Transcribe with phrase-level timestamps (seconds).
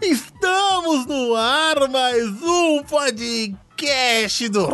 [0.00, 4.66] Estamos no ar mais um podcast do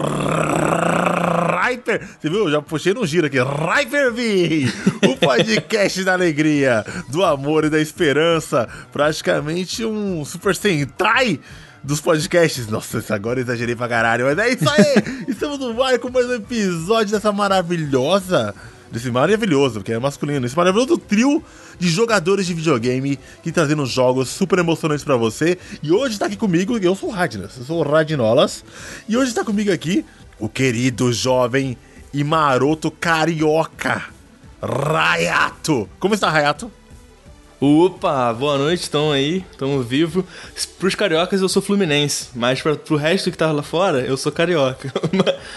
[1.69, 2.09] Hyper.
[2.21, 2.51] Você viu?
[2.51, 3.39] Já puxei no giro aqui.
[3.39, 4.67] Hyper V,
[5.07, 8.69] o podcast da alegria, do amor e da esperança.
[8.93, 11.41] Praticamente um Super Sentai
[11.83, 12.67] dos podcasts.
[12.69, 15.25] Nossa, agora eu exagerei pra caralho, mas é isso aí!
[15.29, 18.55] Estamos no ar com mais um episódio dessa maravilhosa.
[18.91, 21.45] Desse maravilhoso, porque é masculino, esse maravilhoso trio
[21.79, 25.59] de jogadores de videogame que trazendo jogos super emocionantes pra você.
[25.83, 28.65] E hoje tá aqui comigo, eu sou o Radnas, eu sou o Radinolas.
[29.07, 30.07] E hoje tá comigo aqui
[30.39, 31.77] o querido jovem
[32.15, 34.05] e maroto carioca,
[34.63, 35.87] Rayato.
[36.01, 36.73] Como está, Rayato?
[37.61, 40.25] Opa, boa noite, estão aí, estamos vivo.
[40.79, 44.31] Pros cariocas eu sou fluminense, mas pra, pro resto que tá lá fora, eu sou
[44.31, 44.93] carioca.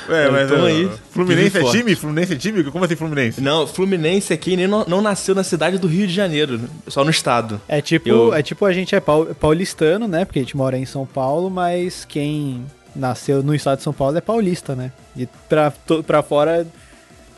[0.09, 0.89] É, mas então, aí.
[1.11, 1.95] Fluminense é time?
[1.95, 2.63] Fluminense é time?
[2.65, 3.39] Como assim Fluminense?
[3.39, 7.03] Não, Fluminense é quem nem não, não nasceu na cidade do Rio de Janeiro, só
[7.03, 7.61] no estado.
[7.67, 8.33] É tipo, eu...
[8.33, 10.25] é tipo a gente é paulistano, né?
[10.25, 12.65] Porque a gente mora em São Paulo, mas quem
[12.95, 14.91] nasceu no estado de São Paulo é paulista, né?
[15.15, 15.71] E pra,
[16.05, 16.65] pra fora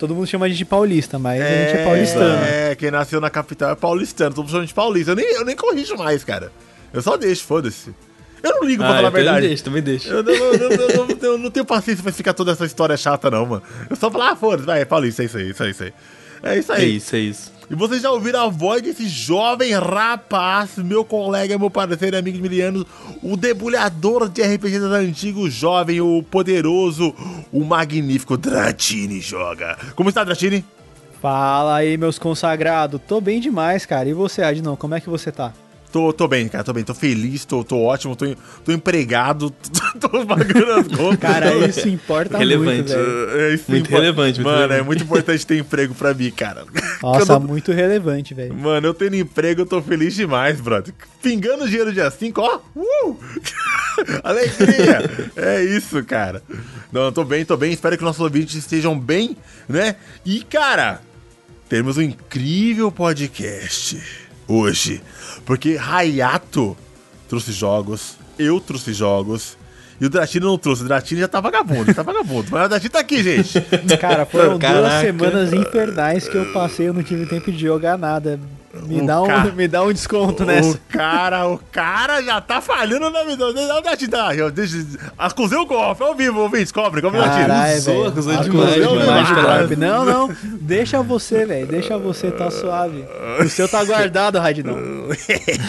[0.03, 2.43] Todo mundo chama a gente de paulista, mas é, a gente é paulistano.
[2.43, 4.35] É, quem nasceu na capital é paulistano.
[4.35, 5.11] Todo mundo chama de paulista.
[5.11, 6.51] Eu nem, eu nem corrijo mais, cara.
[6.91, 7.95] Eu só deixo, foda-se.
[8.43, 9.37] Eu não ligo pra ah, falar a verdade.
[9.37, 10.09] Também deixo, também deixo.
[10.09, 13.63] Eu, eu, eu, eu, não tenho paciência pra ficar toda essa história chata, não, mano.
[13.89, 15.93] Eu só falo, ah, foda-se, vai, é paulista, é isso aí, isso aí, isso aí.
[16.43, 16.83] É isso aí.
[16.83, 17.52] É isso, é isso.
[17.73, 22.43] E vocês já ouviram a voz desse jovem rapaz, meu colega, meu parceiro, amigo de
[22.43, 22.85] milianos,
[23.19, 27.15] o debulhador de RPG das antigos, jovem, o poderoso,
[27.51, 29.75] o magnífico Dratini joga.
[29.95, 30.63] Como está, Dratini?
[31.19, 33.01] Fala aí, meus consagrados.
[33.07, 34.07] Tô bem demais, cara.
[34.07, 35.51] E você, Adnão, como é que você tá?
[35.93, 38.25] Tô, tô bem, cara, tô bem, tô feliz, tô, tô ótimo, tô,
[38.65, 39.51] tô empregado,
[40.01, 41.19] tô, tô pagando as contas.
[41.19, 42.77] Cara, isso importa relevante.
[42.77, 43.39] muito, velho.
[43.39, 44.41] É, isso muito relevante.
[44.41, 44.81] Mano, relevante.
[44.81, 46.65] é muito importante ter emprego pra mim, cara.
[46.99, 48.55] Nossa, muito relevante, velho.
[48.55, 50.91] Mano, eu tendo emprego, eu tô feliz demais, brother.
[51.21, 52.59] Pingando dinheiro dia 5, ó.
[52.75, 53.15] Uh!
[54.23, 55.29] Alegria!
[55.35, 56.41] é isso, cara.
[56.91, 57.71] Não, tô bem, tô bem.
[57.71, 59.37] Espero que nossos ouvintes estejam bem,
[59.69, 59.95] né?
[60.25, 61.01] E, cara,
[61.69, 65.01] temos um incrível podcast hoje.
[65.45, 66.75] Porque Hayato
[67.27, 69.57] trouxe jogos, eu trouxe jogos.
[70.01, 70.81] E o Dratini não trouxe.
[70.81, 72.47] O Dratini já tá vagabundo, tá vagabundo.
[72.51, 73.61] Mas o Dratini tá aqui, gente.
[73.99, 74.81] Cara, foram Caraca.
[74.81, 78.39] duas semanas infernais que eu passei, eu não tive tempo de jogar nada.
[78.73, 79.43] Me, dá um, ca...
[79.53, 80.71] me dá um desconto nessa.
[80.71, 83.53] O cara, o cara já tá falhando na vida.
[83.53, 84.31] Não dá te dar.
[85.17, 86.71] Acusei o golpe ao vivo, ouvintes.
[86.71, 87.71] Cobre, cobre na tira.
[87.71, 88.73] Acusou, acusou demais.
[88.73, 90.35] demais, demais não, não.
[90.43, 91.67] Deixa você, velho.
[91.67, 93.05] Deixa você, tá suave.
[93.39, 94.75] O seu tá guardado, Radinão.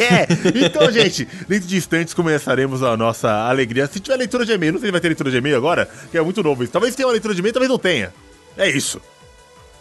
[0.00, 0.26] é.
[0.64, 3.86] Então, gente, dentro de instantes começaremos a nossa alegria.
[3.86, 6.16] Se tiver leitura de e-mail, não sei se vai ter leitura de e-mail agora, que
[6.16, 6.72] é muito novo isso.
[6.72, 8.12] Talvez tenha uma leitura de e-mail, talvez não tenha.
[8.56, 9.00] É isso.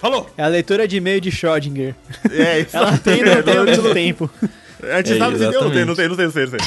[0.03, 0.29] Falou!
[0.37, 1.95] É a leitura de e-mail de Schrödinger.
[2.29, 2.75] É, isso.
[2.75, 4.29] Ela tem não tem ao mesmo tempo.
[4.81, 6.51] A gente é, sabe se deu, não tem, não tem, não tem, não tem, não
[6.51, 6.59] tem.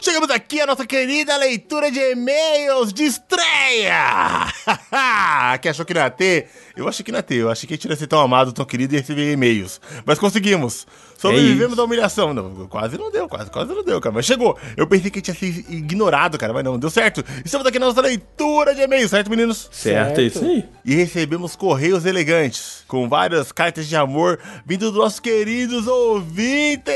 [0.00, 4.46] Chegamos aqui a nossa querida leitura de e-mails de estreia!
[5.62, 6.50] que achou que não ia ter?
[6.76, 7.36] Eu achei que não ia ter.
[7.36, 9.80] Eu achei que a gente ia ser tão amado, tão querido e receber e-mails.
[10.04, 10.84] Mas conseguimos.
[11.18, 12.32] Sobrevivemos é da humilhação.
[12.32, 14.14] Não, quase não deu, quase, quase não deu, cara.
[14.14, 14.56] Mas chegou.
[14.76, 17.24] Eu pensei que tinha sido ignorado, cara, mas não, deu certo.
[17.44, 19.68] Estamos aqui na nossa leitura de e-mails, certo, meninos?
[19.72, 20.64] Certo, é isso aí.
[20.84, 26.94] E recebemos correios elegantes, com várias cartas de amor vindo dos nossos queridos ouvintes.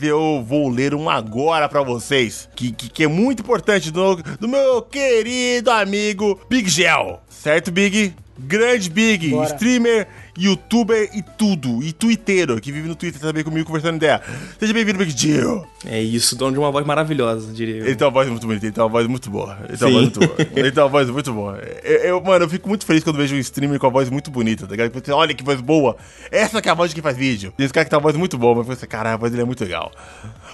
[0.00, 4.48] Eu vou ler um agora para vocês, que, que, que, é muito importante, do, do
[4.48, 7.20] meu querido amigo Big Gel.
[7.28, 8.14] Certo, Big?
[8.38, 9.52] Grande Big, Bora.
[9.52, 10.08] streamer
[10.38, 14.20] youtuber e tudo, e twitteiro, que vive no Twitter também comigo conversando ideia.
[14.58, 15.66] Seja bem-vindo, Big Jill.
[15.84, 17.86] É isso, dono de uma voz maravilhosa, diria eu.
[17.86, 19.58] Ele tem uma voz muito bonita, ele tem uma voz muito boa.
[19.68, 20.36] Ele tem uma voz muito boa.
[20.54, 21.58] Ele tem uma voz muito boa.
[21.82, 24.30] Eu, eu, mano, eu fico muito feliz quando vejo um streamer com a voz muito
[24.30, 24.90] bonita, tá ligado?
[24.90, 25.96] Porque, olha que voz boa.
[26.30, 27.52] Essa que é a voz de quem faz vídeo.
[27.56, 29.42] Tem esse cara que tem uma voz muito boa, mas você, caralho, a voz dele
[29.42, 29.90] é muito legal.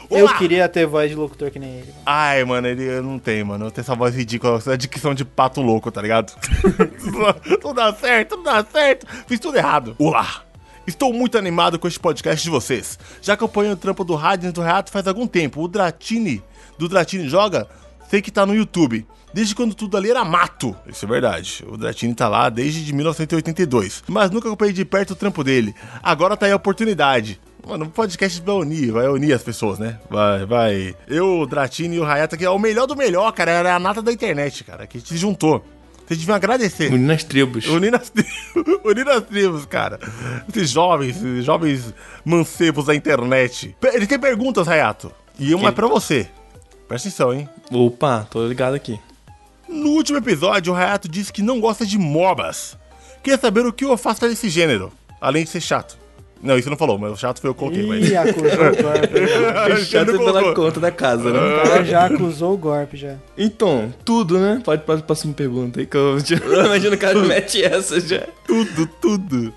[0.09, 0.21] Olá!
[0.33, 1.94] Eu queria ter voz de locutor que nem ele.
[2.05, 3.67] Ai, mano, ele não tem, mano.
[3.67, 6.32] Eu tenho essa voz ridícula, essa dicção de pato louco, tá ligado?
[7.62, 9.06] não dá certo, não dá certo.
[9.26, 9.97] Fiz tudo errado.
[9.99, 10.43] Olá!
[10.87, 12.97] Estou muito animado com este podcast de vocês.
[13.20, 15.61] Já acompanho o trampo do Rádio do Reato faz algum tempo.
[15.61, 16.41] O Dratini,
[16.79, 17.67] do Dratini Joga,
[18.08, 19.05] sei que tá no YouTube.
[19.35, 20.76] Desde quando tudo ali era mato.
[20.87, 21.64] Isso é verdade.
[21.69, 24.05] O Dratini tá lá desde 1982.
[24.06, 25.75] Mas nunca acompanhei de perto o trampo dele.
[26.00, 27.41] Agora tá aí a oportunidade.
[27.67, 29.99] Mano, o podcast vai unir, vai unir as pessoas, né?
[30.09, 30.95] Vai, vai.
[31.09, 33.51] Eu, o Dratini e o Hayata, que é o melhor do melhor, cara.
[33.51, 35.65] Era a nata da internet, cara, que se juntou.
[36.07, 36.93] Vocês deviam agradecer.
[36.93, 37.67] Unindo as tribos.
[37.67, 38.13] Unindo as,
[38.85, 39.99] Unindo as tribos, cara.
[40.49, 41.93] Esses jovens, esses jovens
[42.25, 43.77] mancebos da internet.
[43.93, 45.11] Ele tem perguntas, Hayato.
[45.37, 46.29] E uma é pra você.
[46.87, 47.49] Presta atenção, hein?
[47.73, 49.01] Opa, tô ligado aqui.
[49.69, 52.79] No último episódio, o Hayato disse que não gosta de MOBAs.
[53.25, 55.99] Queria saber o que o afasta desse gênero, além de ser chato.
[56.46, 57.84] Não, isso não falou, mas o chato foi eu que coloquei.
[57.84, 58.08] Mas...
[58.08, 59.96] Ih, acusou o golpe.
[59.96, 60.64] Ele pela colocou.
[60.66, 61.38] conta da casa, né?
[61.38, 63.16] O cara já acusou o golpe já.
[63.37, 64.60] Então, tudo, né?
[64.64, 66.16] Pode para a próxima pergunta aí que eu,
[66.64, 68.22] imagino que o cara mete essa já.
[68.46, 69.52] Tudo, tudo.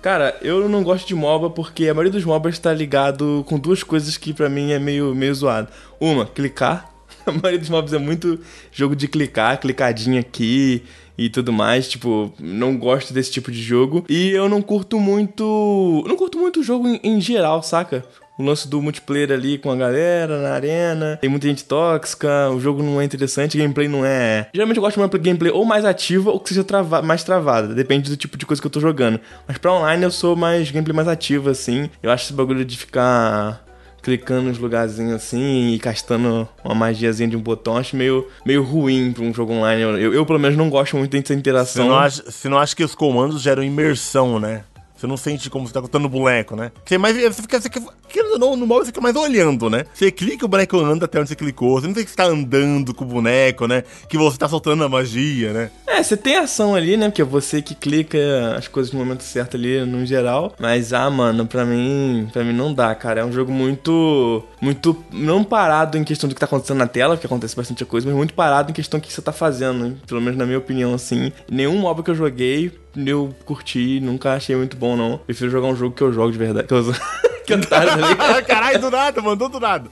[0.00, 3.82] Cara, eu não gosto de MOBA porque a maioria dos MOBAs tá ligado com duas
[3.82, 5.68] coisas que pra mim é meio, meio zoado.
[6.00, 6.88] Uma, clicar.
[7.26, 8.40] A maioria dos MOBs é muito
[8.72, 10.82] jogo de clicar, clicadinha aqui
[11.18, 11.88] e tudo mais.
[11.88, 14.04] Tipo, não gosto desse tipo de jogo.
[14.08, 16.04] E eu não curto muito.
[16.06, 18.04] Não curto muito o jogo em, em geral, saca?
[18.38, 22.60] O lance do multiplayer ali com a galera na arena, tem muita gente tóxica, o
[22.60, 24.48] jogo não é interessante, gameplay não é.
[24.54, 27.74] Geralmente eu gosto de uma gameplay ou mais ativa ou que seja trava mais travada,
[27.74, 29.18] depende do tipo de coisa que eu tô jogando.
[29.44, 31.90] Mas pra online eu sou mais gameplay mais ativa, assim.
[32.00, 33.66] Eu acho esse bagulho de ficar
[34.08, 39.12] clicando nos lugarzinhos assim e castando uma magiazinha de um botão, acho meio, meio ruim
[39.12, 39.82] pra um jogo online.
[39.82, 41.88] Eu, eu, pelo menos não gosto muito dessa Você interação.
[41.88, 44.62] não, acha, você não acha que os comandos geram imersão, né?
[44.98, 46.72] Você não sente como você tá o boneco, né?
[46.84, 49.84] Você, mais, você fica, você fica no modo você fica mais olhando, né?
[49.94, 51.80] Você clica o boneco anda até onde você clicou.
[51.80, 53.84] Você não tem que estar andando com o boneco, né?
[54.08, 55.70] Que você tá soltando a magia, né?
[55.86, 57.08] É, você tem ação ali, né?
[57.08, 58.18] Porque é você que clica
[58.56, 60.54] as coisas no momento certo ali, no geral.
[60.58, 63.20] Mas, ah, mano, pra mim, pra mim não dá, cara.
[63.20, 67.14] É um jogo muito, muito, não parado em questão do que tá acontecendo na tela,
[67.14, 69.96] porque acontece bastante coisa, mas muito parado em questão do que você tá fazendo, hein?
[70.08, 71.32] Pelo menos na minha opinião, assim.
[71.50, 72.72] Nenhum mob que eu joguei,
[73.06, 75.18] eu curti, nunca achei muito bom, não.
[75.18, 76.68] Prefiro jogar um jogo que eu jogo de verdade.
[76.68, 76.84] Que eu.
[77.50, 79.88] Ah, Caralho, do nada, mandou do nada.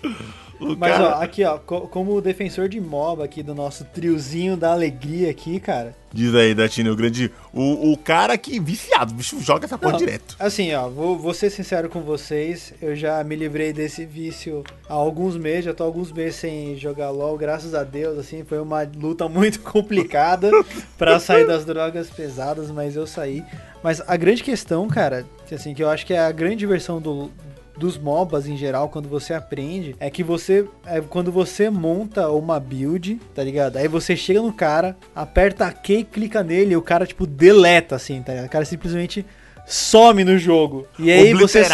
[0.59, 4.57] O Mas cara ó, aqui ó, co- como defensor de MOBA aqui do nosso triozinho
[4.57, 5.95] da alegria aqui, cara.
[6.13, 7.31] diz aí, Datino, o grande.
[7.53, 10.35] O, o cara que viciado, bicho joga essa porra Não, direto.
[10.39, 14.95] Assim, ó, vou, vou ser sincero com vocês, eu já me livrei desse vício há
[14.95, 18.83] alguns meses, já tô alguns meses sem jogar LoL, graças a Deus, assim, foi uma
[18.97, 20.51] luta muito complicada
[20.97, 23.45] pra sair das drogas pesadas, mas eu saí.
[23.83, 27.01] Mas a grande questão, cara, que, assim, que eu acho que é a grande diversão
[27.01, 27.31] do
[27.77, 32.59] dos MOBAs em geral, quando você aprende, é que você, é quando você monta uma
[32.59, 33.77] build, tá ligado?
[33.77, 37.97] Aí você chega no cara, aperta Q e clica nele e o cara, tipo, deleta,
[37.97, 38.47] assim, tá ligado?
[38.47, 39.25] O cara simplesmente
[39.67, 40.87] some no jogo.
[40.99, 41.67] E aí você.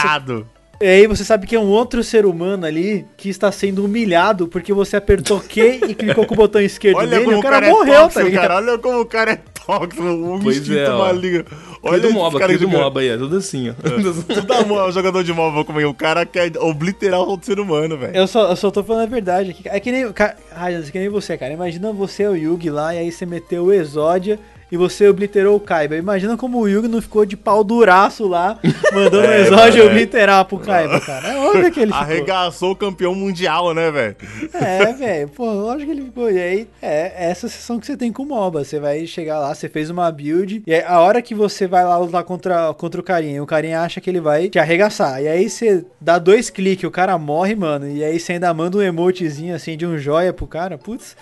[0.81, 4.49] E aí você sabe que é um outro ser humano ali que está sendo humilhado
[4.49, 7.39] porque você apertou Q e clicou com o botão esquerdo Olha nele como e o
[7.39, 8.43] o cara, cara, morreu, é tóxico, tá ligado?
[8.43, 8.57] cara.
[8.57, 10.99] Olha como o cara é tóxico, um Pois instinto é, ó.
[10.99, 11.45] maligno.
[11.83, 12.81] Olha do esse MOBA, cara do jogando.
[12.81, 13.75] MOBA aí, é tudo assim, ó.
[14.35, 15.87] Tudo amor, o jogador de móvel como é.
[15.87, 18.15] O cara quer obliterar o outro ser humano, velho.
[18.17, 19.63] Eu só, eu só tô falando a verdade aqui.
[19.67, 21.53] É que nem, ca- Ryan, é que nem você, cara.
[21.53, 24.39] Imagina você o Yugi lá e aí você meteu o Exódia
[24.73, 25.95] e você obliterou o Kaiba.
[25.97, 28.59] Imagina como o Yugi não ficou de pau duraço lá,
[28.93, 29.93] mandando o É, Exódia mano, é.
[29.93, 31.29] obliterar pro Kaiba, cara.
[31.29, 32.03] É óbvio que ele ficou.
[32.03, 34.17] Arregaçou o campeão mundial, né, velho?
[34.55, 36.31] É, velho, pô, lógico que ele ficou.
[36.31, 38.65] E aí, é essa sessão que você tem com o MOBA.
[38.65, 41.85] Você vai chegar lá, você fez uma build, e aí, a hora que você vai
[41.85, 45.21] lá lutar contra, contra o carinha, o carinha acha que ele vai te arregaçar.
[45.23, 47.87] E aí você dá dois cliques, o cara morre, mano.
[47.89, 50.79] E aí você ainda manda um emotezinho assim de um joia pro cara.
[50.79, 51.15] Putz,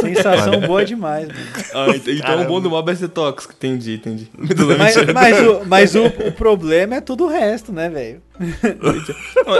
[0.00, 1.40] sensação boa demais, mano.
[1.74, 2.44] Ah, ent- então Caramba.
[2.44, 4.30] o bom do MOBA é ser tóxico, entendi, entendi.
[4.78, 8.22] Mas, mas o, mas o, o problema é todo o resto, né, velho?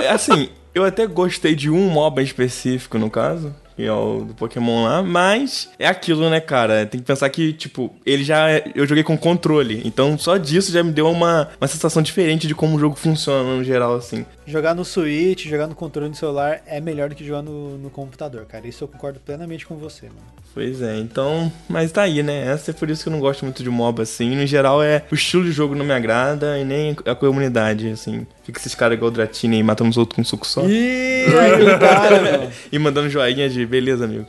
[0.03, 4.35] É Assim, eu até gostei de um MOBA específico, no caso, que é o do
[4.35, 6.87] Pokémon lá, mas é aquilo, né, cara?
[6.87, 8.47] Tem que pensar que, tipo, ele já.
[8.75, 12.55] Eu joguei com controle, então só disso já me deu uma, uma sensação diferente de
[12.55, 14.25] como o jogo funciona no geral, assim.
[14.49, 17.91] Jogar no Switch, jogar no controle do celular é melhor do que jogar no, no
[17.91, 18.67] computador, cara.
[18.67, 20.23] Isso eu concordo plenamente com você, mano.
[20.55, 21.53] Pois é, então.
[21.69, 22.51] Mas tá aí, né?
[22.51, 24.35] Essa é por isso que eu não gosto muito de MOBA, assim.
[24.35, 25.05] No geral, é.
[25.13, 28.27] O estilo de jogo não me agrada e nem a comunidade, assim.
[28.43, 30.67] Fica esses caras igual o Dratini aí matando os outros com um suco só.
[30.67, 31.27] Ih,
[31.79, 32.51] cara, meu.
[32.73, 34.27] E mandando joinha de beleza, amigo.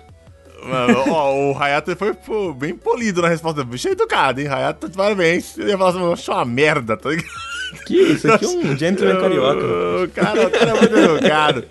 [0.65, 3.63] Mano, ó, o Hayato foi pô, bem polido na resposta.
[3.63, 4.49] Bicho é educado, hein?
[4.49, 5.57] Hayato, parabéns.
[5.57, 7.58] Eu ia falar assim, eu acho uma merda, tá ligado?
[7.85, 9.65] Que isso aqui é um gentleman carioca.
[9.65, 11.63] O cara, o cara é muito educado.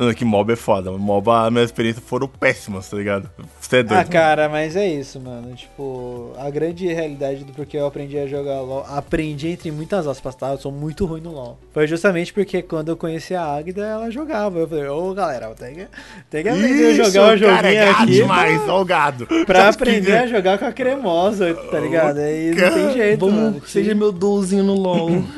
[0.00, 0.90] Mano, que mob é foda.
[0.92, 3.28] Mob, as minhas experiências foram péssimas, tá ligado?
[3.60, 4.00] Você é doido.
[4.00, 5.54] Ah, cara, mas é isso, mano.
[5.54, 10.34] Tipo, a grande realidade do porquê eu aprendi a jogar LOL, aprendi entre muitas aspas,
[10.34, 10.52] tá?
[10.52, 11.58] Eu sou muito ruim no LOL.
[11.74, 14.58] Foi justamente porque quando eu conheci a Águida, ela jogava.
[14.58, 15.86] Eu falei, ô galera, tem que,
[16.30, 18.06] tem que aprender a Ixi, jogar o o cara é aqui.
[18.06, 19.26] demais, pra, ó o gado.
[19.44, 22.18] pra aprender a jogar com a cremosa, tá ligado?
[22.18, 23.62] Aí não tem jeito, Vamos, mano.
[23.66, 25.10] seja meu douzinho no LOL.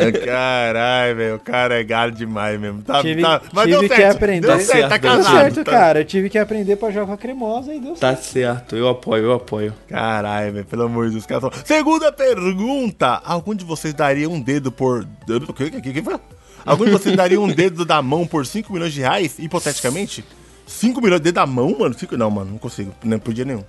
[0.00, 2.82] É, Caralho, velho, o cara é gado demais mesmo.
[2.82, 4.46] Tá, Tive- tá, mas tive deu que certo, aprender.
[4.46, 5.32] Deu Tá certo, tá certo, Deu casado.
[5.40, 6.00] certo, tá- cara.
[6.00, 8.00] Eu tive que aprender pra jogar cremosa e deu certo.
[8.00, 9.74] tá certo, eu apoio, eu apoio.
[9.88, 11.26] Caralho, velho, pelo amor de Deus.
[11.26, 15.06] Cara, Segunda pergunta: Algum de vocês daria um dedo por.
[15.48, 16.16] O que, que, que foi?
[16.64, 20.24] Algum de vocês daria um dedo da mão por 5 milhões de reais, hipoteticamente?
[20.66, 21.94] 5 milhões dedo da mão, mano?
[21.98, 22.16] Cinco...
[22.16, 22.92] Não, mano, não consigo.
[23.02, 23.64] Nem por dia nenhum.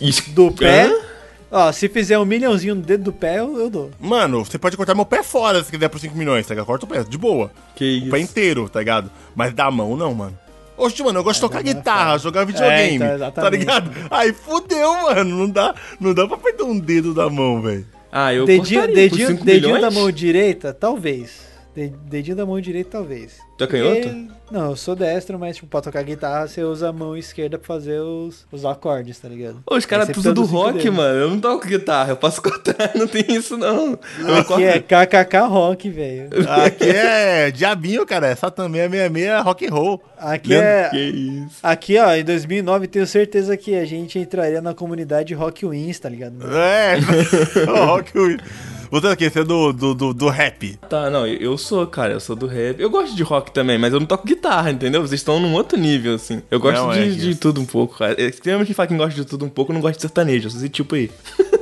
[0.00, 0.88] Isso- Do pé.
[1.54, 3.90] Ó, se fizer um milhãozinho no dedo do pé, eu, eu dou.
[4.00, 6.64] Mano, você pode cortar meu pé fora se quiser por 5 milhões, tá ligado?
[6.66, 7.50] Corta o pé, de boa.
[7.76, 8.30] Que O pé isso.
[8.30, 9.10] inteiro, tá ligado?
[9.36, 10.38] Mas da mão não, mano.
[10.78, 13.90] Oxe, mano, eu gosto de tocar da mão é guitarra, jogar videogame, então, tá ligado?
[14.10, 15.36] Aí fudeu, mano.
[15.36, 17.86] Não dá, não dá pra perder um dedo da mão, velho.
[18.10, 19.94] Ah, eu dedinho cortaria por dedinho, 5 dedinho da milhões?
[19.94, 21.52] mão direita, talvez.
[21.76, 23.38] De- dedinho da mão direita, talvez.
[23.58, 24.00] Tu é canhoto?
[24.00, 27.56] Porque- Não, eu sou destro, mas tipo, pra tocar guitarra, você usa a mão esquerda
[27.56, 29.62] pra fazer os, os acordes, tá ligado?
[29.66, 30.94] Ô, os caras tudo do rock, dedos.
[30.94, 31.18] mano.
[31.18, 33.96] Eu não toco guitarra, eu posso cortar, não tem isso não.
[33.96, 34.54] Corto.
[34.54, 36.28] Aqui é KKK Rock, velho.
[36.48, 38.26] Aqui é diabinho, cara.
[38.26, 40.04] Essa também é 66 rock and roll.
[40.18, 40.88] Aqui é.
[40.90, 41.56] Que isso.
[41.62, 46.08] Aqui, ó, em 2009, tenho certeza que a gente entraria na comunidade Rock Wins, tá
[46.08, 46.36] ligado?
[46.54, 46.98] É,
[47.86, 48.36] rock and
[48.92, 49.30] Você é o quê?
[49.30, 50.76] Você é do, do, do, do rap.
[50.86, 52.78] Tá, não, eu sou, cara, eu sou do rap.
[52.78, 55.00] Eu gosto de rock também, mas eu não toco guitarra, entendeu?
[55.00, 56.42] Vocês estão num outro nível, assim.
[56.50, 58.20] Eu gosto Não, de, é de tudo um pouco, cara.
[58.20, 60.60] É, Extremamente quem gosta de tudo um pouco, eu não gosto de sertanejo, eu sou
[60.60, 61.10] esse tipo aí.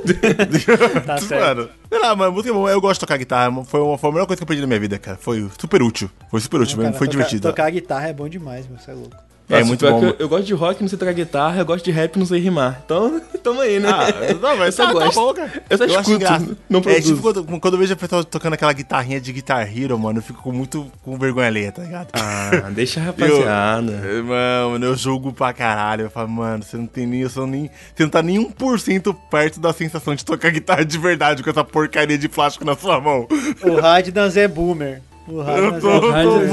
[1.05, 1.57] Tá certo.
[1.59, 2.67] Mano, sei lá, mano, música é bom.
[2.67, 3.63] Eu gosto de tocar guitarra.
[3.63, 5.15] Foi, uma, foi a melhor coisa que eu aprendi na minha vida, cara.
[5.15, 6.09] Foi super útil.
[6.29, 6.93] Foi super útil, Não, mesmo.
[6.93, 7.47] cara, foi tocar- divertido.
[7.47, 9.15] Tocar guitarra é bom demais, meu, você é louco.
[9.51, 10.05] É Nossa, muito pior bom.
[10.05, 12.39] Eu, eu gosto de rock, não sei tocar guitarra, eu gosto de rap, não sei
[12.39, 12.81] rimar.
[12.85, 13.89] Então, tamo aí, né?
[13.89, 14.07] Ah,
[14.41, 15.15] não, mas eu só tá, tá gosto.
[15.19, 15.51] bom, cara.
[15.69, 16.57] Eu só acho escuto, engraçado.
[16.69, 17.09] não É produzo.
[17.15, 20.23] tipo quando, quando eu vejo a pessoa tocando aquela guitarrinha de Guitar Hero, mano, eu
[20.23, 22.07] fico com muito com vergonha alheia, tá ligado?
[22.13, 23.91] Ah, deixa a rapaziada.
[23.91, 26.03] Eu, mano, eu julgo pra caralho.
[26.03, 27.69] Eu falo, mano, você não tem nem, eu sou nem.
[27.95, 31.63] Você não tá nem 1% perto da sensação de tocar guitarra de verdade com essa
[31.63, 33.27] porcaria de plástico na sua mão.
[33.63, 35.01] O Radnas é boomer.
[35.27, 36.51] O Eu Radnas tô, é eu tô Radnas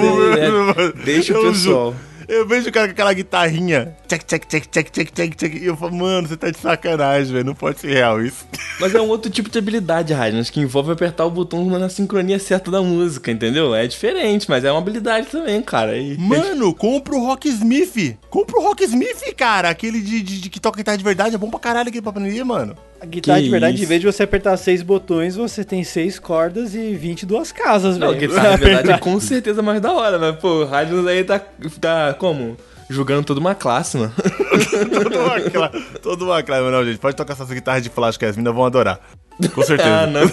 [0.78, 1.92] é- é- deixa o Eu pessoal.
[1.92, 3.96] ju- Eu vejo o cara com aquela guitarrinha.
[4.06, 5.54] Check, check, check, check, check, check, check.
[5.54, 7.44] E eu falo, mano, você tá de sacanagem, velho.
[7.46, 8.46] Não pode ser real isso.
[8.78, 12.38] Mas é um outro tipo de habilidade, Radnas, que envolve apertar o botão na sincronia
[12.38, 13.74] certa da música, entendeu?
[13.74, 15.96] É diferente, mas é uma habilidade também, cara.
[15.96, 18.16] E- Mano, compra o Rocksmith.
[18.30, 19.68] Compra o Rocksmith, cara.
[19.70, 21.34] Aquele de, de- de que toca guitarra de verdade.
[21.34, 22.76] É bom pra caralho aquele pra aprender, mano.
[23.00, 23.88] A guitarra Que de verdade, em isso.
[23.88, 28.28] vez de você apertar seis botões, você tem seis cordas e 22 casas, Não, velho.
[28.28, 31.40] guitarra de verdade é com certeza mais da hora, mas, pô, o Radnas aí tá,
[31.80, 32.56] tá como?
[32.90, 34.12] Julgando toda uma classe, mano.
[34.92, 35.84] toda uma classe.
[36.02, 36.62] Toda uma classe.
[36.62, 39.00] Mas Não, gente, pode tocar essas guitarras de plástico que as meninas vão adorar.
[39.54, 40.02] Com certeza.
[40.02, 40.22] ah, não.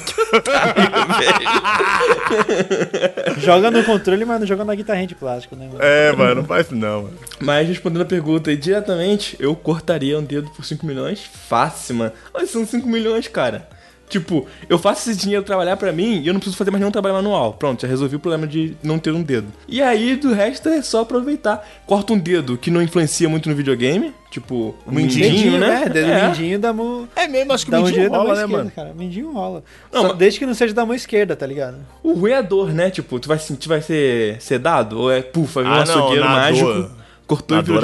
[3.40, 5.78] Joga no controle, mas não joga na guitarrinha de plástico, né, mano?
[5.80, 7.14] É, mano, não faz isso não, mano.
[7.40, 12.12] Mas respondendo a pergunta aí diretamente, eu cortaria um dedo por 5 milhões fácil, mano.
[12.34, 13.68] Olha, são 5 milhões, cara.
[14.08, 16.92] Tipo, eu faço esse dinheiro trabalhar pra mim e eu não preciso fazer mais nenhum
[16.92, 17.54] trabalho manual.
[17.54, 19.48] Pronto, já resolvi o problema de não ter um dedo.
[19.68, 21.68] E aí, do resto, é só aproveitar.
[21.88, 24.14] Corta um dedo que não influencia muito no videogame.
[24.30, 25.86] Tipo, O mindinho, né?
[25.90, 26.28] Dedo É.
[26.28, 27.08] mindinho da mão.
[27.16, 28.72] É mesmo, acho que o mindinho direita da mão rola, né, esquerda, mano?
[28.76, 28.94] cara.
[28.94, 29.64] Mindinho rola.
[29.92, 31.78] Não, Só mas- desde que não seja da mão esquerda, tá ligado?
[32.04, 32.90] O ruim é a dor, né?
[32.92, 35.00] Tipo, tu vai sentir, vai ser sedado?
[35.00, 36.92] Ou é, puf, vai vir um Ah, não, açougueiro na mágico, dor-
[37.26, 37.82] cortou Na e virou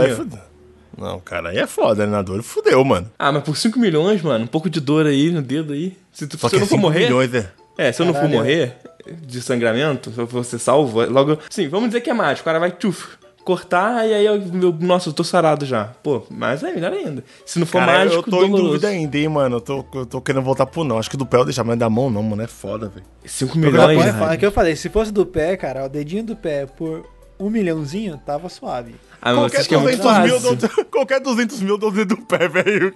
[0.98, 2.12] Não, cara, aí é foda, né?
[2.12, 3.10] Na dor fudeu, mano.
[3.18, 5.98] Ah, mas por 5 milhões, mano, um pouco de dor aí no dedo aí.
[6.12, 7.00] Se, tu, Só se que eu é não for 5 morrer.
[7.06, 7.50] milhões, né?
[7.78, 8.38] É, se eu não for Caralho.
[8.40, 8.76] morrer
[9.24, 11.38] de sangramento, se eu for ser salvo, logo.
[11.50, 12.42] Sim, vamos dizer que é mágico.
[12.42, 15.86] O cara vai tchuf, cortar e aí eu, meu, nossa, eu tô sarado já.
[16.04, 17.24] Pô, mas é melhor ainda.
[17.46, 18.64] Se não for Cara, mágico, eu tô em doloroso.
[18.74, 19.56] dúvida ainda, hein, mano.
[19.56, 21.00] Eu tô, eu tô querendo voltar pro não.
[21.00, 22.42] Acho que do pé eu deixar, mas da mão não, mano.
[22.44, 23.06] É foda, velho.
[23.26, 24.38] 5 Porque milhões, é né?
[24.38, 27.04] que eu falei, se fosse do pé, cara, o dedinho do pé por
[27.40, 28.94] um milhãozinho, tava suave.
[29.22, 31.94] Ah, Qualquer vocês que é muito 200 mil, dou- qualquer 200 mil eu dou o
[31.94, 32.92] dedo do pé, velho.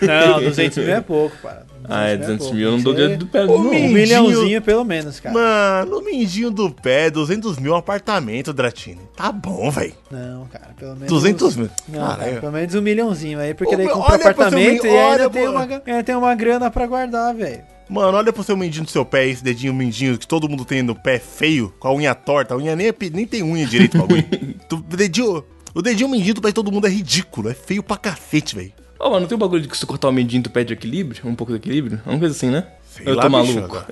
[0.00, 1.66] Não, 200 mil é pouco, cara.
[1.84, 2.54] Ah, é 200 pouco.
[2.54, 3.44] mil, eu não dou dedo do pé.
[3.44, 5.34] Um milhãozinho pelo menos, cara.
[5.34, 9.00] Mano, o mindinho do pé, 200 mil é um apartamento, Dratini.
[9.14, 9.92] Tá bom, velho.
[10.10, 11.08] Não, cara, pelo menos.
[11.08, 11.70] 200 mil.
[11.88, 12.40] Não, cara, Caralho.
[12.40, 15.60] pelo menos um milhãozinho aí, porque Ô, daí compra apartamento e ainda olha tem, uma,
[15.60, 17.60] ainda tem uma grana pra guardar, velho.
[17.90, 20.82] Mano, olha pro seu mindinho do seu pé, esse dedinho mindinho que todo mundo tem
[20.82, 22.52] no pé feio, com a unha torta.
[22.52, 24.24] A unha nem, é nem tem unha direito, bagulho.
[24.68, 25.42] Tu- o dedinho,
[25.74, 27.48] o dedinho mindinho do pé de todo mundo é ridículo.
[27.50, 28.72] É feio pra cacete, velho.
[28.98, 30.72] Ô, mano, não tem um bagulho de que se tu cortar o medinho tu perde
[30.72, 31.22] o equilíbrio?
[31.24, 32.00] Um pouco do equilíbrio?
[32.04, 32.66] Uma coisa assim, né?
[32.90, 33.58] Sei eu lá, tô maluco.
[33.60, 33.86] agora.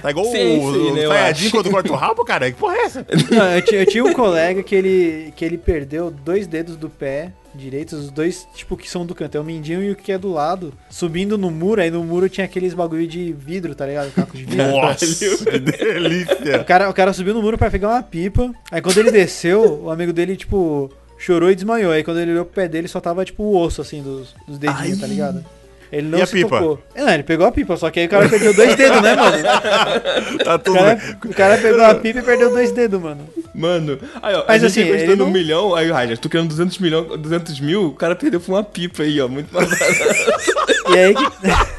[0.00, 2.50] Tá igual Sei, o, sei, o né, eu Sayajin quando corta o rabo, cara.
[2.50, 3.06] Que porra é essa?
[3.30, 6.88] Não, eu, ti- eu tinha um colega que ele, que ele perdeu dois dedos do
[6.88, 9.36] pé direitos, os dois, tipo, que são do canto.
[9.36, 10.72] É o mindinho e o que é do lado.
[10.90, 14.12] Subindo no muro, aí no muro tinha aqueles bagulho de vidro, tá ligado?
[14.12, 14.66] Caco de vidro.
[14.72, 15.06] Nossa,
[15.50, 16.60] que delícia.
[16.60, 18.52] O cara, o cara subiu no muro pra pegar uma pipa.
[18.70, 21.92] Aí quando ele desceu, o amigo dele, tipo, chorou e desmaiou.
[21.92, 24.58] Aí quando ele olhou pro pé dele, só tava, tipo, o osso, assim, dos, dos
[24.58, 25.00] dedinhos, Ai.
[25.00, 25.44] tá ligado?
[25.92, 26.58] Ele não E a se pipa?
[26.58, 26.82] tocou.
[26.96, 29.14] É, Não, ele pegou a pipa, só que aí o cara perdeu dois dedos, né,
[29.14, 29.36] mano?
[30.44, 31.30] Tá O tudo cara, bem.
[31.30, 33.20] o cara pegou a pipa e perdeu dois dedos, mano.
[33.54, 37.04] Mano, aí ó, Mas assim, ele um não- milhão, aí, Raja, tu querendo 200 milhão,
[37.16, 40.92] 200 mil, o cara perdeu por uma pipa aí, ó, muito mais barato.
[40.92, 41.22] E aí que.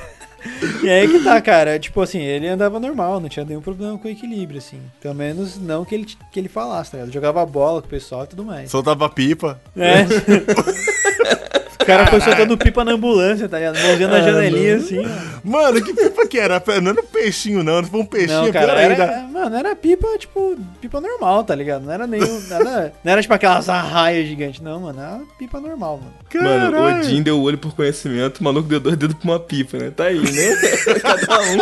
[0.83, 1.79] E aí que tá, cara.
[1.79, 4.79] Tipo assim, ele andava normal, não tinha nenhum problema com o equilíbrio, assim.
[5.01, 7.13] Pelo menos não que ele, que ele falasse, tá ligado?
[7.13, 8.69] Jogava bola com o pessoal e tudo mais.
[8.69, 9.59] Soltava pipa.
[9.75, 10.05] É.
[11.79, 13.77] o cara foi soltando pipa na ambulância, tá ligado?
[13.79, 15.01] Mãozinha na janelinha, assim.
[15.43, 16.61] Mano, que pipa que era?
[16.81, 17.81] Não era um peixinho, não.
[17.81, 19.27] Não foi um peixinho, Não, cara, era, ainda.
[19.31, 21.83] mano, era pipa, tipo, pipa normal, tá ligado?
[21.85, 22.41] Não era nenhum.
[22.47, 24.99] Nada, não era tipo aquelas arraias gigantes, não, mano.
[24.99, 26.13] Era pipa normal, mano.
[26.43, 26.99] Mano, o Caralho.
[27.05, 29.91] Odin deu o olho por conhecimento, o maluco deu dois dedos pra uma pipa, né?
[29.95, 30.55] Tá aí, né?
[31.01, 31.57] cada um.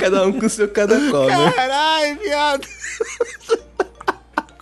[0.00, 1.52] cada um com seu cada qual, né?
[1.52, 2.66] Caralho, viado.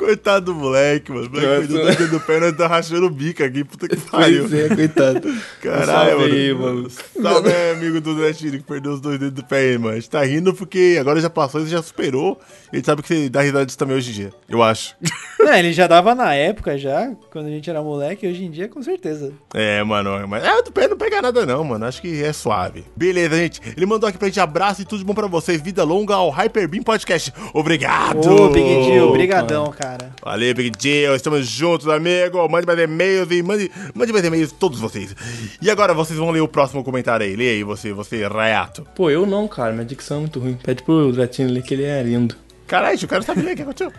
[0.05, 1.27] Coitado do moleque, mano.
[1.27, 3.65] O moleque dois dedos do pé, nós tá rachando o bico aqui.
[3.65, 4.47] Puta que pariu.
[4.49, 5.35] Pois é, coitado.
[5.63, 6.35] Caralho, Salve mano.
[6.35, 6.91] aí, mano.
[6.91, 9.93] Salve amigo do Netinho que perdeu os dois dedos do pé aí, mano.
[9.93, 12.39] A gente tá rindo porque agora já passou, ele já superou.
[12.73, 14.33] E a gente sabe que você dá risada disso também hoje em dia.
[14.49, 14.95] Eu acho.
[15.39, 18.69] Não, ele já dava na época, já, quando a gente era moleque, hoje em dia,
[18.69, 19.33] com certeza.
[19.53, 21.85] É, mano, mas é, do pé não pega nada não, mano.
[21.85, 22.85] Acho que é suave.
[22.97, 23.61] Beleza, gente.
[23.77, 25.61] Ele mandou aqui pra gente abraço e tudo de bom pra vocês.
[25.61, 27.33] Vida longa ao Hyperbeam Podcast.
[27.53, 28.27] Obrigado.
[28.29, 29.94] Ô, Big Jill, brigadão, cara.
[30.23, 31.15] Valeu, Big Jill.
[31.15, 32.49] Estamos juntos, amigo.
[32.49, 35.15] Mande mais e-mails e mande, mande mais e-mails todos vocês.
[35.61, 37.37] E agora vocês vão ler o próximo comentário aí.
[37.37, 38.87] Lê aí, você, você, Rayato.
[38.95, 39.73] Pô, eu não, cara.
[39.73, 40.59] Minha dicção é muito ruim.
[40.63, 42.37] Pede pro Dratinho ler que ele é lindo.
[42.67, 43.93] Caralho, o cara sabe ler o que aconteceu.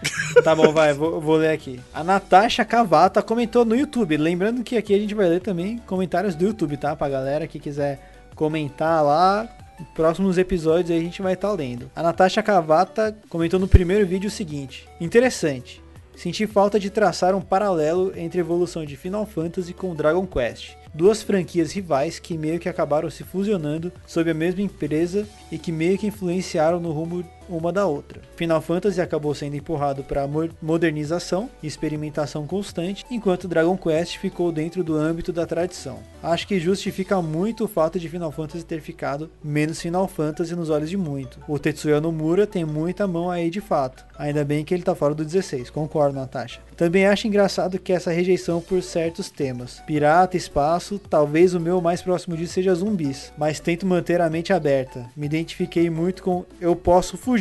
[0.43, 1.79] Tá bom, vai, vou, vou ler aqui.
[1.93, 4.17] A Natasha Cavata comentou no YouTube.
[4.17, 6.95] Lembrando que aqui a gente vai ler também comentários do YouTube, tá?
[6.95, 7.99] Pra galera que quiser
[8.35, 9.47] comentar lá.
[9.93, 11.91] Próximos episódios aí a gente vai estar lendo.
[11.95, 15.84] A Natasha Cavata comentou no primeiro vídeo o seguinte: Interessante.
[16.15, 20.75] Senti falta de traçar um paralelo entre a evolução de Final Fantasy com Dragon Quest.
[20.93, 25.71] Duas franquias rivais que meio que acabaram se fusionando sob a mesma empresa e que
[25.71, 28.21] meio que influenciaram no rumo uma da outra.
[28.35, 30.27] Final Fantasy acabou sendo empurrado para
[30.61, 35.99] modernização e experimentação constante, enquanto Dragon Quest ficou dentro do âmbito da tradição.
[36.21, 40.69] Acho que justifica muito o fato de Final Fantasy ter ficado menos Final Fantasy nos
[40.69, 41.39] olhos de muito.
[41.47, 44.05] O Tetsuya Nomura tem muita mão aí de fato.
[44.17, 46.61] Ainda bem que ele tá fora do 16, concordo, Natasha.
[46.75, 49.81] Também acho engraçado que essa rejeição por certos temas.
[49.85, 54.51] Pirata, espaço, talvez o meu mais próximo disso seja zumbis, mas tento manter a mente
[54.51, 55.05] aberta.
[55.15, 57.34] Me identifiquei muito com eu posso fugir,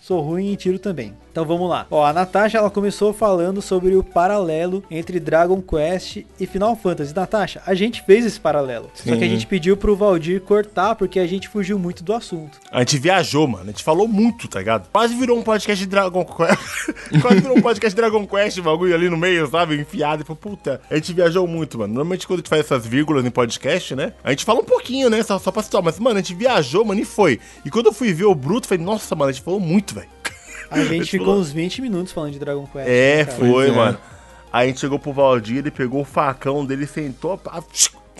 [0.00, 1.14] sou ruim em tiro também.
[1.32, 1.86] Então vamos lá.
[1.90, 7.14] Ó, a Natasha ela começou falando sobre o paralelo entre Dragon Quest e Final Fantasy.
[7.16, 8.90] Natasha, a gente fez esse paralelo.
[8.92, 9.30] Só que a Sim.
[9.30, 12.58] gente pediu pro Valdir cortar porque a gente fugiu muito do assunto.
[12.70, 13.64] A gente viajou, mano.
[13.64, 14.88] A gente falou muito, tá ligado?
[14.92, 16.92] Quase virou um podcast de Dragon Quest.
[17.22, 19.80] Quase virou um podcast de Dragon Quest, bagulho ali no meio, sabe?
[19.80, 20.22] Enfiado.
[20.22, 21.94] E falou, puta, a gente viajou muito, mano.
[21.94, 24.12] Normalmente quando a gente faz essas vírgulas em podcast, né?
[24.22, 25.22] A gente fala um pouquinho, né?
[25.22, 25.82] Só, só pra citar.
[25.82, 27.40] Mas, mano, a gente viajou, mano, e foi.
[27.64, 30.08] E quando eu fui ver o Bruto, falei, nossa, mano, a gente falou muito, velho.
[30.72, 32.88] A gente ficou falou- uns 20 minutos falando de Dragon Quest.
[32.88, 33.72] É, né, foi, é.
[33.72, 33.98] mano.
[34.52, 37.58] Aí a gente chegou pro Valdir, ele pegou o facão dele, sentou a,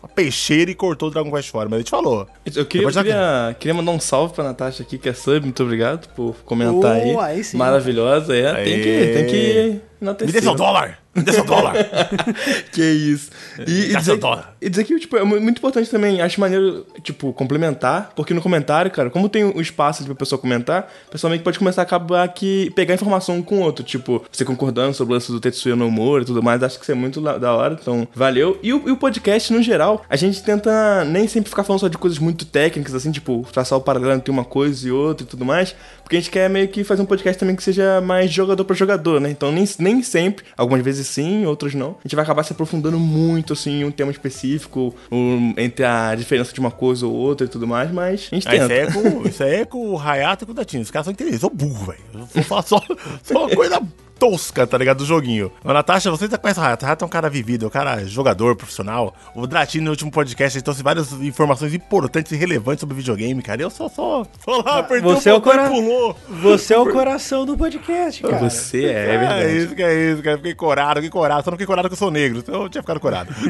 [0.02, 1.68] a peixeira e cortou o Dragon Quest fora.
[1.68, 2.26] Mas a gente falou.
[2.54, 5.40] Eu queria, falar queria, queria mandar um salve pra Natasha aqui, que é sub.
[5.40, 7.36] Muito obrigado por comentar Oh, aí.
[7.36, 7.56] aí sim.
[7.58, 8.54] Maravilhosa, é.
[8.64, 10.98] Tem que, tem que Me dê seu dólar!
[11.14, 11.74] Me dê seu dólar!
[12.72, 13.30] Que isso.
[13.66, 14.56] E, e Dá seu dizer, dólar.
[14.60, 18.40] e dizer que, tipo, é mu- muito importante também, acho maneiro, tipo, complementar, porque no
[18.40, 21.82] comentário, cara, como tem um espaço pra pessoa comentar, o pessoal meio que pode começar
[21.82, 25.30] a acabar que pegar informação um com o outro, tipo, você concordando sobre o lance
[25.30, 28.58] do Tetsuya Nomura e tudo mais, acho que isso é muito da hora, então valeu.
[28.62, 31.88] E o, e o podcast, no geral, a gente tenta nem sempre ficar falando só
[31.88, 35.28] de coisas muito técnicas, assim, tipo, traçar o paralelo entre uma coisa e outra e
[35.28, 35.74] tudo mais,
[36.12, 38.76] porque a gente quer meio que fazer um podcast também que seja mais jogador pra
[38.76, 39.30] jogador, né?
[39.30, 41.92] Então nem, nem sempre, algumas vezes sim, outras não.
[41.92, 46.14] A gente vai acabar se aprofundando muito, assim, em um tema específico, um, entre a
[46.14, 48.74] diferença de uma coisa ou outra e tudo mais, mas a gente Ah, isso, tenta.
[48.74, 50.82] aí é com, isso aí é com o Hayato e com o Datinho.
[50.82, 51.42] Os caras são inteligentes.
[51.42, 51.98] Eu sou burro, velho.
[52.12, 52.78] Eu vou falar só,
[53.24, 53.80] só uma coisa
[54.22, 54.98] tosca, tá ligado?
[54.98, 55.50] Do joguinho.
[55.64, 56.84] Mas, Natasha, você já conhece o Hayato.
[56.84, 59.12] O Hayato é um cara vivido, é um cara jogador, profissional.
[59.34, 63.62] O Dratino, no último podcast, ele trouxe várias informações importantes e relevantes sobre videogame, cara.
[63.62, 66.16] Eu só, só, só lá, apertei você é o o botão cora- e pulou.
[66.40, 68.38] Você é o coração do podcast, cara.
[68.48, 69.56] Você é, é É verdade.
[69.58, 70.36] isso que é isso, cara.
[70.36, 71.44] Fiquei corado, fiquei corado.
[71.44, 73.34] Só não fiquei corado que eu sou negro, então eu tinha ficado corado.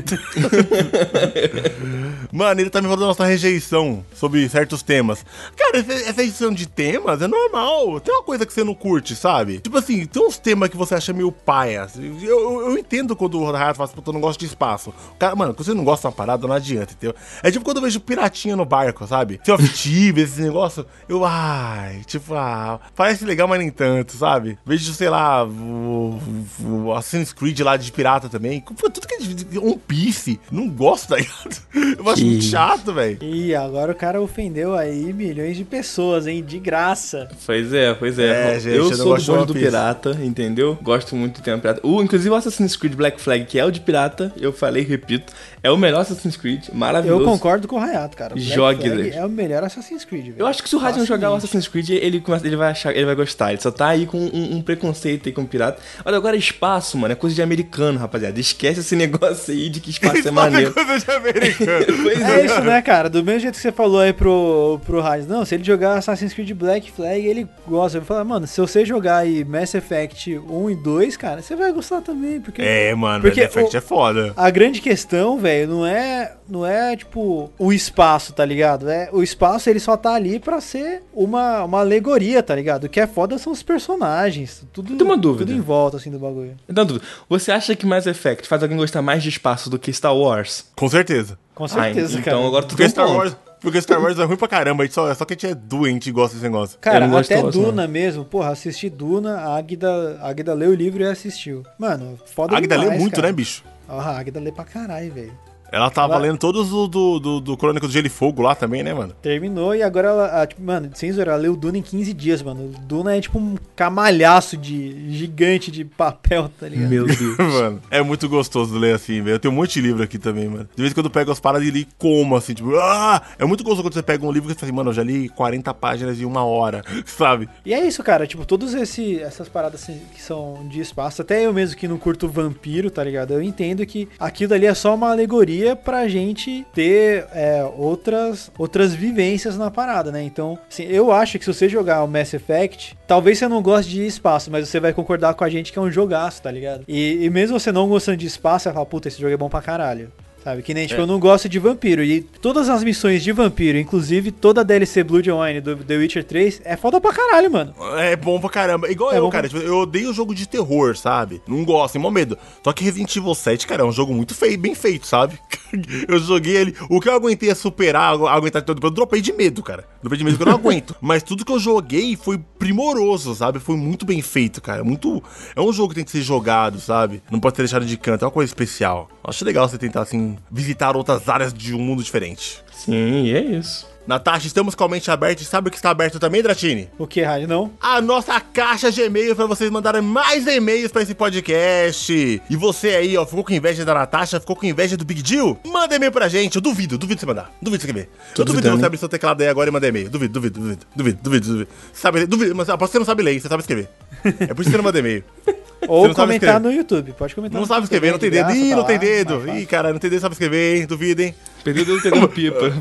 [2.33, 5.25] Mano, ele tá me falando da nossa rejeição sobre certos temas.
[5.57, 8.01] Cara, essa, essa rejeição de temas é normal.
[8.01, 9.59] Tem uma coisa que você não curte, sabe?
[9.59, 11.87] Tipo assim, tem uns temas que você acha meio paia.
[11.97, 14.93] Eu, eu, eu entendo quando o Rato fala assim, puta, eu não gosto de espaço.
[15.19, 17.15] Cara, mano, quando você não gosta de uma parada, não adianta, entendeu?
[17.43, 19.41] É tipo quando eu vejo piratinha no barco, sabe?
[19.45, 20.87] Sea of Thieves, esse negócio.
[21.09, 24.59] Eu, ai, tipo, ah, parece legal, mas nem tanto, sabe?
[24.65, 26.21] Vejo, sei lá, o,
[26.61, 28.61] o Assassin's Creed lá de pirata também.
[28.61, 31.63] Tudo que é de One Piece, não gosto, tá ligado?
[31.99, 33.19] Eu acho muito chato, velho.
[33.23, 36.45] Ih, agora o cara ofendeu aí milhões de pessoas, hein?
[36.45, 37.29] De graça.
[37.45, 38.57] Pois é, pois é.
[38.57, 40.52] É, gente, eu eu não sou gosto do pirata, entendeu?
[40.53, 40.79] Entendeu?
[40.83, 41.81] Gosto muito do tema pirata.
[41.83, 45.33] O, inclusive o Assassin's Creed Black Flag, que é o de pirata, eu falei repito,
[45.63, 47.23] é o melhor Assassin's Creed, maravilhoso.
[47.23, 48.35] Eu concordo com o Hayato, cara.
[48.35, 49.11] Black Jogue, Flag.
[49.11, 50.37] É o melhor Assassin's Creed, velho.
[50.39, 51.35] Eu acho que se o Radion jogar o.
[51.37, 53.53] Assassin's Creed, ele, começa- ele vai achar, ele vai gostar.
[53.53, 55.81] Ele só tá aí com um, um preconceito aí com pirata.
[56.05, 58.39] Olha, agora espaço, mano, é coisa de americano, rapaziada.
[58.41, 60.73] Esquece esse negócio aí de que espaço é Isso é maneiro.
[60.75, 61.87] coisa de americano.
[62.03, 63.09] Pois É isso, né, cara?
[63.09, 65.27] Do mesmo jeito que você falou aí pro, pro Raiz.
[65.29, 67.99] Não, se ele jogar Assassin's Creed Black Flag, ele gosta.
[67.99, 71.55] Eu vou falar, mano, se você jogar aí Mass Effect 1 e 2, cara, você
[71.55, 72.41] vai gostar também.
[72.41, 74.33] Porque É, mano, Porque Mass Effect o- é foda.
[74.37, 78.89] a grande questão, velho, não é, não é tipo o espaço, tá ligado?
[78.89, 82.85] É, o espaço ele só tá ali pra ser uma, uma alegoria, tá ligado?
[82.85, 84.65] O que é foda são os personagens.
[84.73, 85.47] Tudo, Tem uma dúvida.
[85.47, 86.57] Tudo em volta, assim, do bagulho.
[86.69, 86.87] Então,
[87.29, 90.67] você acha que Mass Effect faz alguém gostar mais de espaço do que Star Wars?
[90.77, 91.39] Com certeza.
[91.55, 92.37] Com certeza, ah, cara.
[92.37, 93.19] então agora tu Porque tem Star ponto.
[93.19, 93.37] Wars.
[93.61, 96.09] Porque Star Wars é ruim pra caramba, só, é só que a gente é doente
[96.09, 96.77] e gosta desse negócio.
[96.81, 100.53] Cara, Eu não gosto até Wars, Duna mesmo, porra, assisti Duna, a Águida, a Águida
[100.53, 101.63] leu o livro e assistiu.
[101.79, 103.29] Mano, foda A Agda lê demais, muito, cara.
[103.29, 103.63] né, bicho?
[103.95, 105.39] Ah, a Águida lê pra caralho, velho.
[105.73, 108.55] Ela tava Ela- lendo todos do, do, do, do Crônica do Gelo e Fogo lá
[108.55, 109.15] também, né, mano?
[109.23, 112.71] Terminou e agora ela, tipo, mano, sem zoeira, ela leu Duna em 15 dias, mano.
[112.83, 116.91] Duna é tipo um camalhaço de gigante de papel, tá ligado?
[116.91, 117.37] Meu Deus.
[117.39, 119.35] mano, é muito gostoso ler assim, velho.
[119.37, 120.69] Eu tenho um monte de livro aqui também, mano.
[120.75, 123.23] De vez em quando eu pego as paradas e li como, assim, tipo, ah!
[123.39, 125.03] É muito gostoso quando você pega um livro que você fala assim, mano, eu já
[125.03, 127.49] li 40 páginas em uma hora, sabe?
[127.65, 131.53] E é isso, cara, tipo, todas essas paradas assim, que são de espaço, até eu
[131.53, 133.33] mesmo que não curto vampiro, tá ligado?
[133.33, 138.95] Eu entendo que aquilo ali é só uma alegoria pra gente ter é, outras, outras
[138.95, 140.23] vivências na parada, né?
[140.23, 143.91] Então, assim, eu acho que se você jogar o Mass Effect, talvez você não goste
[143.91, 146.85] de espaço, mas você vai concordar com a gente que é um jogaço, tá ligado?
[146.89, 149.37] E, e mesmo você não gostando de espaço, você vai falar, puta, esse jogo é
[149.37, 150.13] bom pra caralho.
[150.43, 150.63] Sabe?
[150.63, 151.05] Que nem, tipo, É.
[151.05, 152.03] eu não gosto de vampiro.
[152.03, 155.97] E todas as missões de vampiro, inclusive toda a DLC Blood and Wine do The
[155.97, 157.73] Witcher 3, é foda pra caralho, mano.
[157.99, 158.91] É bom pra caramba.
[158.91, 159.49] Igual É eu, cara.
[159.49, 161.41] Tipo, eu odeio jogo de terror, sabe?
[161.47, 162.37] Não gosto, tenho medo.
[162.65, 165.39] Só que Resident Evil 7, cara, é um jogo muito feio, bem feito, sabe?
[166.09, 166.75] eu joguei ele.
[166.91, 168.85] O que eu aguentei é superar, agu- aguentar todo.
[168.85, 169.85] Eu dropei de medo, cara.
[170.01, 170.97] Dropei de medo porque eu não aguento.
[171.01, 173.61] Mas tudo que eu joguei foi primoroso, sabe?
[173.61, 174.83] Foi muito bem feito, cara.
[174.83, 175.23] Muito.
[175.55, 177.23] É um jogo que tem que ser jogado, sabe?
[177.31, 178.25] Não pode ser deixado de canto.
[178.25, 179.09] É uma coisa especial.
[179.23, 182.63] Acho legal você tentar, assim, visitar outras áreas de um mundo diferente.
[182.73, 183.93] Sim, e é isso.
[184.07, 186.89] Natasha, estamos com a mente aberta e sabe o que está aberto também, Dratini?
[186.99, 187.47] O que, Rádio?
[187.47, 187.71] Não?
[187.81, 192.13] a nossa caixa de e-mail pra vocês mandarem mais e-mails pra esse podcast.
[192.51, 195.57] E você aí, ó, ficou com inveja da Natasha, ficou com inveja do Big Deal?
[195.65, 197.53] Manda e-mail pra gente, eu duvido, duvido você mandar.
[197.63, 198.11] Duvido você escrever.
[198.35, 200.11] Tô eu duvido você abrir seu teclado aí agora e mandar e-mail.
[200.11, 201.71] Duvido, duvido, duvido, duvido, duvido, duvido.
[201.93, 203.89] Sabe, duvido, mas aposto que você não sabe ler, você sabe escrever.
[204.25, 205.25] É por isso que você não manda e-mail.
[205.89, 207.13] Ou não comentar no YouTube.
[207.13, 208.53] Pode comentar Não sabe escrever, não tem de dedo.
[208.53, 209.43] Ih, não tem dedo.
[209.49, 210.87] Ih, cara, não tem dedo, sabe escrever, hein?
[210.87, 211.35] Duvidem.
[211.65, 212.73] Perdeu o dedo pegando pipa.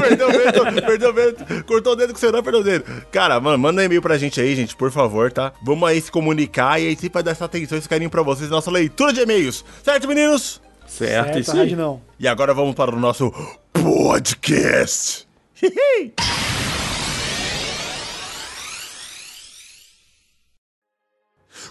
[0.00, 2.84] perdeu o dedo, perdeu o dedo, cortou o dedo com o celular, perdeu o dedo.
[3.10, 5.52] Cara, mano, manda um e-mail pra gente aí, gente, por favor, tá?
[5.62, 8.48] Vamos aí se comunicar e aí sempre vai dar essa atenção, esse carinho pra vocês,
[8.50, 9.64] nossa leitura de e-mails.
[9.82, 10.60] Certo, meninos?
[10.86, 11.74] certo, Certo, isso aí.
[11.74, 12.00] Não.
[12.18, 13.32] E agora vamos para o nosso
[13.72, 15.26] podcast.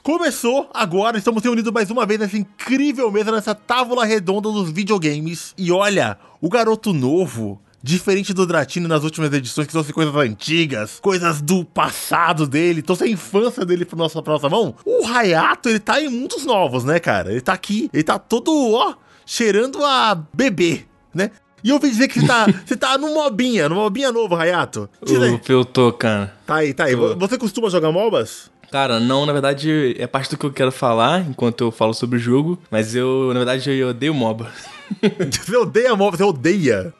[0.06, 5.52] Começou agora, estamos reunidos mais uma vez nessa incrível mesa, nessa tábua redonda dos videogames.
[5.58, 11.00] E olha, o garoto novo, diferente do Dratino nas últimas edições, que trouxe coisas antigas,
[11.00, 14.76] coisas do passado dele, trouxe a infância dele pra nossa, pra nossa mão.
[14.86, 17.32] O Hayato, ele tá em mundos novos, né, cara?
[17.32, 18.94] Ele tá aqui, ele tá todo, ó,
[19.26, 21.32] cheirando a bebê, né?
[21.64, 24.88] E eu ouvi dizer que você tá, você tá no mobinha, no mobinha novo, Hayato.
[25.04, 25.32] Diz aí.
[25.32, 26.32] O eu tô, cara.
[26.46, 26.96] Tá aí, tá aí.
[26.96, 28.52] Você costuma jogar MOBAs?
[28.72, 32.18] Cara, não, na verdade, é parte do que eu quero falar enquanto eu falo sobre
[32.18, 34.52] o jogo, mas eu, na verdade, eu odeio MOBA.
[35.32, 36.94] Você odeia MOBA, você odeia.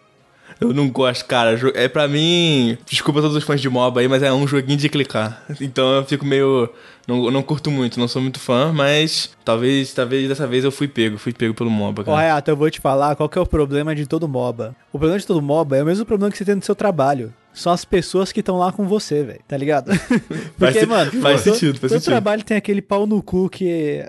[0.60, 1.60] Eu não gosto, cara.
[1.74, 2.78] É pra mim.
[2.90, 5.44] Desculpa todos os fãs de MOBA aí, mas é um joguinho de clicar.
[5.60, 6.70] Então eu fico meio.
[7.08, 10.88] Não, não curto muito, não sou muito fã, mas talvez, talvez dessa vez eu fui
[10.88, 12.18] pego, fui pego pelo MOBA, cara.
[12.18, 14.76] Hayato, eu vou te falar qual que é o problema de todo MOBA.
[14.92, 17.32] O problema de todo MOBA é o mesmo problema que você tem no seu trabalho.
[17.56, 19.40] São as pessoas que estão lá com você, velho.
[19.48, 19.92] Tá ligado?
[20.60, 22.06] Porque, se- mano, faz todo- sentido, faz todo sentido.
[22.12, 24.06] trabalho tem aquele pau no cu que.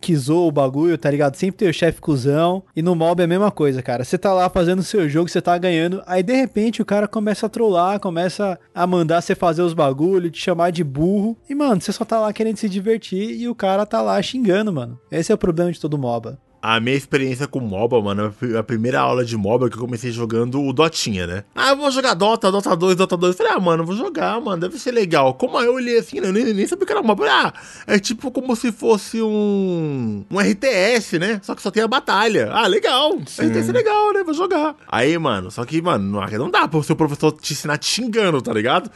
[0.00, 1.36] Que zoa o bagulho, tá ligado?
[1.36, 2.64] Sempre tem o chefe cuzão.
[2.74, 4.02] E no mob é a mesma coisa, cara.
[4.02, 6.02] Você tá lá fazendo o seu jogo, você tá ganhando.
[6.08, 10.32] Aí de repente o cara começa a trollar, começa a mandar você fazer os bagulhos,
[10.32, 11.36] te chamar de burro.
[11.48, 14.72] E, mano, você só tá lá querendo se divertir e o cara tá lá xingando,
[14.72, 14.98] mano.
[15.08, 16.36] Esse é o problema de todo MOBA.
[16.62, 20.62] A minha experiência com MOBA, mano, a primeira aula de MOBA que eu comecei jogando
[20.62, 21.44] o Dotinha, né?
[21.56, 23.32] Ah, eu vou jogar Dota, Dota 2, Dota 2.
[23.32, 25.34] Eu falei, ah, mano, vou jogar, mano, deve ser legal.
[25.34, 26.28] Como eu olhei assim, né?
[26.28, 27.26] eu nem, nem sabia que era MOBA.
[27.28, 27.52] Ah,
[27.84, 30.24] é tipo como se fosse um.
[30.30, 31.40] um RTS, né?
[31.42, 32.50] Só que só tem a batalha.
[32.52, 33.18] Ah, legal.
[33.26, 33.48] Sim.
[33.48, 34.22] RTS é legal, né?
[34.22, 34.76] Vou jogar.
[34.86, 38.52] Aí, mano, só que, mano, não dá pro seu professor te ensinar te xingando, tá
[38.52, 38.88] ligado?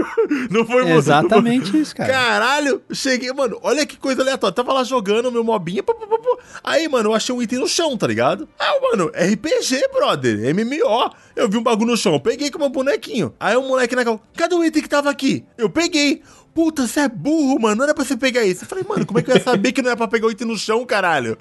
[0.50, 2.12] não foi Exatamente não isso, cara.
[2.12, 4.54] Caralho, cheguei, mano, olha que coisa aleatória.
[4.54, 5.82] Tava lá jogando meu mobinha.
[6.62, 8.48] Aí, mano, eu achei um item no chão, tá ligado?
[8.58, 10.54] Ah, mano, RPG, brother.
[10.54, 11.10] MMO.
[11.36, 13.34] Eu vi um bagulho no chão, peguei com meu bonequinho.
[13.38, 15.44] Aí o moleque na cal, cadê o item que tava aqui?
[15.56, 16.22] Eu peguei.
[16.54, 17.74] Puta, você é burro, mano.
[17.74, 18.62] Não era pra você pegar isso.
[18.62, 20.30] Eu falei, mano, como é que eu ia saber que não era pra pegar o
[20.30, 21.36] item no chão, caralho?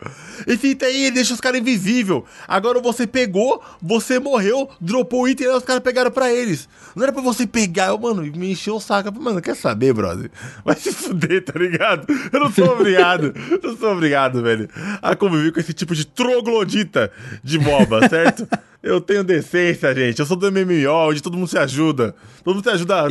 [0.47, 2.25] Esse item aí deixa os caras invisível.
[2.47, 6.67] Agora você pegou, você morreu, dropou o item e os caras pegaram pra eles.
[6.95, 7.89] Não era pra você pegar.
[7.89, 9.09] Eu, mano, me encheu o saco.
[9.09, 10.31] Eu falei, mano, quer saber, brother?
[10.65, 12.07] Vai se fuder, tá ligado?
[12.31, 13.33] Eu não sou obrigado.
[13.61, 14.67] não sou obrigado, velho,
[14.99, 17.11] a conviver com esse tipo de troglodita
[17.43, 18.47] de MOBA, certo?
[18.83, 20.19] Eu tenho decência, gente.
[20.19, 22.13] Eu sou do MMO, onde todo mundo se ajuda.
[22.43, 23.07] Todo mundo se ajuda.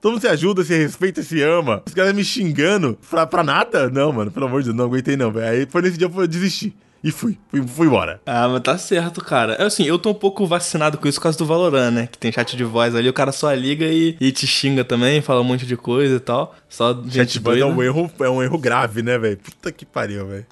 [0.00, 1.80] Todo mundo se ajuda, se respeita se ama.
[1.86, 3.88] Os caras me xingando pra, pra nada?
[3.88, 5.46] Não, mano, pelo amor de Deus, não aguentei não, velho.
[5.46, 6.74] Aí foi nesse dia que eu desisti
[7.04, 7.36] e fui.
[7.50, 8.18] Fui, fui embora.
[8.24, 9.52] Ah, mas tá certo, cara.
[9.54, 12.08] É assim, eu tô um pouco vacinado com isso por causa do Valorant, né?
[12.10, 15.20] Que tem chat de voz ali, o cara só liga e, e te xinga também,
[15.20, 16.56] fala um monte de coisa e tal.
[16.66, 19.36] Só chat de voz é um erro, é um erro grave, né, velho?
[19.36, 20.46] Puta que pariu, velho.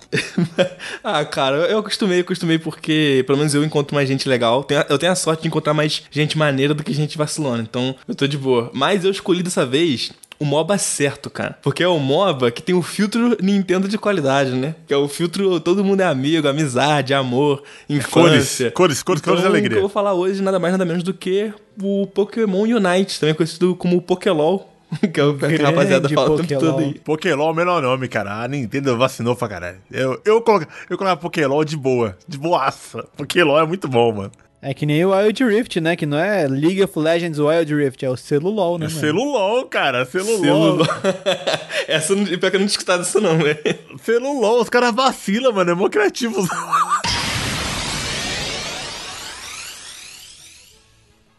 [1.02, 4.66] ah, cara, eu acostumei, acostumei porque pelo menos eu encontro mais gente legal.
[4.90, 7.62] Eu tenho a sorte de encontrar mais gente maneira do que gente vacilona.
[7.62, 8.70] Então, eu tô de boa.
[8.74, 11.56] Mas eu escolhi dessa vez o MOBA certo, cara.
[11.62, 14.74] Porque é o MOBA que tem o filtro Nintendo de qualidade, né?
[14.88, 18.72] Que é o filtro todo mundo é amigo, amizade, amor, infância.
[18.72, 19.70] Cores, cores, cores, então, cores de alegria.
[19.70, 23.20] O que eu vou falar hoje nada mais nada menos do que o Pokémon Unite,
[23.20, 24.68] também conhecido como Pokélol.
[25.12, 26.98] que é o que a rapaziada fala o tempo todo aí.
[26.98, 28.42] Pokélol é o melhor nome, cara.
[28.42, 29.78] A Nintendo vacinou pra caralho.
[29.90, 33.04] Eu, eu, coloco, eu colocava Pokélol de boa, de boaça.
[33.16, 34.32] Pokélol é muito bom, mano.
[34.64, 35.96] É que nem o Wild Rift, né?
[35.96, 38.86] Que não é League of Legends Wild Rift, é o celulol, né?
[38.86, 40.04] É celulol, cara.
[40.04, 40.40] Celulol.
[40.40, 40.86] celulol.
[41.88, 43.58] essa, pior que eu não tinha escutado isso não, velho.
[44.04, 45.72] Celulol, os caras vacilam, mano.
[45.72, 46.46] É mó criativo.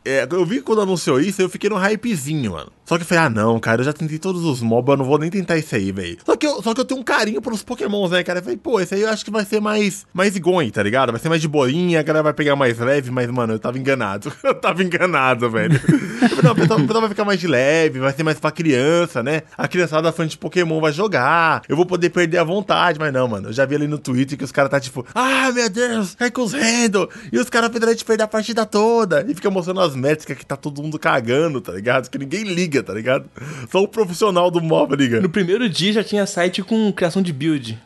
[0.06, 2.70] É, eu vi quando anunciou isso, eu fiquei no hypezinho, mano.
[2.86, 5.06] Só que eu falei, ah não, cara, eu já tentei todos os MOBA, eu não
[5.06, 6.18] vou nem tentar isso aí, velho.
[6.26, 8.40] Só, que eu, só que eu tenho um carinho pelos Pokémons, né, cara?
[8.40, 11.12] Eu falei, pô, esse aí eu acho que vai ser mais, mais gonho, tá ligado?
[11.12, 13.78] Vai ser mais de boinha, a galera vai pegar mais leve, mas, mano, eu tava
[13.78, 14.32] enganado.
[14.44, 15.76] eu tava enganado, velho.
[15.76, 18.40] eu falei, não, o pessoal, o pessoal vai ficar mais de leve, vai ser mais
[18.40, 19.44] pra criança, né?
[19.58, 23.28] A criançada fã de Pokémon vai jogar, eu vou poder perder a vontade, mas não,
[23.28, 23.50] mano.
[23.50, 26.30] Eu já vi ali no Twitter que os caras tá tipo, ah, meu Deus, é
[26.30, 27.10] com os handle.
[27.32, 29.26] E os caras federam de perder a partida toda.
[29.28, 32.10] E fica mostrando as métricas que tá todo mundo cagando, tá ligado?
[32.10, 33.30] Que ninguém liga, tá ligado?
[33.70, 35.22] Só o profissional do MOBA liga.
[35.22, 37.78] No primeiro dia já tinha site com criação de build.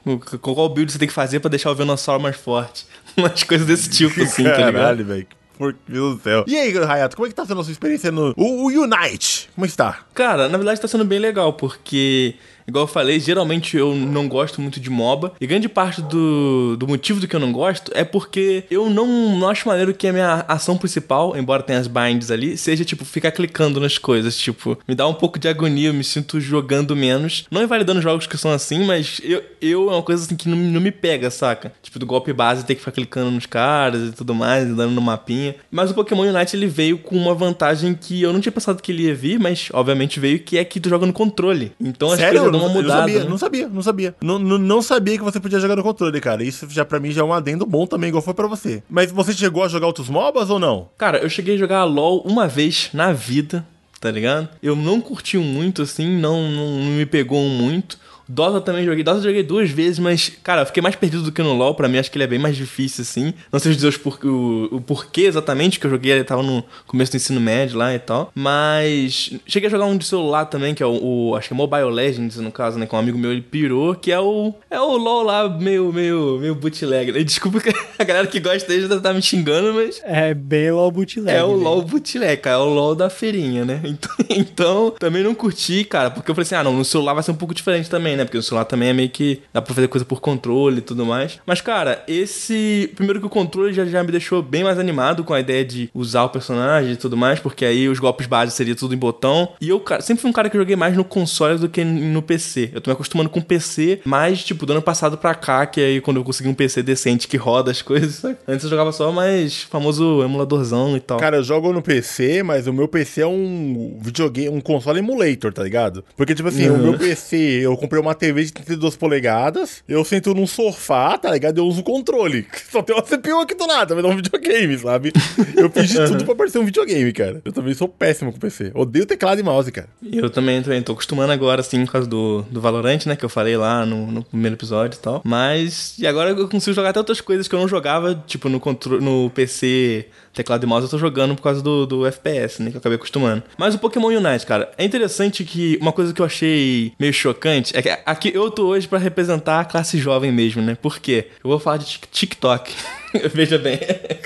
[0.41, 2.85] Qual build você tem que fazer pra deixar o Venossauro mais forte.
[3.17, 4.81] Umas coisas desse tipo, assim, Caralho, tá ligado?
[4.81, 5.27] Caralho, velho.
[5.57, 6.45] Por Deus do céu.
[6.47, 9.49] E aí, Hayato, como é que tá sendo a sua experiência no o, o Unite?
[9.55, 10.01] Como é está?
[10.13, 12.35] Cara, na verdade tá sendo bem legal, porque
[12.67, 15.33] Igual eu falei, geralmente eu não gosto muito de MOBA.
[15.39, 19.37] E grande parte do, do motivo do que eu não gosto é porque eu não,
[19.37, 23.05] não acho maneiro que a minha ação principal, embora tenha as binds ali, seja, tipo,
[23.05, 24.37] ficar clicando nas coisas.
[24.37, 27.45] Tipo, me dá um pouco de agonia, eu me sinto jogando menos.
[27.49, 30.57] Não invalidando jogos que são assim, mas eu, eu é uma coisa assim que não,
[30.57, 31.71] não me pega, saca?
[31.81, 35.01] Tipo, do golpe base ter que ficar clicando nos caras e tudo mais, andando no
[35.01, 35.55] mapinha.
[35.71, 38.91] Mas o Pokémon Unite ele veio com uma vantagem que eu não tinha pensado que
[38.91, 41.71] ele ia vir, mas obviamente veio, que é que tu joga no controle.
[41.79, 42.41] Então as Sério?
[42.41, 42.93] coisas uma mudada.
[42.93, 43.29] Não sabia, né?
[43.29, 44.15] não sabia, não sabia.
[44.21, 46.43] Não, não, não, sabia que você podia jogar no controle, cara.
[46.43, 48.83] Isso já para mim já é um adendo bom também, igual foi para você.
[48.89, 50.89] Mas você chegou a jogar outros MOBAs ou não?
[50.97, 53.65] Cara, eu cheguei a jogar LoL uma vez na vida,
[53.99, 54.49] tá ligado?
[54.61, 57.97] Eu não curti muito, assim, não, não, não me pegou muito.
[58.27, 59.03] Dota também joguei.
[59.03, 61.75] Dota joguei duas vezes, mas, cara, eu fiquei mais perdido do que no LoL.
[61.75, 63.33] Pra mim, acho que ele é bem mais difícil, assim.
[63.51, 66.11] Não sei dizer por, o, o porquê exatamente que eu joguei.
[66.11, 68.31] Ele tava no começo do ensino médio lá e tal.
[68.33, 71.57] Mas cheguei a jogar um de celular também, que é o, o acho que é
[71.57, 72.85] Mobile Legends, no caso, né?
[72.85, 74.53] Com um amigo meu, ele pirou, que é o.
[74.69, 77.11] É o LoL lá, meio, meio, meio bootleg.
[77.11, 77.23] Né?
[77.23, 77.59] Desculpa
[77.97, 80.01] a galera que gosta dele já tá me xingando, mas.
[80.03, 81.29] É bem LoL bootleg.
[81.29, 81.63] É o né?
[81.63, 82.57] LoL bootleg, cara.
[82.57, 83.81] É o LoL da feirinha, né?
[83.97, 87.23] Então, então, também não curti, cara, porque eu falei assim, ah, não, no celular vai
[87.23, 88.25] ser um pouco diferente também, né?
[88.25, 91.05] Porque o celular também é meio que dá pra fazer coisa por controle e tudo
[91.05, 91.39] mais.
[91.45, 92.91] Mas, cara, esse.
[92.95, 95.89] Primeiro que o controle já, já me deixou bem mais animado com a ideia de
[95.93, 99.49] usar o personagem e tudo mais, porque aí os golpes básicos seria tudo em botão.
[99.61, 102.21] E eu, cara, sempre fui um cara que joguei mais no console do que no
[102.21, 102.71] PC.
[102.73, 106.01] Eu tô me acostumando com PC mais, tipo, do ano passado pra cá, que aí
[106.01, 108.15] quando eu consegui um PC decente que roda as coisas.
[108.15, 108.37] Sabe?
[108.47, 111.19] Antes eu jogava só mais famoso emuladorzão e tal.
[111.19, 115.53] Cara, eu jogo no PC, mas o meu PC é um videogame, um console emulator,
[115.53, 116.03] tá ligado?
[116.15, 116.75] Porque, tipo assim, uhum.
[116.75, 121.17] o meu PC, eu comprei uma uma TV de 32 polegadas, eu sento num sofá,
[121.17, 121.59] tá ligado?
[121.59, 122.47] Eu uso o controle.
[122.71, 125.13] Só tem uma CPU aqui do lado, vai dar um videogame, sabe?
[125.55, 127.41] Eu fiz de tudo pra parecer um videogame, cara.
[127.43, 128.71] Eu também sou péssimo com PC.
[128.73, 129.87] Odeio teclado e mouse, cara.
[130.03, 133.15] Eu também, também tô acostumando agora, assim, por causa do, do Valorant, né?
[133.15, 135.21] Que eu falei lá no, no primeiro episódio e tal.
[135.23, 135.95] Mas.
[135.99, 139.01] E agora eu consigo jogar até outras coisas que eu não jogava, tipo, no, contro
[139.01, 142.69] no PC teclado e mouse eu tô jogando por causa do, do FPS, né?
[142.69, 143.43] Que eu acabei acostumando.
[143.57, 147.75] Mas o Pokémon Unite, cara, é interessante que uma coisa que eu achei meio chocante
[147.75, 150.77] é que aqui eu tô hoje para representar a classe jovem mesmo, né?
[150.79, 151.27] Por quê?
[151.43, 152.73] Eu vou falar de TikTok.
[153.33, 153.77] Veja bem.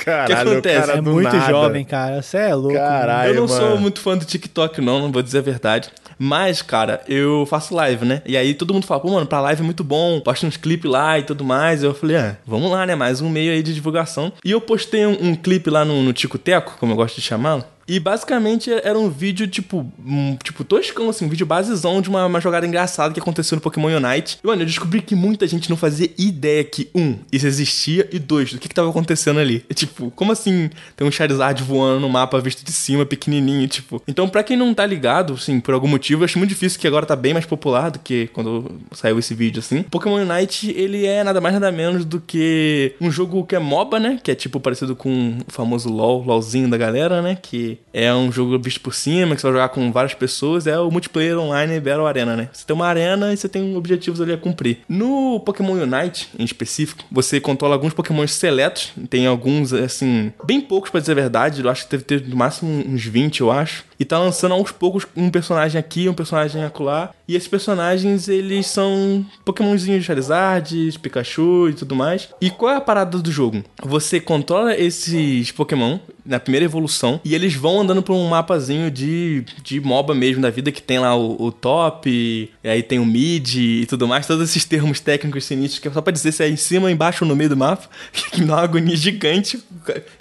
[0.03, 0.79] Caralho, o que acontece?
[0.87, 1.49] cara É do muito nada.
[1.51, 2.21] jovem, cara.
[2.21, 2.73] Você é louco.
[2.75, 3.29] Caralho.
[3.31, 3.81] eu não Ai, sou mano.
[3.81, 5.89] muito fã do TikTok, não, não vou dizer a verdade.
[6.17, 8.21] Mas, cara, eu faço live, né?
[8.25, 10.89] E aí todo mundo fala, pô, mano, pra live é muito bom, posta uns clipes
[10.89, 11.81] lá e tudo mais.
[11.83, 12.93] Eu falei, ah, vamos lá, né?
[12.95, 14.31] Mais um meio aí de divulgação.
[14.45, 17.21] E eu postei um, um clipe lá no, no Tico Teco, como eu gosto de
[17.21, 17.63] chamá-lo.
[17.87, 22.25] E basicamente era um vídeo, tipo, um, tipo, toscão, assim, um vídeo basezão de uma,
[22.25, 24.39] uma jogada engraçada que aconteceu no Pokémon Unite.
[24.43, 28.19] E, mano, eu descobri que muita gente não fazia ideia que, um, isso existia, e
[28.19, 29.65] dois, do que que tava acontecendo ali.
[29.69, 34.01] É, tipo, como assim tem um Charizard voando no mapa visto de cima, pequenininho, tipo.
[34.07, 36.87] Então, pra quem não tá ligado, assim, por algum motivo, eu acho muito difícil que
[36.87, 39.83] agora tá bem mais popular do que quando saiu esse vídeo, assim.
[39.83, 43.99] Pokémon Unite, ele é nada mais nada menos do que um jogo que é MOBA,
[43.99, 44.19] né?
[44.23, 47.37] Que é, tipo, parecido com o famoso LoL, LoLzinho da galera, né?
[47.41, 50.79] Que é um jogo visto por cima, que você vai jogar com várias pessoas, é
[50.79, 52.49] o multiplayer online Battle Arena, né?
[52.51, 54.79] Você tem uma arena e você tem objetivos ali a cumprir.
[54.87, 60.89] No Pokémon Unite, em específico, você controla alguns Pokémons seletos, tem alguns, assim, bem poucos
[60.89, 63.83] pra dizer a verdade, eu acho que deve ter no máximo uns 20, eu acho.
[63.99, 67.11] E tá lançando aos poucos um personagem aqui, um personagem acolá.
[67.27, 72.29] E esses personagens, eles são Pokémonzinhos Charizard, Pikachu e tudo mais.
[72.41, 73.63] E qual é a parada do jogo?
[73.83, 75.99] Você controla esses Pokémon
[76.31, 80.49] na primeira evolução e eles vão andando por um mapazinho de, de MOBA mesmo da
[80.49, 84.25] vida que tem lá o, o top, e aí tem o mid e tudo mais,
[84.25, 87.25] todos esses termos técnicos sinistros que é só pra dizer se é em cima, embaixo
[87.25, 87.89] ou no meio do mapa,
[88.31, 89.61] que me dá uma agonia gigante.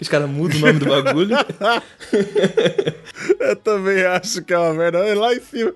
[0.01, 1.37] Os caras mudam o nome do bagulho.
[3.39, 4.99] Eu também acho que é uma merda.
[4.99, 5.73] Olha Lá em cima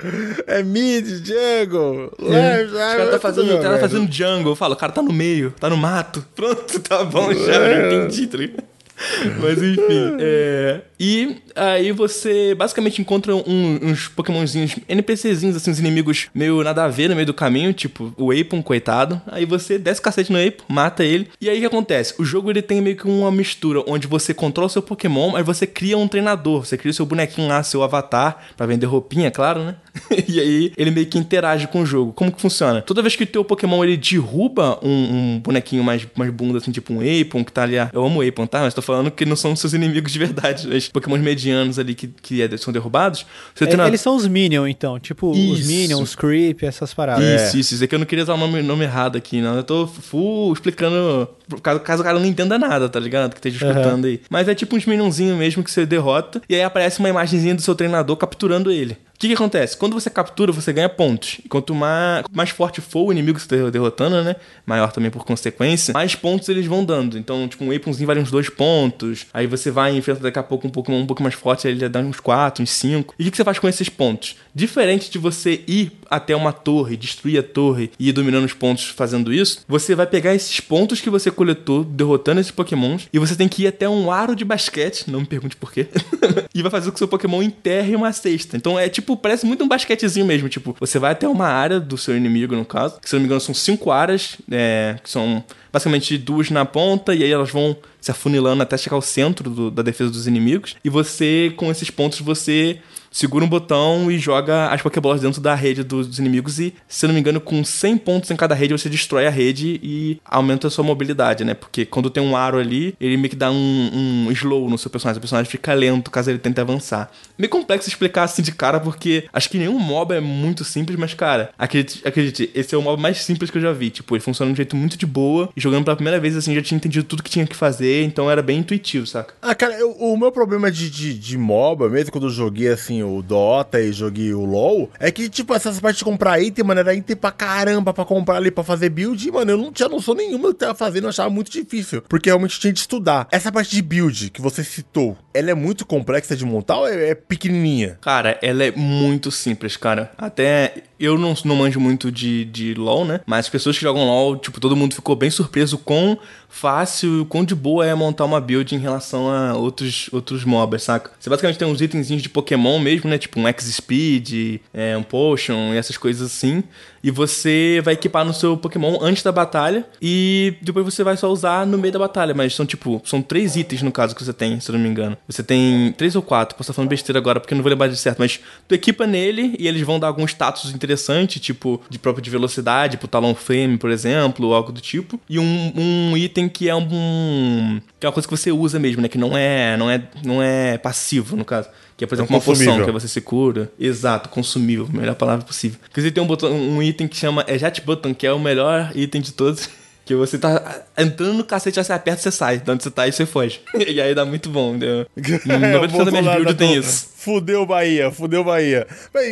[0.47, 2.11] é mid, Diego.
[2.19, 4.53] Left, Os caras tá fazendo, tá fazendo jungle.
[4.53, 6.25] Eu falo, o cara tá no meio, tá no mato.
[6.35, 8.74] Pronto, tá bom já, eu entendi, tá ligado?
[9.43, 10.81] Mas enfim, é...
[10.99, 16.89] E aí você basicamente encontra um- uns pokémonzinhos, NPCzinhos, assim, uns inimigos meio nada a
[16.89, 19.21] ver no meio do caminho, tipo o Apon, coitado.
[19.27, 21.29] Aí você desce o cacete no Apon, mata ele.
[21.41, 22.15] E aí o que acontece?
[22.19, 25.45] O jogo ele tem meio que uma mistura, onde você controla o seu Pokémon, mas
[25.45, 26.65] você cria um treinador.
[26.65, 29.75] Você cria o seu bonequinho lá, seu avatar, pra vender roupinha, claro, né?
[30.29, 32.13] e aí ele meio que interage com o jogo.
[32.13, 32.83] Como que funciona?
[32.83, 34.89] Toda vez que o teu Pokémon ele derruba um,
[35.37, 37.77] um bonequinho mais, mais bunda, assim, tipo um Apon, que tá ali.
[37.93, 38.61] Eu amo o Apon, tá?
[38.61, 40.69] Mas tô falando que não são seus inimigos de verdade.
[40.75, 43.25] Os Pokémon medianos ali que, que é- são derrubados.
[43.55, 44.99] Você É, treina- Eles são os Minions, então.
[44.99, 45.69] Tipo, os Isso.
[45.69, 47.25] Minions, os Creep, essas paradas.
[47.43, 47.85] Isso, isso, isso.
[47.85, 49.57] É que eu não queria usar o nome, nome errado aqui, não.
[49.57, 51.29] Eu tô full explicando.
[51.63, 53.31] Caso, caso o cara não entenda nada, tá ligado?
[53.33, 54.21] Que esteja escutando aí.
[54.31, 56.41] Mas é tipo uns minionzinhos mesmo que você derrota.
[56.49, 58.97] E aí aparece uma imagenzinha do seu treinador capturando ele.
[59.15, 59.77] O que, que acontece?
[59.77, 61.39] Quando você captura, você ganha pontos.
[61.45, 64.37] E quanto mais, mais forte for o inimigo que você tá derrotando, né?
[64.67, 67.17] Maior também por consequência, mais pontos eles vão dando.
[67.17, 69.27] Então, tipo, um Aponzinho vale uns dois pontos.
[69.33, 71.73] Aí você vai e enfrenta daqui a pouco um Pokémon um pouco mais forte, aí
[71.73, 73.15] ele dá uns quatro, uns cinco.
[73.19, 74.37] E o que, que você faz com esses pontos?
[74.55, 78.85] Diferente de você ir até uma torre, destruir a torre e ir dominando os pontos
[78.85, 83.35] fazendo isso, você vai pegar esses pontos que você coletou derrotando esses pokémons e você
[83.35, 85.89] tem que ir até um aro de basquete, não me pergunte por quê,
[86.55, 88.57] e vai fazer com que seu pokémon enterre uma cesta.
[88.57, 91.97] Então é tipo, parece muito um basquetezinho mesmo, tipo, você vai até uma área do
[91.99, 95.45] seu inimigo, no caso, que se não me engano são cinco áreas, é, que são
[95.73, 99.71] basicamente duas na ponta e aí elas vão se afunilando até chegar ao centro do-
[99.71, 100.77] da defesa dos inimigos.
[100.85, 102.79] E você, com esses pontos, você
[103.15, 107.15] segura um botão e joga as Pokébolas dentro da rede dos, inimigos e, se não
[107.15, 110.71] me engano, com 100 pontos em cada rede, você destrói a rede e aumenta a
[110.71, 111.55] sua mobilidade, né?
[111.55, 114.91] Porque quando tem um aro ali, ele meio que dá um, um slow no seu
[114.91, 115.19] personagem.
[115.19, 117.09] O personagem fica lento caso ele tente avançar.
[117.39, 121.15] Meio complexo explicar assim de cara, porque acho que nenhum mob é muito simples, mas,
[121.15, 123.91] cara, acredite, acredite, esse é o mob mais simples que eu já vi.
[123.91, 126.53] Tipo, ele funciona de um jeito muito de boa e jogando pela primeira vez, assim,
[126.53, 129.35] já tinha entendido tudo que tinha que fazer, então era bem intuitivo, saca?
[129.41, 133.04] Ah, cara, eu- o meu problema de, de, de MOBA, mesmo quando eu joguei assim
[133.05, 136.81] o Dota e joguei o LoL, é que, tipo, essas partes de comprar item, mano,
[136.81, 139.89] era item pra caramba pra comprar ali pra fazer build, e, mano, eu não tinha
[139.89, 143.29] noção nenhuma do que tava fazendo, eu achava muito difícil, porque realmente tinha de estudar.
[143.31, 147.11] Essa parte de build que você citou, ela é muito complexa de montar ou é,
[147.11, 147.99] é pequenininha?
[148.01, 150.13] Cara, ela é muito simples, cara.
[150.17, 153.21] Até eu não, não manjo muito de, de LoL, né?
[153.27, 156.17] Mas as pessoas que jogam LoL, tipo, todo mundo ficou bem surpreso com
[156.55, 160.45] fácil e o quão de boa é montar uma build em relação a outros, outros
[160.45, 161.11] mobs, saca?
[161.19, 163.19] Você basicamente tem uns itenzinhos de Pokémon mesmo, né?
[163.19, 166.63] Tipo um X-Speed, é, um Potion e essas coisas assim.
[167.05, 171.31] E você vai equipar no seu Pokémon antes da batalha e depois você vai só
[171.31, 172.33] usar no meio da batalha.
[172.33, 174.89] Mas são tipo, são três itens no caso que você tem, se eu não me
[174.89, 175.15] engano.
[175.29, 177.89] Você tem três ou quatro, posso estar falando besteira agora porque eu não vou lembrar
[177.89, 181.99] de certo, mas tu equipa nele e eles vão dar algum status interessante, tipo de
[181.99, 185.21] próprio de velocidade, pro Talonflame, por exemplo, ou algo do tipo.
[185.29, 187.83] E um, um item que é um.
[188.01, 189.09] que é uma coisa que você usa mesmo, né?
[189.09, 191.69] Que não é, não é, não é passivo, no caso.
[191.97, 193.71] Que é, por exemplo, É um uma poção que você se cura.
[193.79, 195.79] Exato, consumível, melhor palavra possível.
[195.83, 198.39] Porque você tem um, botão, um item que chama é Jet Button, que é o
[198.39, 199.69] melhor item de todos.
[200.07, 202.59] Que você tá entrando no cacete, você aperta você sai.
[202.59, 203.63] De onde você tá e você foge.
[203.75, 205.07] e aí dá muito bom, entendeu?
[205.17, 207.14] 90% da minha build tem isso.
[207.25, 208.87] Fudeu Bahia, fudeu Bahia.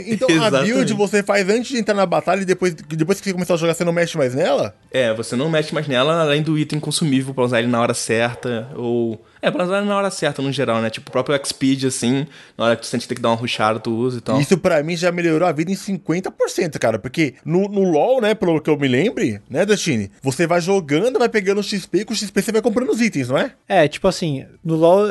[0.06, 0.72] Então a Exatamente.
[0.72, 3.56] build você faz antes de entrar na batalha e depois, depois que você começar a
[3.58, 4.74] jogar você não mexe mais nela?
[4.90, 7.92] É, você não mexe mais nela, além do item consumível pra usar ele na hora
[7.92, 9.22] certa, ou...
[9.42, 10.88] É, pra usar ele na hora certa, no geral, né?
[10.88, 12.26] Tipo, o próprio X-Speed, assim,
[12.56, 14.40] na hora que tu sente que tem que dar uma rushada, tu usa e tal.
[14.40, 16.96] Isso pra mim já melhorou a vida em 50%, cara.
[16.98, 20.12] Porque no, no LoL, né, pelo que eu me lembre, né, Destiny?
[20.22, 23.28] Você vai jogando, vai pegando XP e com o XP você vai comprando os itens,
[23.28, 23.50] não é?
[23.68, 25.08] É, tipo assim, no LoL,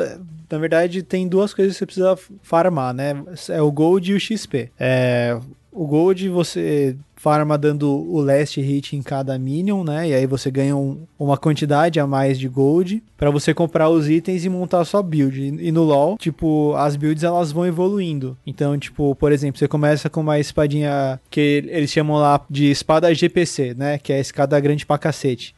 [0.52, 3.14] na verdade, tem duas coisas que você precisa farmar, né?
[3.48, 4.70] É o Gold e o XP.
[4.78, 5.38] É,
[5.72, 10.08] o Gold você farma dando o last hit em cada minion, né?
[10.08, 14.08] E aí você ganha um- uma quantidade a mais de Gold pra você comprar os
[14.10, 15.40] itens e montar a sua build.
[15.40, 18.36] E, e no LoL, tipo, as builds elas vão evoluindo.
[18.46, 23.14] Então, tipo, por exemplo, você começa com uma espadinha que eles chamam lá de espada
[23.14, 23.98] GPC, né?
[23.98, 25.54] Que é a escada grande pra cacete.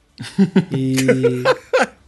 [0.70, 0.94] E.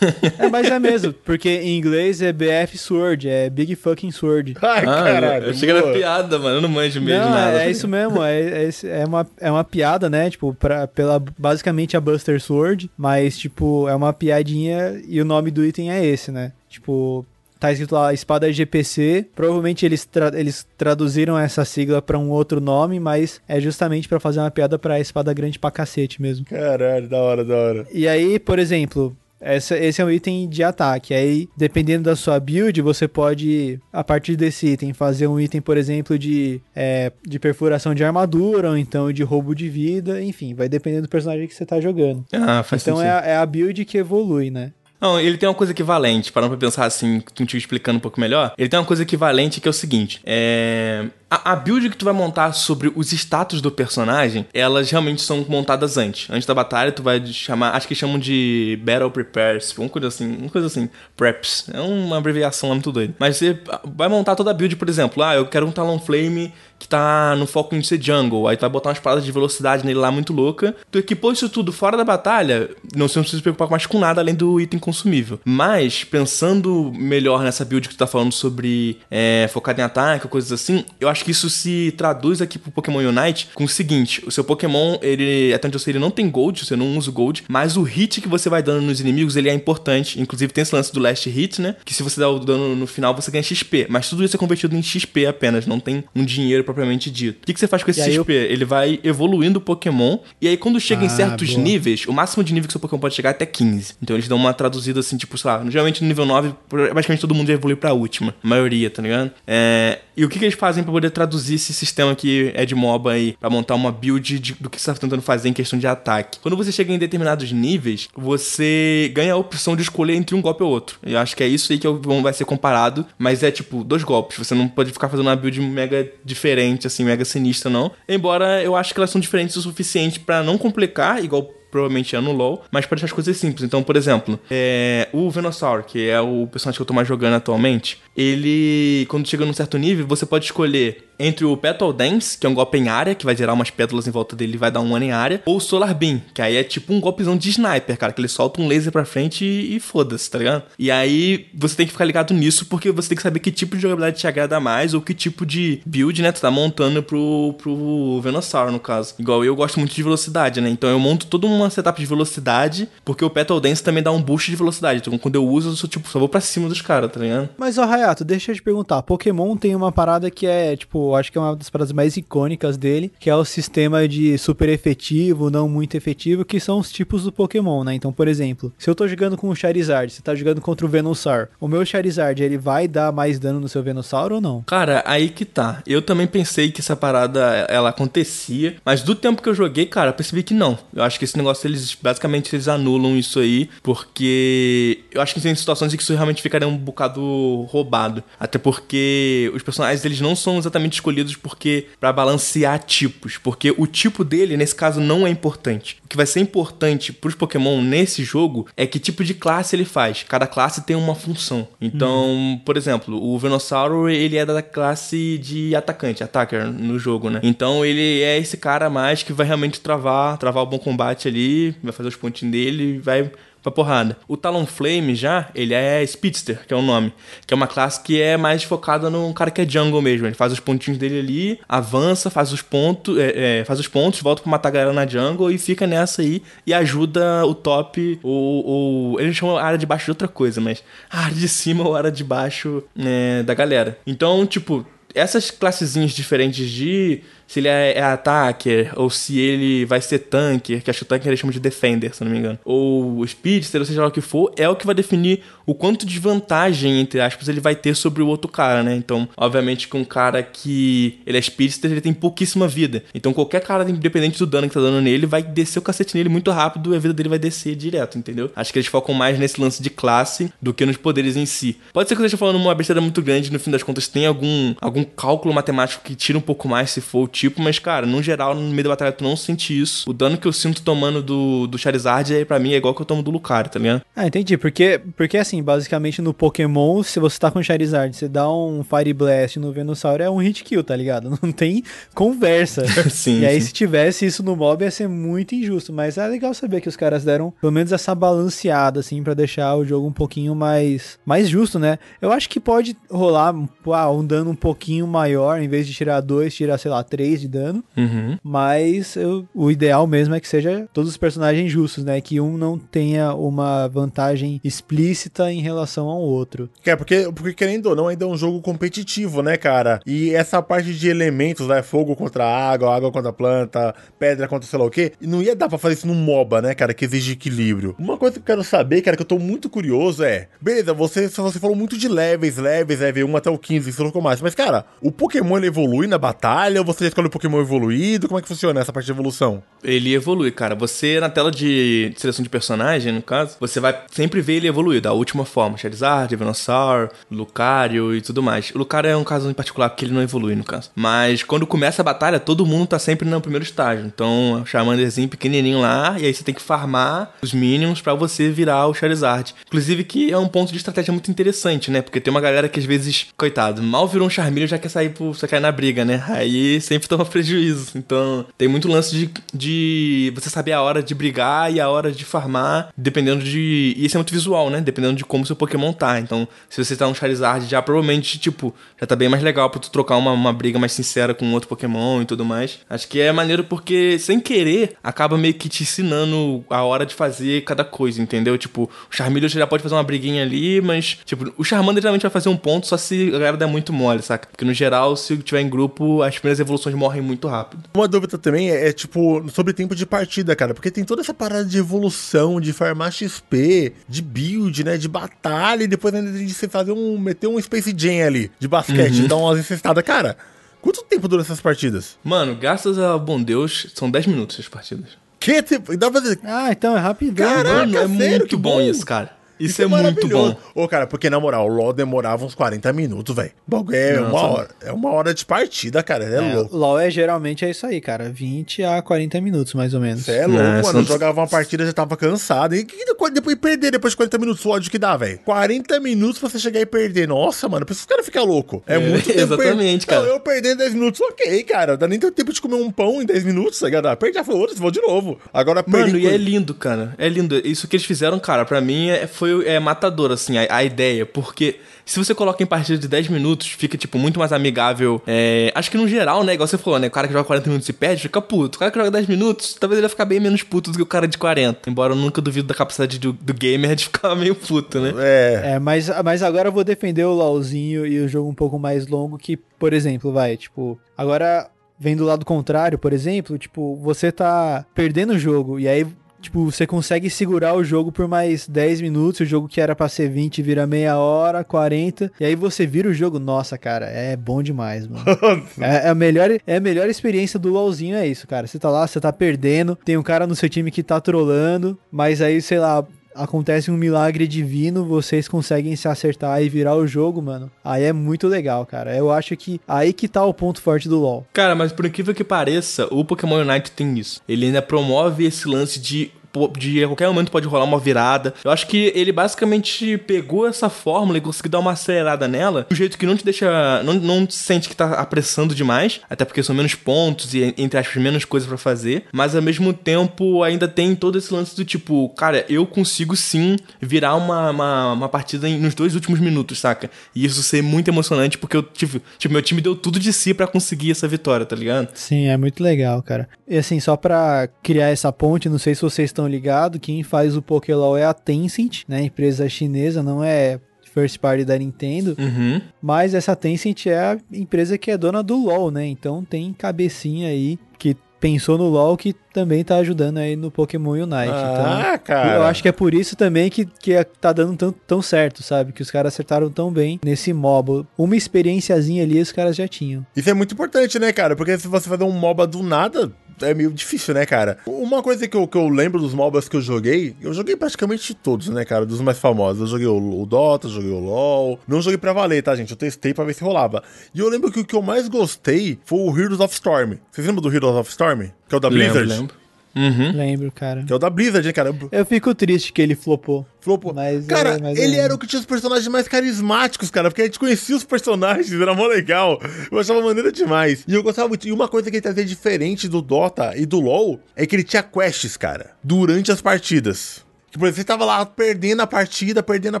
[0.38, 4.54] é, mas é mesmo, porque em inglês é BF Sword, é Big Fucking Sword.
[4.62, 5.44] Ai, Ah, caralho.
[5.46, 6.56] eu achei que era piada, mano.
[6.56, 7.62] Eu não manjo mesmo Não, nada.
[7.62, 8.70] é, é isso mesmo, é, é,
[9.00, 10.30] é uma, é uma piada, né?
[10.30, 15.50] Tipo, pra, pela, basicamente a Buster Sword, mas, tipo, é uma piadinha e o nome
[15.50, 16.52] do item é esse, né?
[16.68, 17.24] Tipo,
[17.58, 19.26] tá escrito lá espada GPC.
[19.34, 24.20] Provavelmente eles, tra- eles traduziram essa sigla pra um outro nome, mas é justamente pra
[24.20, 26.44] fazer uma piada pra espada grande pra cacete mesmo.
[26.46, 27.86] Caralho, da hora, da hora.
[27.92, 31.14] E aí, por exemplo, essa- esse é um item de ataque.
[31.14, 35.76] Aí, dependendo da sua build, você pode, a partir desse item, fazer um item, por
[35.76, 40.68] exemplo, de, é, de perfuração de armadura, ou então de roubo de vida, enfim, vai
[40.68, 42.24] depender do personagem que você tá jogando.
[42.32, 43.10] Ah, faz então sentido.
[43.10, 44.72] é, a- é a build que evolui, né?
[45.00, 48.52] Não, ele tem uma coisa equivalente, parando pra pensar assim, contigo explicando um pouco melhor.
[48.58, 51.06] Ele tem uma coisa equivalente que é o seguinte: é.
[51.30, 55.44] A, a build que tu vai montar sobre os status do personagem, elas realmente são
[55.48, 56.30] montadas antes.
[56.30, 57.74] Antes da batalha, tu vai chamar.
[57.74, 60.88] Acho que chamam de Battle Prepares, uma coisa assim, uma coisa assim.
[61.16, 61.68] Preps.
[61.72, 63.14] É uma abreviação lá muito doida.
[63.18, 66.86] Mas você vai montar toda a build, por exemplo, ah, eu quero um Talonflame que
[66.86, 68.46] tá no foco em ser jungle.
[68.46, 70.74] Aí tu vai botar umas paradas de velocidade nele lá muito louca.
[70.90, 74.34] Tu equipou isso tudo fora da batalha, não precisa se preocupar mais com nada além
[74.34, 75.40] do item consumível.
[75.44, 80.52] Mas, pensando melhor nessa build que tu tá falando sobre é, focado em ataque, coisas
[80.52, 84.30] assim, eu acho que isso se traduz aqui pro Pokémon Unite com o seguinte: o
[84.30, 87.12] seu Pokémon, ele, até onde eu sei, ele não tem Gold, você não usa o
[87.12, 90.20] Gold, mas o hit que você vai dando nos inimigos, ele é importante.
[90.20, 91.76] Inclusive tem esse lance do last hit, né?
[91.84, 93.86] Que se você dá o dano no final, você ganha XP.
[93.88, 97.42] Mas tudo isso é convertido em XP apenas, não tem um dinheiro propriamente dito.
[97.42, 98.32] O que, que você faz com esse E XP?
[98.32, 101.62] Ele vai evoluindo o Pokémon, e aí quando chega em Ah, certos boa.
[101.62, 103.94] níveis, o máximo de nível que seu Pokémon pode chegar é até 15.
[104.02, 106.52] Então eles dão uma traduzida assim, tipo, sei lá, geralmente no nível 9,
[106.94, 108.34] basicamente todo mundo evolui pra última.
[108.42, 109.30] A maioria, tá ligado?
[109.46, 112.74] É, E o que, que eles fazem pra poder traduzir esse sistema que é de
[112.74, 115.78] MOBA aí, pra montar uma build de- do que você tá tentando fazer em questão
[115.78, 116.38] de ataque?
[116.40, 120.62] Quando você chega em determinados níveis, você ganha a opção de escolher entre um golpe
[120.62, 120.98] ou outro.
[121.02, 124.02] Eu acho que é isso aí que eu- vai ser comparado, mas é tipo, dois
[124.04, 124.38] golpes.
[124.38, 127.90] Você não pode ficar fazendo uma build mega diferente, assim, mega sinistra, não.
[128.08, 132.20] Embora eu acho que elas são diferentes o suficiente pra não complicar, igual provavelmente é
[132.20, 133.62] no LoL, mas para deixar as coisas simples.
[133.62, 137.34] Então, por exemplo, é, o Venusaur, que é o personagem que eu tô mais jogando
[137.34, 142.46] atualmente, ele, quando chega num certo nível, você pode escolher entre o Petal Dance, que
[142.46, 144.70] é um golpe em área, que vai gerar umas pétalas em volta dele e vai
[144.70, 147.36] dar um ano em área, ou o Solar Beam, que aí é tipo um golpezão
[147.36, 150.62] de sniper, cara, que ele solta um laser pra frente e, e foda-se, tá ligado?
[150.78, 153.76] E aí você tem que ficar ligado nisso, porque você tem que saber que tipo
[153.76, 157.54] de jogabilidade te agrada mais, ou que tipo de build, né, tu tá montando pro,
[157.58, 159.14] pro Venusaur, no caso.
[159.18, 162.88] Igual eu gosto muito de velocidade, né, então eu monto toda uma setup de velocidade,
[163.04, 165.76] porque o Petal Dance também dá um boost de velocidade, então quando eu uso, eu
[165.76, 167.48] sou tipo, só vou pra cima dos caras, tá ligado?
[167.58, 169.02] Mas, ó, Hayato, Gato, deixa eu te perguntar.
[169.02, 172.78] Pokémon tem uma parada que é, tipo, acho que é uma das paradas mais icônicas
[172.78, 177.24] dele, que é o sistema de super efetivo, não muito efetivo, que são os tipos
[177.24, 177.94] do Pokémon, né?
[177.94, 180.88] Então, por exemplo, se eu tô jogando com o Charizard, você tá jogando contra o
[180.88, 184.62] Venusaur, o meu Charizard, ele vai dar mais dano no seu Venusaur ou não?
[184.62, 185.82] Cara, aí que tá.
[185.86, 190.14] Eu também pensei que essa parada ela acontecia, mas do tempo que eu joguei, cara,
[190.14, 190.78] percebi que não.
[190.94, 195.42] Eu acho que esse negócio eles basicamente eles anulam isso aí, porque eu acho que
[195.42, 197.97] tem situações em que isso realmente ficaria um bocado roubado.
[198.38, 203.86] Até porque os personagens eles não são exatamente escolhidos porque para balancear tipos, porque o
[203.86, 205.98] tipo dele nesse caso não é importante.
[206.04, 209.84] O que vai ser importante pros Pokémon nesse jogo é que tipo de classe ele
[209.84, 210.24] faz.
[210.28, 211.68] Cada classe tem uma função.
[211.80, 217.40] Então, por exemplo, o Venossauro ele é da classe de atacante, attacker no jogo, né?
[217.42, 221.74] Então ele é esse cara mais que vai realmente travar, travar o bom combate ali,
[221.82, 223.30] vai fazer os pontinhos dele, vai
[223.62, 224.16] pra porrada.
[224.26, 227.12] O Talonflame já, ele é Speedster, que é o nome.
[227.46, 230.26] Que é uma classe que é mais focada num cara que é jungle mesmo.
[230.26, 234.20] Ele faz os pontinhos dele ali, avança, faz os pontos, é, é, faz os pontos,
[234.20, 238.18] volta pra matar a galera na jungle e fica nessa aí e ajuda o top,
[238.22, 241.86] o, o eles a área de baixo de outra coisa, mas a área de cima
[241.86, 243.98] ou a área de baixo é, da galera.
[244.06, 250.00] Então, tipo, essas classezinhas diferentes de se ele é, é attacker ou se ele vai
[250.00, 252.58] ser tanker, que acho que o tanker eles chamam de defender, se não me engano,
[252.64, 256.06] ou speedster, ou seja lá o que for, é o que vai definir o quanto
[256.06, 258.94] de vantagem, entre aspas, ele vai ter sobre o outro cara, né?
[258.94, 263.04] Então, obviamente, com um cara que ele é speedster, ele tem pouquíssima vida.
[263.14, 266.28] Então, qualquer cara, independente do dano que tá dando nele, vai descer o cacete nele
[266.28, 268.50] muito rápido e a vida dele vai descer direto, entendeu?
[268.56, 271.76] Acho que eles focam mais nesse lance de classe do que nos poderes em si.
[271.92, 274.26] Pode ser que eu esteja falando uma besteira muito grande, no fim das contas tem
[274.26, 278.04] algum, algum cálculo matemático que tira um pouco mais se for o tipo, mas, cara,
[278.04, 280.10] no geral, no meio da batalha tu não sente isso.
[280.10, 283.00] O dano que eu sinto tomando do, do Charizard, aí, pra mim, é igual que
[283.00, 284.02] eu tomo do Lucario, tá ligado?
[284.16, 284.56] Ah, entendi.
[284.56, 289.12] Porque, porque assim, basicamente no Pokémon, se você tá com Charizard, você dá um Fire
[289.12, 291.30] Blast no Venusaur, é um hit kill, tá ligado?
[291.40, 292.84] Não tem conversa.
[293.08, 293.40] sim.
[293.40, 293.68] E aí, sim.
[293.68, 295.92] se tivesse isso no mob, ia ser muito injusto.
[295.92, 299.76] Mas é legal saber que os caras deram pelo menos essa balanceada, assim, pra deixar
[299.76, 302.00] o jogo um pouquinho mais, mais justo, né?
[302.20, 303.54] Eu acho que pode rolar
[303.92, 307.27] ah, um dano um pouquinho maior, em vez de tirar dois, tirar, sei lá, três
[307.36, 307.82] de dano.
[307.96, 308.36] Uhum.
[308.42, 312.20] Mas eu- o ideal mesmo é que seja todos os personagens justos, né?
[312.20, 316.70] Que um não tenha uma vantagem explícita em relação ao outro.
[316.82, 320.00] Que é porque, porque, querendo ou não, ainda é um jogo competitivo, né, cara?
[320.06, 321.82] E essa parte de elementos, né?
[321.82, 325.12] Fogo contra água, água contra planta, pedra contra sei lá o quê.
[325.20, 326.94] Não ia dar pra fazer isso num MOBA, né, cara?
[326.94, 327.94] Que exige equilíbrio.
[327.98, 330.48] Uma coisa que eu quero saber, cara, que eu tô muito curioso é.
[330.60, 334.22] Beleza, você, você falou muito de levels, levels, level 1 até o 15, você colocou
[334.22, 334.40] mais.
[334.40, 338.28] Mas, cara, o Pokémon ele evolui na batalha ou você já escolhe o Pokémon evoluído?
[338.28, 339.62] Como é que funciona essa parte de evolução?
[339.82, 340.74] Ele evolui, cara.
[340.76, 345.00] Você, na tela de seleção de personagem, no caso, você vai sempre ver ele evoluir
[345.00, 345.76] da última forma.
[345.76, 348.70] Charizard, Venusaur, Lucario e tudo mais.
[348.70, 350.90] O Lucario é um caso em particular porque ele não evolui, no caso.
[350.94, 354.06] Mas quando começa a batalha, todo mundo tá sempre no primeiro estágio.
[354.06, 358.14] Então, é um Charmanderzinho pequenininho lá, e aí você tem que farmar os minions pra
[358.14, 359.54] você virar o Charizard.
[359.66, 362.00] Inclusive que é um ponto de estratégia muito interessante, né?
[362.00, 365.10] Porque tem uma galera que às vezes, coitado, mal virou um Charmeleon já quer sair
[365.10, 366.22] pro, cair na briga, né?
[366.28, 367.92] Aí sempre toma prejuízo.
[367.96, 372.12] Então, tem muito lance de, de você saber a hora de brigar e a hora
[372.12, 373.94] de farmar, dependendo de.
[373.96, 374.80] E isso é muito visual, né?
[374.80, 376.20] Dependendo de como seu Pokémon tá.
[376.20, 379.80] Então, se você tá um Charizard já, provavelmente, tipo, já tá bem mais legal pra
[379.80, 382.80] tu trocar uma, uma briga mais sincera com outro Pokémon e tudo mais.
[382.88, 387.14] Acho que é maneiro porque, sem querer, acaba meio que te ensinando a hora de
[387.14, 388.56] fazer cada coisa, entendeu?
[388.58, 392.30] Tipo, o Charmeleon já pode fazer uma briguinha ali, mas, tipo, o Charmander geralmente vai
[392.30, 394.48] fazer um ponto só se a galera der muito mole, saca?
[394.48, 397.84] Porque no geral, se tiver em grupo, as primeiras evoluções morrem muito rápido.
[397.94, 400.74] Uma dúvida também é, é, tipo, sobre tempo de partida, cara.
[400.74, 404.96] Porque tem toda essa parada de evolução, de farmar XP, de build, né?
[404.98, 407.18] De batalha, e depois ainda de você fazer um.
[407.18, 410.04] meter um Space Jam ali, de basquete, dar umas incestadas.
[410.04, 410.36] Cara,
[410.82, 412.18] quanto tempo duram essas partidas?
[412.24, 415.10] Mano, graças a bom Deus, são 10 minutos as partidas.
[415.40, 415.96] Que tempo?
[415.96, 416.40] Dá pra fazer.
[416.42, 417.46] Ah, então é rapidão.
[417.46, 418.38] Caraca, Mano, é sério?
[418.40, 418.80] muito bom, bom.
[418.80, 419.37] isso, cara.
[419.60, 420.56] Isso, é, muito maravilhoso.
[420.74, 420.82] bom.
[420.84, 423.50] Ô, cara, porque na moral, o LoL demorava uns 40 minutos, velho.
[423.66, 424.68] O bagulho é uma hora.
[424.82, 426.24] É uma hora de partida, cara.
[426.24, 426.76] É, É, louco.
[426.76, 428.28] LOL é geralmente é isso aí, cara.
[428.30, 430.24] 20 a 40 minutos, mais ou menos.
[430.24, 430.98] Você é louco, Não, mano.
[431.00, 432.74] Eu jogava uma partida já tava cansado.
[432.74, 435.38] E que depois, depois perder depois de 40 minutos, o ódio que dá, velho.
[435.44, 437.26] 40 minutos pra você chegar e perder.
[437.28, 438.82] Nossa, mano, pra esses caras ficar louco.
[438.86, 439.40] É, É, muito tempo.
[439.40, 440.26] exatamente, per- cara.
[440.28, 441.96] Não, eu perder 10 minutos, ok, cara.
[441.96, 444.06] Dá nem tempo de comer um pão em 10 minutos, tá ligado?
[444.06, 445.38] Ah, Perdi, já foi outro, vou de novo.
[445.52, 446.12] Agora perdi.
[446.12, 447.14] Mano, e é lindo, cara.
[447.18, 447.56] É lindo.
[447.64, 450.84] Isso que eles fizeram, cara, pra mim é, foi foi é, matador, assim, a, a,
[450.84, 451.24] ideia.
[451.24, 455.22] Porque se você coloca em partida de 10 minutos, fica, tipo, muito mais amigável.
[455.26, 456.54] É, acho que no geral, né?
[456.54, 457.08] Igual você falou, né?
[457.08, 458.76] O cara que joga 40 minutos e perde, fica puto.
[458.76, 461.02] O cara que joga 10 minutos, talvez ele vai ficar bem menos puto do que
[461.02, 461.88] o cara de 40.
[461.90, 465.14] Embora eu nunca duvido da capacidade do, do gamer de ficar meio puto, né?
[465.18, 465.62] É.
[465.74, 469.06] É, mas, mas agora eu vou defender o LoLzinho e o jogo um pouco mais
[469.06, 470.98] longo que, por exemplo, vai, tipo.
[471.16, 471.68] Agora
[471.98, 476.06] vem do lado contrário, por exemplo, tipo, você tá perdendo o jogo e aí
[476.40, 480.08] Tipo, você consegue segurar o jogo por mais 10 minutos, o jogo que era pra
[480.08, 484.36] ser 20 vira meia hora, 40, e aí você vira o jogo, nossa, cara, é
[484.36, 485.24] bom demais, mano.
[485.80, 488.66] é, é, a melhor, é a melhor experiência do LoLzinho, é isso, cara.
[488.66, 491.98] Você tá lá, você tá perdendo, tem um cara no seu time que tá trolando,
[492.10, 493.04] mas aí, sei lá,
[493.38, 497.70] acontece um milagre divino, vocês conseguem se acertar e virar o jogo, mano.
[497.84, 499.16] Aí é muito legal, cara.
[499.16, 501.46] Eu acho que aí que tá o ponto forte do LoL.
[501.52, 504.42] Cara, mas por incrível que pareça, o Pokémon Unite tem isso.
[504.48, 506.30] Ele ainda promove esse lance de
[506.76, 508.54] de a qualquer momento pode rolar uma virada.
[508.64, 512.94] Eu acho que ele basicamente pegou essa fórmula e conseguiu dar uma acelerada nela, de
[512.94, 514.02] um jeito que não te deixa.
[514.02, 517.98] não, não te sente que tá apressando demais, até porque são menos pontos e, entre
[517.98, 521.84] aspas, menos coisas para fazer, mas ao mesmo tempo ainda tem todo esse lance do
[521.84, 527.10] tipo, cara, eu consigo sim virar uma, uma, uma partida nos dois últimos minutos, saca?
[527.34, 529.22] E isso ser muito emocionante porque eu tive.
[529.38, 532.08] Tipo, meu time deu tudo de si para conseguir essa vitória, tá ligado?
[532.14, 533.48] Sim, é muito legal, cara.
[533.66, 537.56] E assim, só pra criar essa ponte, não sei se vocês estão ligados, quem faz
[537.56, 539.22] o Pokélaw é a Tencent, né?
[539.22, 540.80] Empresa chinesa, não é
[541.18, 542.36] first party da Nintendo.
[542.38, 542.80] Uhum.
[543.02, 546.06] Mas essa Tencent é a empresa que é dona do LoL, né?
[546.06, 551.10] Então tem cabecinha aí que pensou no LoL que também tá ajudando aí no Pokémon
[551.10, 551.50] Unite.
[551.52, 552.54] Ah, então, cara.
[552.54, 555.92] Eu acho que é por isso também que, que tá dando tão, tão certo, sabe?
[555.92, 558.06] Que os caras acertaram tão bem nesse MOBA.
[558.16, 560.24] Uma experiênciazinha ali os caras já tinham.
[560.36, 561.56] Isso é muito importante, né, cara?
[561.56, 563.32] Porque se você fazer um MOBA do nada,
[563.62, 564.78] é meio difícil, né, cara?
[564.86, 568.34] Uma coisa que eu, que eu lembro dos MOBAs que eu joguei, eu joguei praticamente
[568.34, 569.06] todos, né, cara?
[569.06, 569.80] Dos mais famosos.
[569.80, 571.78] Eu joguei o, o Dota, joguei o LoL.
[571.86, 572.90] Não joguei pra valer, tá, gente?
[572.90, 574.02] Eu testei pra ver se rolava.
[574.34, 577.14] E eu lembro que o que eu mais gostei foi o Heroes of Storm.
[577.30, 578.50] Vocês lembram do Heroes of Storm?
[578.68, 579.20] Que é o da Blizzard?
[579.28, 579.56] Lembro, lembro.
[579.98, 580.30] Uhum.
[580.32, 581.02] Lembro, cara.
[581.02, 581.92] Que é o da Blizzard, né, cara?
[582.12, 583.66] Eu fico triste que ele flopou.
[583.80, 584.14] Flopou.
[584.14, 585.20] Mas, cara, é, mas ele é.
[585.20, 588.72] era o que tinha os personagens mais carismáticos, cara, porque a gente conhecia os personagens,
[588.72, 589.60] era mó legal.
[589.90, 591.04] Eu achava maneira demais.
[591.08, 591.66] E eu gostava muito.
[591.66, 594.84] E uma coisa que ele trazia diferente do Dota e do LoL é que ele
[594.84, 597.47] tinha quests, cara, durante as partidas.
[597.70, 600.00] Tipo, você tava lá perdendo a partida, perdendo a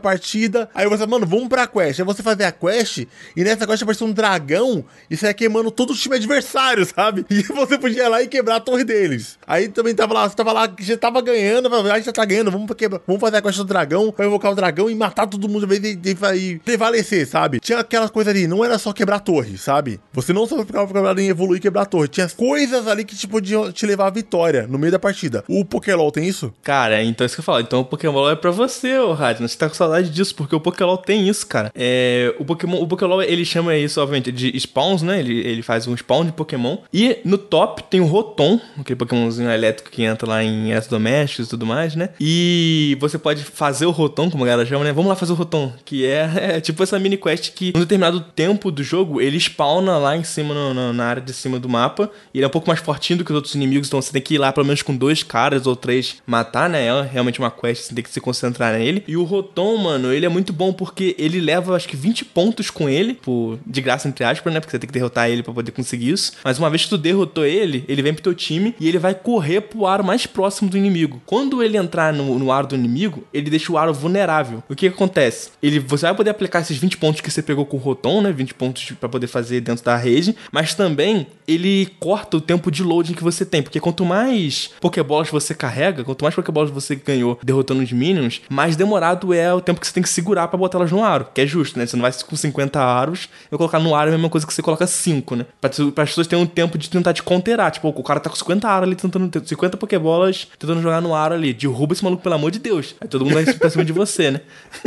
[0.00, 0.68] partida.
[0.74, 2.00] Aí você, mano, vamos pra quest.
[2.00, 3.06] Aí você fazia a quest,
[3.36, 7.26] e nessa quest aparecia um dragão, e você ia queimando todo o time adversário, sabe?
[7.30, 9.38] E você podia ir lá e quebrar a torre deles.
[9.46, 12.50] Aí também tava lá, você tava lá, já tava ganhando, a gente já tá ganhando,
[12.50, 15.48] vamos, quebrar, vamos fazer a quest do dragão, pra invocar o dragão e matar todo
[15.48, 15.98] mundo de vez
[16.34, 17.60] e, prevalecer, sabe?
[17.60, 20.00] Tinha aquela coisa ali, não era só quebrar a torre, sabe?
[20.12, 22.08] Você não só ficava preocupado em evoluir e quebrar a torre.
[22.08, 25.44] Tinha coisas ali que te podiam te levar à vitória no meio da partida.
[25.48, 26.52] O Pokélol tem isso?
[26.62, 29.46] Cara, então é isso que eu falo então o Pokémon é pra você, ô Radna.
[29.46, 31.70] Você tá com saudade disso, porque o Pokémon tem isso, cara.
[31.74, 35.20] É, o Pokémon, o Pokémon, ele chama isso, obviamente, de spawns, né?
[35.20, 36.78] Ele, ele faz um spawn de Pokémon.
[36.92, 41.50] E no top tem o Rotom, aquele Pokémonzinho elétrico que entra lá em domésticos e
[41.50, 42.10] tudo mais, né?
[42.20, 44.92] E você pode fazer o Rotom, como a galera chama, né?
[44.92, 48.20] Vamos lá fazer o Rotom, que é, é tipo essa mini quest que, num determinado
[48.20, 51.68] tempo do jogo, ele spawna lá em cima, no, no, na área de cima do
[51.68, 52.10] mapa.
[52.32, 54.22] E ele é um pouco mais fortinho do que os outros inimigos, então você tem
[54.22, 56.86] que ir lá pelo menos com dois caras ou três matar, né?
[56.86, 59.02] É realmente uma quest você tem que se concentrar nele.
[59.06, 62.70] E o Rotom, mano, ele é muito bom porque ele leva acho que 20 pontos
[62.70, 64.60] com ele, por, de graça entre aspas, né?
[64.60, 66.32] Porque você tem que derrotar ele para poder conseguir isso.
[66.44, 69.14] Mas uma vez que tu derrotou ele, ele vem pro teu time e ele vai
[69.14, 71.20] correr pro aro mais próximo do inimigo.
[71.26, 74.62] Quando ele entrar no, no aro do inimigo, ele deixa o aro vulnerável.
[74.68, 75.50] O que, que acontece?
[75.62, 78.32] Ele, você vai poder aplicar esses 20 pontos que você pegou com o Rotom, né?
[78.32, 82.82] 20 pontos para poder fazer dentro da rede, mas também ele corta o tempo de
[82.82, 87.37] loading que você tem, porque quanto mais Pokéballs você carrega, quanto mais Pokéballs você ganhou
[87.42, 90.78] derrotando os minions, mais demorado é o tempo que você tem que segurar para botar
[90.78, 91.86] elas no aro, que é justo, né?
[91.86, 94.52] Você não vai com 50 aros e colocar no aro é a mesma coisa que
[94.52, 95.46] você coloca 5, né?
[95.60, 97.70] Pra, pra as pessoas terem um tempo de tentar te counterar.
[97.70, 101.34] Tipo, o cara tá com 50 aros ali tentando, 50 Pokébolas tentando jogar no aro
[101.34, 101.52] ali.
[101.52, 102.94] Derruba esse maluco, pelo amor de Deus.
[103.00, 104.40] Aí todo mundo vai pra cima de você, né?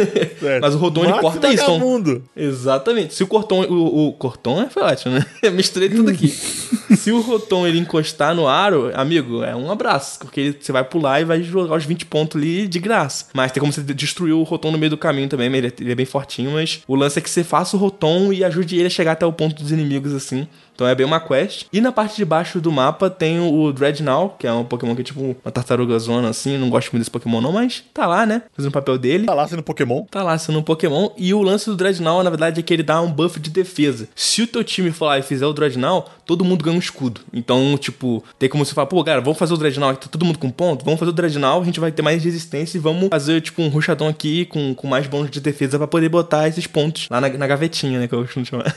[0.61, 1.63] Mas o Rodon ele corta isso.
[1.63, 2.23] Então, mundo.
[2.35, 3.13] Exatamente.
[3.13, 3.63] Se o Corton.
[3.63, 5.25] O, o Corton é, ótimo, né?
[5.51, 6.27] Misturei tudo aqui.
[6.27, 10.19] Se o Rotom ele encostar no aro, amigo, é um abraço.
[10.19, 13.25] Porque você vai pular e vai jogar os 20 pontos ali de graça.
[13.33, 15.53] Mas tem como você destruir o Rotom no meio do caminho também.
[15.53, 18.33] Ele é, ele é bem fortinho, mas o lance é que você faça o Rotom
[18.33, 20.47] e ajude ele a chegar até o ponto dos inimigos assim
[20.81, 21.67] Então é bem uma quest.
[21.71, 25.01] E na parte de baixo do mapa tem o Dreadnought, que é um Pokémon que
[25.01, 26.57] é tipo uma tartaruga zona, assim.
[26.57, 28.41] Não gosto muito desse Pokémon não, mas tá lá, né?
[28.51, 29.27] Fazendo o papel dele.
[29.27, 30.05] Tá lá sendo Pokémon.
[30.09, 31.11] Tá lá sendo um Pokémon.
[31.15, 34.09] E o lance do Dreadnought, na verdade, é que ele dá um buff de defesa.
[34.15, 37.21] Se o teu time for lá e fizer o Dreadnought, todo mundo ganha um escudo.
[37.31, 40.39] Então, tipo, tem como você falar, pô, cara, vamos fazer o Dreadnought, tá todo mundo
[40.39, 40.83] com ponto?
[40.83, 43.67] Vamos fazer o Dreadnought, a gente vai ter mais resistência e vamos fazer, tipo, um
[43.67, 47.29] ruxadão aqui com, com mais bônus de defesa para poder botar esses pontos lá na,
[47.29, 48.73] na gavetinha, né, que eu costumo chamar.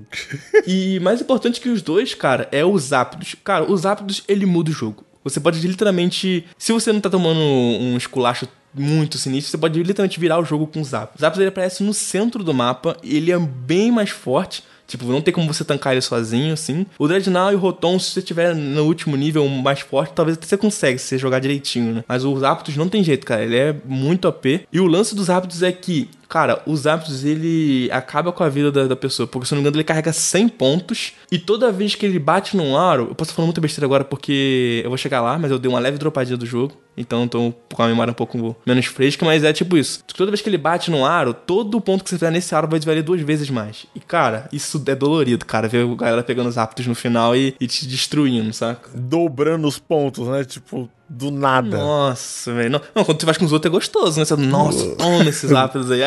[0.66, 3.36] e mais importante que os dois, cara, é os Zapdos.
[3.42, 5.04] Cara, os Zapdos, ele muda o jogo.
[5.22, 6.44] Você pode literalmente.
[6.58, 10.66] Se você não tá tomando um esculacho muito sinistro, você pode literalmente virar o jogo
[10.66, 11.16] com o Zapdos.
[11.16, 14.62] O Zapdos ele aparece no centro do mapa, ele é bem mais forte.
[14.86, 16.84] Tipo, não tem como você tancar ele sozinho, assim.
[16.98, 20.56] O Dreadnought e o Rotom, se você tiver no último nível mais forte, talvez você
[20.56, 22.04] consiga, se você jogar direitinho, né?
[22.08, 23.44] Mas os Zapdos não tem jeito, cara.
[23.44, 24.66] Ele é muito AP.
[24.72, 28.70] E o lance dos Zapdos é que Cara, os Zapdos, ele acaba com a vida
[28.70, 29.26] da, da, pessoa.
[29.26, 31.14] Porque, se não me engano, ele carrega 100 pontos.
[31.28, 33.08] E toda vez que ele bate num aro...
[33.10, 35.80] Eu posso falar muita besteira agora porque eu vou chegar lá, mas eu dei uma
[35.80, 36.72] leve dropadinha do jogo.
[36.96, 39.26] Então, tô com a memória um pouco menos fresca.
[39.26, 40.04] Mas é tipo isso.
[40.04, 42.78] Toda vez que ele bate num aro, todo ponto que você fizer nesse aro vai
[42.78, 43.86] valer duas vezes mais.
[43.92, 45.66] E, cara, isso é dolorido, cara.
[45.66, 48.88] Ver a galera pegando os Zapdos no final e, e te destruindo, saca?
[48.94, 50.44] Dobrando os pontos, né?
[50.44, 51.76] Tipo do nada.
[51.76, 52.70] Nossa, velho.
[52.70, 54.24] Não, não, quando você faz com os outros é gostoso, né?
[54.24, 56.00] Você, nossa, toma esses zaps aí.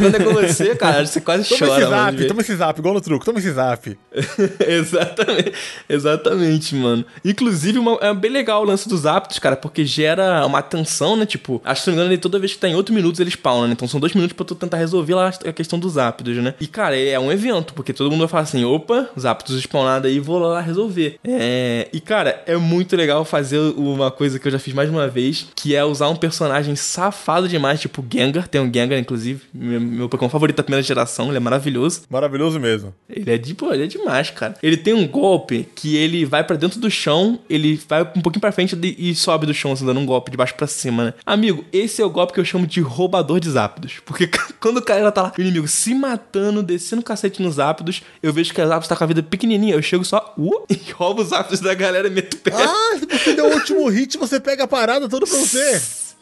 [0.00, 1.82] Quando é com você, cara, você quase toma chora.
[1.82, 3.98] Esse zap, toma esse zap, igual no truco, toma esse zap.
[4.64, 5.52] exatamente,
[5.88, 7.04] exatamente, mano.
[7.24, 11.26] Inclusive, uma, é bem legal o lance dos zaps, cara, porque gera uma tensão, né?
[11.26, 13.32] Tipo, acho que se não me engano, toda vez que tá em 8 minutos eles
[13.32, 13.72] spawnam, né?
[13.72, 16.54] Então são 2 minutos pra tu tentar resolver lá a questão dos zapdos, né?
[16.60, 20.20] E, cara, é um evento, porque todo mundo vai falar assim: opa, zapdos spawnados aí,
[20.20, 21.18] vou lá resolver.
[21.26, 21.88] É...
[21.92, 24.94] E, cara, é muito legal fazer uma coisa coisa que eu já fiz mais de
[24.94, 28.46] uma vez, que é usar um personagem safado demais, tipo Gengar.
[28.46, 32.02] Tem um Gengar, inclusive, meu, meu Pokémon favorito da primeira geração, ele é maravilhoso.
[32.10, 32.94] Maravilhoso mesmo.
[33.08, 34.54] Ele é de, pô, ele é demais, cara.
[34.62, 38.40] Ele tem um golpe que ele vai para dentro do chão, ele vai um pouquinho
[38.40, 41.14] pra frente e sobe do chão, assim, dando um golpe de baixo para cima, né?
[41.24, 43.94] Amigo, esse é o golpe que eu chamo de roubador de zápidos.
[44.04, 44.28] Porque
[44.60, 48.32] quando o cara tá lá, o inimigo se matando, descendo o cacete nos zápidos, eu
[48.32, 51.22] vejo que a zápidos tá com a vida pequenininha, eu chego só, uh, e roubo
[51.22, 52.52] os zápidos da galera e meto o pé.
[52.54, 55.80] Ah, você deu o último hit, você pega a parada toda pra você.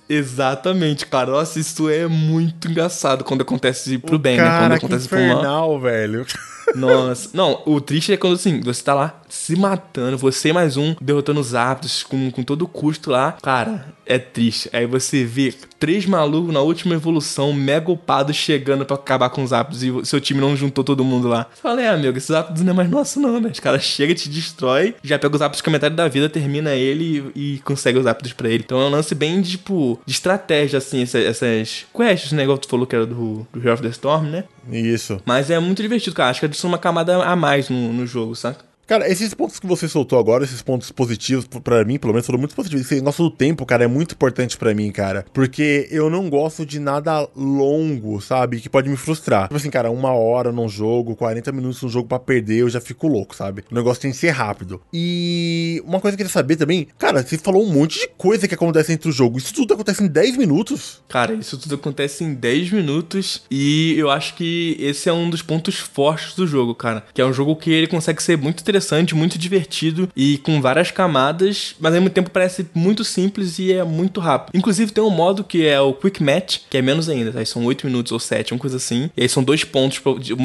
[0.08, 1.32] Exatamente, cara.
[1.32, 4.58] Nossa, isso é muito engraçado quando acontece pro o bem, cara, né?
[4.58, 5.80] Quando que acontece infernal, pro mal.
[5.80, 6.26] velho.
[6.74, 7.30] Nossa.
[7.32, 11.40] Não, o triste é quando assim, você tá lá se matando, você mais um, derrotando
[11.40, 13.36] os hábitos com, com todo o custo lá.
[13.42, 14.68] Cara, é triste.
[14.72, 19.52] Aí você vê três malucos na última evolução, mega upados, chegando para acabar com os
[19.52, 21.46] hábitos e seu time não juntou todo mundo lá.
[21.60, 23.50] Falei, é, amigo, esses hábitos não é mais nosso, não, né?
[23.52, 26.74] Os caras chegam, te destrói, já pega os hábitos com a metade da vida, termina
[26.74, 28.62] ele e, e consegue os hábitos pra ele.
[28.64, 32.42] Então é um lance bem, tipo, de estratégia, assim, essas, essas quests, né?
[32.42, 34.44] Igual tu falou que era do, do Hero of the Storm, né?
[34.70, 35.20] Isso.
[35.24, 36.30] Mas é muito divertido, cara.
[36.30, 38.64] Acho que adiciona uma camada a mais no, no jogo, saca?
[38.86, 42.38] Cara, esses pontos que você soltou agora, esses pontos positivos, para mim, pelo menos, foram
[42.38, 42.86] muito positivos.
[42.86, 45.26] Esse negócio do tempo, cara, é muito importante para mim, cara.
[45.32, 48.60] Porque eu não gosto de nada longo, sabe?
[48.60, 49.44] Que pode me frustrar.
[49.44, 52.80] Tipo assim, cara, uma hora num jogo, 40 minutos num jogo para perder, eu já
[52.80, 53.64] fico louco, sabe?
[53.72, 54.80] O negócio tem que ser rápido.
[54.92, 58.46] E uma coisa que eu queria saber também, cara, você falou um monte de coisa
[58.46, 59.36] que acontece entre o jogo.
[59.36, 61.02] Isso tudo acontece em 10 minutos?
[61.08, 63.42] Cara, isso tudo acontece em 10 minutos.
[63.50, 67.02] E eu acho que esse é um dos pontos fortes do jogo, cara.
[67.12, 70.60] Que é um jogo que ele consegue ser muito interessante interessante, muito divertido e com
[70.60, 74.56] várias camadas, mas ao mesmo tempo parece muito simples e é muito rápido.
[74.56, 77.44] Inclusive tem um modo que é o Quick Match, que é menos ainda, tá?
[77.44, 79.10] são 8 minutos ou 7, uma coisa assim.
[79.16, 80.00] E aí são dois pontos,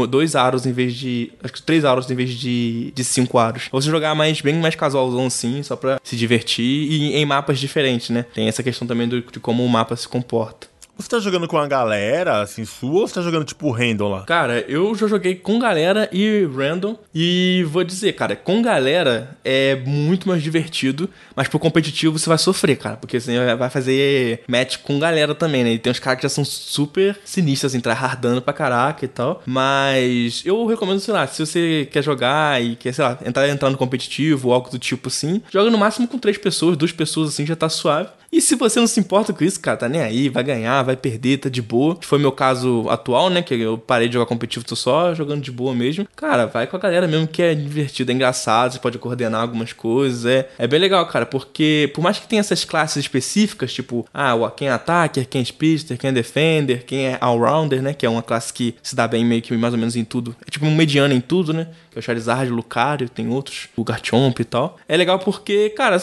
[0.10, 1.32] dois aros em vez de.
[1.44, 3.68] Acho que três aros em vez de, de cinco aros.
[3.68, 7.60] Pra você jogar mais, bem mais casualzão assim, só pra se divertir e em mapas
[7.60, 8.26] diferentes, né?
[8.34, 10.71] Tem essa questão também do, de como o mapa se comporta.
[11.02, 14.22] Você tá jogando com a galera, assim, sua, ou você tá jogando tipo random lá?
[14.22, 16.96] Cara, eu já joguei com galera e random.
[17.14, 22.38] E vou dizer, cara, com galera é muito mais divertido, mas pro competitivo você vai
[22.38, 22.98] sofrer, cara.
[22.98, 25.72] Porque você vai fazer match com galera também, né?
[25.72, 29.42] E tem uns caras que já são super sinistros, assim, hardando pra caraca e tal.
[29.44, 33.72] Mas eu recomendo, sei lá, se você quer jogar e quer, sei lá, entrar, entrar
[33.72, 37.30] no competitivo ou algo do tipo assim, joga no máximo com três pessoas, duas pessoas
[37.30, 38.10] assim já tá suave.
[38.32, 40.91] E se você não se importa com isso, cara, tá nem aí, vai ganhar, vai
[40.98, 41.98] perder, tá de boa.
[42.02, 43.42] Foi meu caso atual, né?
[43.42, 46.08] Que eu parei de jogar competitivo, tô só jogando de boa mesmo.
[46.16, 49.74] Cara, vai com a galera mesmo que é divertido, é engraçado, você pode coordenar algumas
[49.74, 50.26] coisas.
[50.26, 54.34] É, é bem legal, cara, porque por mais que tenha essas classes específicas, tipo, ah,
[54.56, 57.94] quem é attacker, quem é speedster, quem é defender, quem é all-rounder, né?
[57.94, 60.36] Que é uma classe que se dá bem meio que mais ou menos em tudo.
[60.46, 61.68] É tipo um mediano em tudo, né?
[61.90, 64.78] Que é o Charizard, Lucario, tem outros, o Garchomp e tal.
[64.88, 66.02] É legal porque, cara,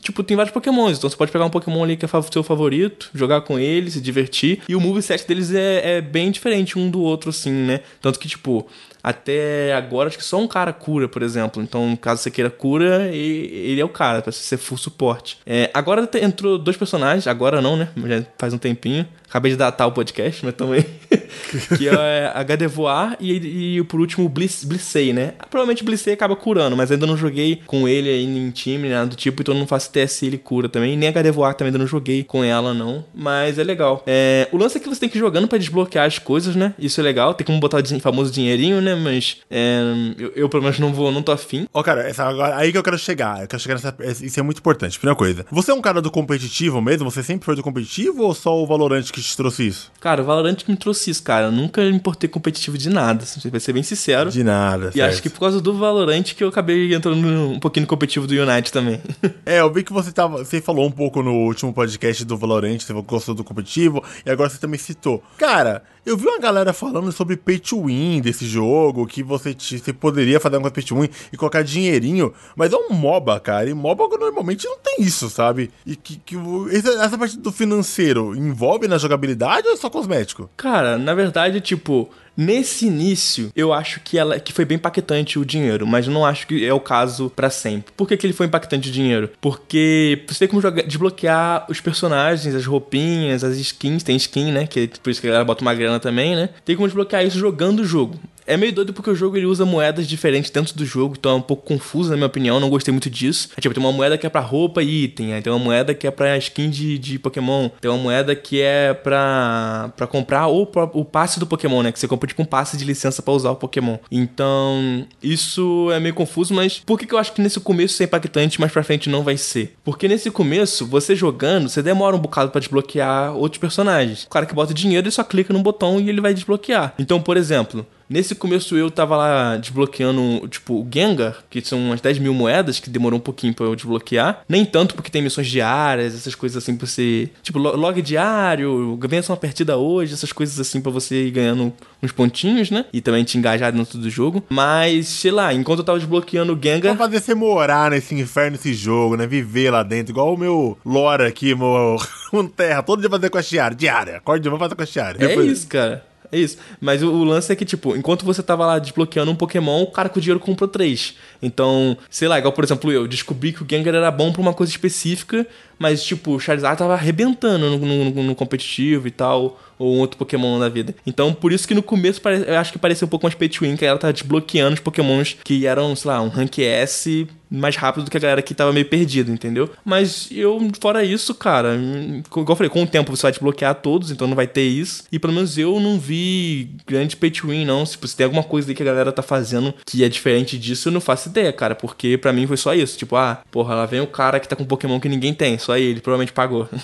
[0.00, 0.98] tipo, tem vários pokémons.
[0.98, 4.00] Então você pode pegar um pokémon ali que é seu favorito, jogar com ele, se
[4.00, 4.60] divertir.
[4.68, 7.80] E o moveset deles é, é bem diferente um do outro, assim, né?
[8.00, 8.66] Tanto que, tipo,
[9.02, 11.62] até agora acho que só um cara cura, por exemplo.
[11.62, 15.38] Então, caso você queira cura, ele é o cara, pra ser full suporte.
[15.46, 17.88] É, agora entrou dois personagens, agora não, né?
[18.06, 19.06] Já faz um tempinho.
[19.30, 20.84] Acabei de datar o podcast, mas também.
[21.78, 25.34] que é a Gardevoir e, e por último o Bliss, Blissey, né?
[25.48, 29.06] Provavelmente o Blissey acaba curando, mas ainda não joguei com ele aí em time, nada
[29.06, 30.96] do tipo, então não faço TS ele cura também.
[30.96, 33.04] Nem a Gardevoir também ainda não joguei com ela, não.
[33.14, 34.02] Mas é legal.
[34.04, 36.74] É, o lance é que você tem que ir jogando pra desbloquear as coisas, né?
[36.76, 37.32] Isso é legal.
[37.32, 38.96] Tem como botar o famoso dinheirinho, né?
[38.96, 39.80] Mas é,
[40.18, 41.68] eu, eu, pelo menos não vou, não tô afim.
[41.72, 43.42] Ó, cara, essa, agora, aí que eu quero chegar.
[43.42, 44.24] Eu quero chegar nessa.
[44.24, 44.98] Isso é muito importante.
[44.98, 45.46] Primeira coisa.
[45.52, 47.08] Você é um cara do competitivo mesmo?
[47.08, 49.92] Você sempre foi do competitivo ou só o Valorant que te trouxe isso?
[50.00, 51.46] Cara, o Valorant que me trouxe isso, cara.
[51.46, 54.30] Eu nunca me importei competitivo de nada, assim, pra ser bem sincero.
[54.30, 54.90] De nada.
[54.94, 58.26] E acho que por causa do Valorant que eu acabei entrando um pouquinho no competitivo
[58.26, 59.00] do Unite também.
[59.46, 60.44] É, eu vi que você tava.
[60.44, 64.48] Você falou um pouco no último podcast do Valorant, você gostou do competitivo, e agora
[64.48, 65.22] você também citou.
[65.38, 69.78] Cara, eu vi uma galera falando sobre pay to win desse jogo, que você, te-
[69.78, 73.68] você poderia fazer uma pay to win e colocar dinheirinho, mas é um MOBA, cara,
[73.68, 75.70] e MOBA normalmente não tem isso, sabe?
[75.86, 76.36] E que, que
[76.72, 80.50] essa, essa parte do financeiro envolve na jogabilidade ou é só cosmético?
[80.56, 85.44] Cara, na verdade, tipo, nesse início, eu acho que ela que foi bem impactante o
[85.44, 87.92] dinheiro, mas não acho que é o caso pra sempre.
[87.96, 89.30] Por que, que ele foi impactante o dinheiro?
[89.40, 94.66] Porque você tem como jogar- desbloquear os personagens, as roupinhas, as skins, tem skin, né?
[94.66, 96.50] Que é por isso que a galera bota uma grana também, né?
[96.64, 98.18] Tem como desbloquear isso jogando o jogo.
[98.50, 101.34] É meio doido porque o jogo ele usa moedas diferentes dentro do jogo, então é
[101.36, 103.50] um pouco confuso na minha opinião, não gostei muito disso.
[103.56, 105.94] É, tipo, tem uma moeda que é pra roupa e item, aí tem uma moeda
[105.94, 110.48] que é pra skin de, de Pokémon, tem uma moeda que é pra, pra comprar
[110.48, 111.92] ou o passe do Pokémon, né?
[111.92, 113.98] Que você compra tipo um passe de licença pra usar o Pokémon.
[114.10, 118.02] Então, isso é meio confuso, mas por que, que eu acho que nesse começo isso
[118.02, 119.76] é impactante, mas pra frente não vai ser?
[119.84, 124.24] Porque nesse começo, você jogando, você demora um bocado pra desbloquear outros personagens.
[124.24, 126.94] O cara que bota dinheiro, ele só clica num botão e ele vai desbloquear.
[126.98, 132.00] Então, por exemplo, Nesse começo eu tava lá desbloqueando, tipo, o Gengar, que são umas
[132.00, 134.40] 10 mil moedas, que demorou um pouquinho pra eu desbloquear.
[134.48, 137.30] Nem tanto porque tem missões diárias, essas coisas assim pra você.
[137.42, 141.72] Tipo, lo- log diário, vença uma partida hoje, essas coisas assim pra você ir ganhando
[142.02, 142.84] uns pontinhos, né?
[142.92, 144.42] E também te engajar dentro do jogo.
[144.48, 146.96] Mas, sei lá, enquanto eu tava desbloqueando o Pra Gengar.
[146.96, 149.26] fazer você morar nesse inferno, nesse jogo, né?
[149.26, 151.96] Viver lá dentro, igual o meu lore aqui, meu
[152.32, 154.16] um terra, todo dia fazer quest diária, diária.
[154.16, 155.24] Acorde, vamos fazer quest diária.
[155.24, 156.09] É Depois- isso, cara.
[156.32, 156.58] É isso.
[156.80, 159.90] Mas o, o lance é que, tipo, enquanto você tava lá desbloqueando um Pokémon, o
[159.90, 161.14] cara com o dinheiro comprou três.
[161.42, 164.54] Então, sei lá, igual, por exemplo, eu descobri que o Gengar era bom pra uma
[164.54, 165.46] coisa específica,
[165.80, 170.18] mas, tipo, o Charizard tava arrebentando no, no- no competitivo e tal, ou um outro
[170.18, 170.94] Pokémon da vida.
[171.06, 173.64] Então, por isso que no começo eu acho que parecia um pouco mais pay to
[173.64, 177.74] win, que ela tava desbloqueando os Pokémons que eram, sei lá, um rank S mais
[177.74, 179.68] rápido do que a galera que tava meio perdida, entendeu?
[179.84, 184.10] Mas eu, fora isso, cara, igual eu falei, com o tempo você vai desbloquear todos,
[184.12, 185.02] então não vai ter isso.
[185.10, 187.84] E pelo menos eu não vi grande pay to win, não.
[187.84, 190.92] Se tem alguma coisa aí que a galera tá fazendo que é diferente disso, eu
[190.92, 191.74] não faço ideia, cara.
[191.74, 192.96] Porque pra mim foi só isso.
[192.96, 195.58] Tipo, ah, porra, lá vem o cara que tá com um Pokémon que ninguém tem,
[195.58, 196.68] só ele, provavelmente pagou.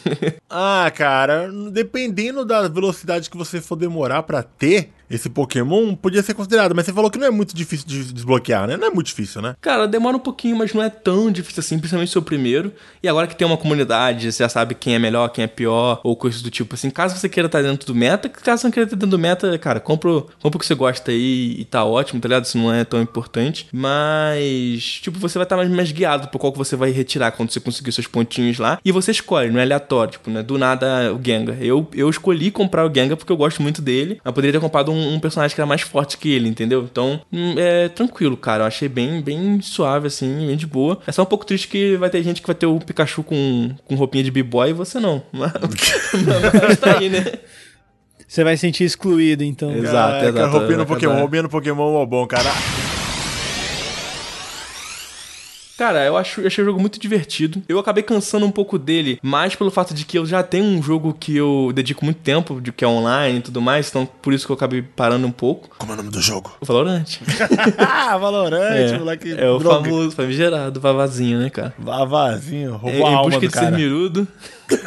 [0.48, 6.34] Ah, cara, dependendo da velocidade que você for demorar pra ter esse Pokémon, podia ser
[6.34, 6.74] considerado.
[6.74, 8.76] Mas você falou que não é muito difícil de desbloquear, né?
[8.76, 9.54] Não é muito difícil, né?
[9.60, 12.72] Cara, demora um pouquinho, mas não é tão difícil assim, principalmente se o primeiro.
[13.02, 16.00] E agora que tem uma comunidade, você já sabe quem é melhor, quem é pior,
[16.02, 16.90] ou coisas do tipo assim.
[16.90, 19.58] Caso você queira estar dentro do meta, caso você não queira estar dentro do meta,
[19.58, 22.44] cara, compra, o que você gosta aí e tá ótimo, tá ligado?
[22.44, 23.68] Isso não é tão importante.
[23.72, 27.50] Mas, tipo, você vai estar mais, mais guiado por qual que você vai retirar quando
[27.50, 28.78] você conseguir seus pontinhos lá.
[28.84, 31.56] E você escolhe, não é aleatório, tipo, não é do nada o Gengar.
[31.60, 34.20] Eu, eu escolhi comprar o Gengar porque eu gosto muito dele.
[34.24, 36.82] Eu poderia ter comprado um, um personagem que era mais forte que ele, entendeu?
[36.90, 38.64] Então, hum, é tranquilo, cara.
[38.64, 40.98] Eu achei bem, bem suave, assim, bem de boa.
[41.06, 43.74] É só um pouco triste que vai ter gente que vai ter o Pikachu com,
[43.84, 45.22] com roupinha de b-boy e você não.
[45.32, 45.52] Mas,
[46.62, 47.24] mas tá aí, né?
[48.26, 49.70] Você vai sentir excluído, então.
[49.72, 50.58] Exato, Caraca, exato.
[50.58, 52.50] Roupinha no Pokémon, roupinha no Pokémon é bom, cara.
[55.76, 57.62] Cara, eu acho, eu achei o jogo muito divertido.
[57.68, 60.82] Eu acabei cansando um pouco dele, mais pelo fato de que eu já tenho um
[60.82, 64.32] jogo que eu dedico muito tempo, de que é online e tudo mais, então por
[64.32, 65.68] isso que eu acabei parando um pouco.
[65.78, 66.56] Como é o nome do jogo?
[66.60, 67.04] O Valorant.
[67.78, 69.32] ah, Valorante, É, moleque.
[69.32, 69.84] é o droga.
[69.84, 71.74] famoso famigerado, vavazinho, né, cara?
[71.78, 73.76] Vavazinho, É, roubou a em alma busca do de ser cara.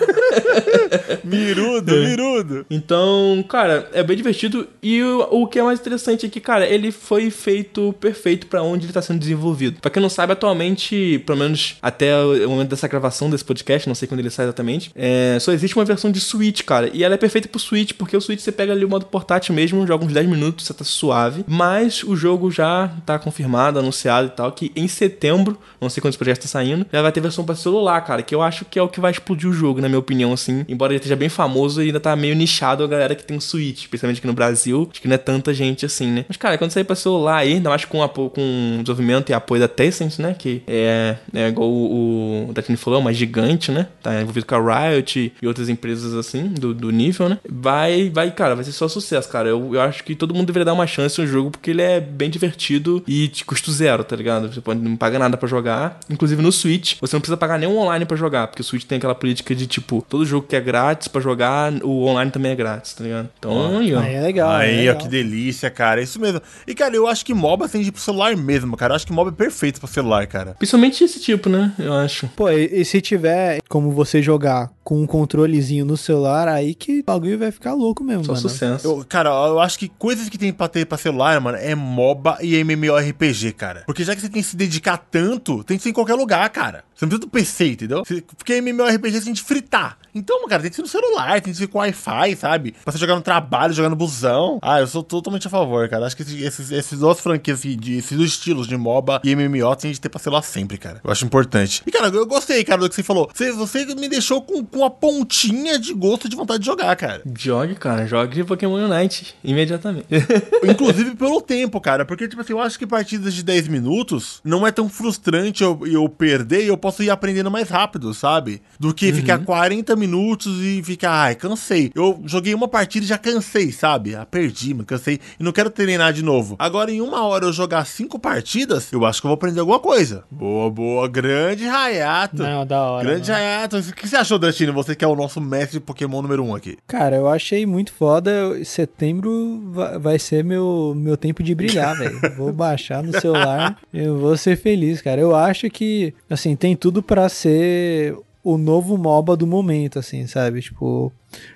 [1.24, 1.92] mirudo.
[1.92, 2.66] mirudo, mirudo.
[2.70, 4.68] Então, cara, é bem divertido.
[4.82, 8.62] E o, o que é mais interessante é que, cara, ele foi feito perfeito pra
[8.62, 9.80] onde ele tá sendo desenvolvido.
[9.82, 13.96] Pra quem não sabe, atualmente, pelo menos até o momento dessa gravação desse podcast, não
[13.96, 16.90] sei quando ele sai exatamente, é, só existe uma versão de Switch, cara.
[16.94, 19.54] E ela é perfeita pro Switch, porque o Switch você pega ali o modo portátil
[19.54, 21.44] mesmo, joga uns 10 minutos, você tá suave.
[21.48, 26.12] Mas o jogo já tá confirmado, anunciado e tal, que em setembro, não sei quando
[26.12, 28.22] esse projeto tá saindo, já vai ter versão pra celular, cara.
[28.22, 30.65] Que eu acho que é o que vai explodir o jogo, na minha opinião, assim.
[30.67, 33.82] Embora ele esteja bem famoso, ainda tá meio nichado a galera que tem um Switch,
[33.82, 34.88] especialmente aqui no Brasil.
[34.91, 36.26] Acho que não é tanta gente assim, né?
[36.28, 38.41] Mas, cara, quando sair pra celular aí, ainda mais com, apo- com
[38.82, 40.36] desenvolvimento e apoio da Tencent, né?
[40.38, 43.88] Que é, é igual o, o Datini falou, uma gigante, né?
[44.01, 47.38] Tá envolvido com a Riot e outras empresas assim, do, do nível, né?
[47.49, 49.49] Vai, vai, cara, vai ser só sucesso, cara.
[49.49, 51.99] Eu, eu acho que todo mundo deveria dar uma chance no jogo, porque ele é
[51.99, 54.53] bem divertido e de custo zero, tá ligado?
[54.53, 55.99] Você pode, não paga nada pra jogar.
[56.09, 58.97] Inclusive no Switch, você não precisa pagar nenhum online pra jogar, porque o Switch tem
[58.97, 62.55] aquela política de tipo, todo jogo que é grátis pra jogar, o online também é
[62.55, 63.30] grátis, tá ligado?
[63.38, 63.99] Então, aí, ó.
[63.99, 64.51] Aí é legal.
[64.53, 64.97] é Aí, ó, legal.
[64.97, 66.01] que delícia, cara.
[66.01, 66.41] É Isso mesmo.
[66.68, 68.93] E, cara, eu acho que MOBA tem de ir pro celular mesmo, cara.
[68.93, 70.55] Eu acho que MOBA é perfeito pro celular, cara.
[70.57, 71.72] Principalmente esse tipo, né?
[71.78, 72.28] Eu acho.
[72.36, 77.02] Pô, e, e se tiver como você jogar com um controlezinho no celular, aí que
[77.02, 78.42] o bagulho vai ficar louco mesmo, Só mano.
[78.42, 78.88] sucesso.
[78.88, 82.40] Eu, cara, eu acho que coisas que tem pra ter pra celular, mano, é MOBA
[82.42, 83.84] e MMORPG, cara.
[83.86, 86.50] Porque já que você tem que se dedicar tanto, tem que ser em qualquer lugar,
[86.50, 86.84] cara.
[86.96, 88.04] Você não precisa do PC, entendeu?
[88.36, 89.96] Porque MMORPG você tem que fritar.
[90.14, 92.76] Então, cara, tem que ser no celular, tem que ser com Wi-Fi, sabe?
[92.84, 94.60] Pra você jogar no trabalho, jogar no busão.
[94.62, 96.05] Ah, eu sou totalmente a favor, cara.
[96.05, 99.91] Acho que esses, esses, duas franquias, de, esses dois estilos de MOBA e MMO tem
[99.91, 100.99] que ter pra celular sempre, cara.
[101.03, 101.84] Eu acho importante.
[101.86, 103.30] E, cara, eu gostei, cara, do que você falou.
[103.34, 107.22] Você, você me deixou com, com a pontinha de gosto de vontade de jogar, cara.
[107.38, 110.07] Jogue, cara, jogue Pokémon Unite imediatamente.
[110.64, 112.05] Inclusive pelo tempo, cara.
[112.05, 115.80] Porque, tipo assim, eu acho que partidas de 10 minutos não é tão frustrante eu,
[115.86, 118.62] eu perder e eu posso ir aprendendo mais rápido, sabe?
[118.80, 121.91] Do que ficar 40 minutos e ficar, ai, cansei.
[121.93, 124.16] Eu joguei uma partida e já cansei, sabe?
[124.16, 125.20] Ah, perdi, mano, cansei.
[125.39, 126.56] E não quero treinar de novo.
[126.58, 129.80] Agora, em uma hora eu jogar cinco partidas, eu acho que eu vou aprender alguma
[129.80, 130.24] coisa.
[130.32, 131.08] Boa, boa.
[131.08, 132.38] Grande Hayato.
[132.41, 133.08] Não, da hora.
[133.08, 133.43] Grande mano.
[133.43, 133.78] Hayato.
[133.78, 134.74] O que você achou, Dantino?
[134.74, 136.78] Você que é o nosso mestre de Pokémon número um aqui.
[136.88, 138.64] Cara, eu achei muito foda.
[138.64, 142.20] Setembro va- vai ser meu, meu tempo de brilhar, velho.
[142.38, 143.78] Vou baixar no celular.
[143.93, 145.20] Eu vou ser feliz, cara.
[145.20, 150.62] Eu acho que, assim, tem tudo pra ser o novo MOBA do momento, assim, sabe?
[150.62, 151.12] Tipo,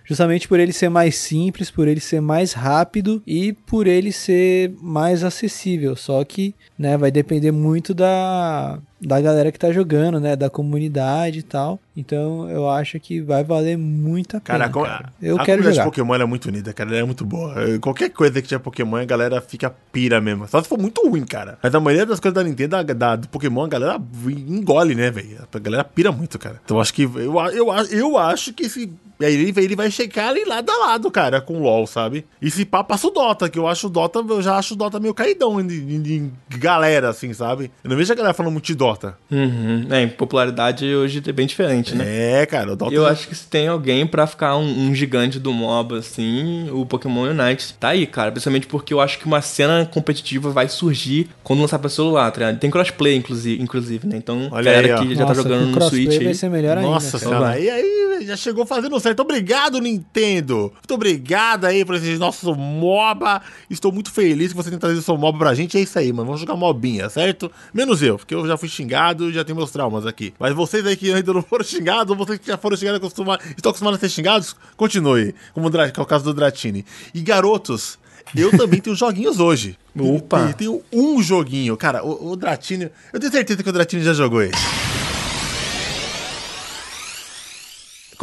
[0.06, 4.74] justamente por ele ser mais simples, por ele ser mais rápido e por ele ser
[4.82, 5.96] mais acessível.
[5.96, 11.40] Só que, né, vai depender muito da, da galera que tá jogando, né, da comunidade
[11.40, 11.80] e tal.
[11.96, 14.70] Então, eu acho que vai valer muito a Cara, pena.
[14.70, 15.14] a co- cara.
[15.22, 15.78] Eu a quero jogar.
[15.78, 16.90] de Pokémon é muito unida, cara.
[16.90, 17.54] Ela é muito boa.
[17.64, 20.48] Eh, Qualquer coisa que tiver Pokémon, a galera fica pira mesmo.
[20.48, 21.58] Só se for muito ruim, cara.
[21.62, 25.12] Mas a maioria das coisas da Nintendo, da, da- do Pokémon, a galera engole, né,
[25.12, 25.38] velho?
[25.54, 26.60] A galera pira muito, cara.
[26.64, 27.04] Então eu acho que.
[27.04, 28.92] Eu, eu, eu acho que esse.
[29.24, 32.26] Aí ele, ele vai checar ali lado a lado, cara, com o LoL, sabe?
[32.42, 34.78] E se pá, passa o Dota, que eu acho o Dota, eu já acho o
[34.78, 37.72] Dota meio caidão em, em- em galera, assim, sabe?
[37.84, 39.18] Eu não vejo a galera falando muito de Dota.
[39.32, 39.88] Uhum.
[39.90, 42.42] É, em popularidade hoje é bem diferente, né?
[42.42, 42.94] É, cara, o Dota.
[42.94, 46.86] Eu acho que se tem alguém pra ficar um, um gigante do MOBA, assim, o
[46.86, 48.32] Pokémon Unite tá aí, cara.
[48.32, 52.40] Principalmente porque eu acho que uma cena competitiva vai surgir quando lançar pra celular, tá
[52.40, 52.60] ligado?
[52.60, 54.18] Tem crossplay, inclusive, inclusive né?
[54.18, 56.36] Então, Olha galera aí, que já tá Nossa, jogando com no crossplay Switch vai aí.
[56.36, 56.90] ser melhor ainda.
[56.90, 57.24] Nossa cara.
[57.24, 57.64] senhora, vai.
[57.64, 59.12] e aí já chegou fazendo certo.
[59.22, 60.72] Obrigado, Nintendo.
[60.74, 63.41] Muito obrigado aí por esse nosso MOBA.
[63.70, 65.78] Estou muito feliz que você tenha trazido seu MOBA pra gente.
[65.78, 66.26] É isso aí, mano.
[66.28, 67.51] Vamos jogar MOBinha, certo?
[67.74, 70.34] Menos eu, porque eu já fui xingado e já tenho meus traumas aqui.
[70.39, 73.39] Mas vocês aí que ainda não foram xingados, ou vocês que já foram xingados, acostuma-
[73.55, 75.34] estão acostumados a ser xingados, continue.
[75.53, 76.86] Como que é o caso do Dratini.
[77.14, 77.97] E garotos,
[78.36, 79.78] eu também tenho joguinhos hoje.
[79.97, 80.39] Opa.
[80.47, 81.76] Eu tenho um joguinho.
[81.78, 82.89] Cara, o, o Dratini.
[83.11, 85.03] Eu tenho certeza que o Dratini já jogou esse.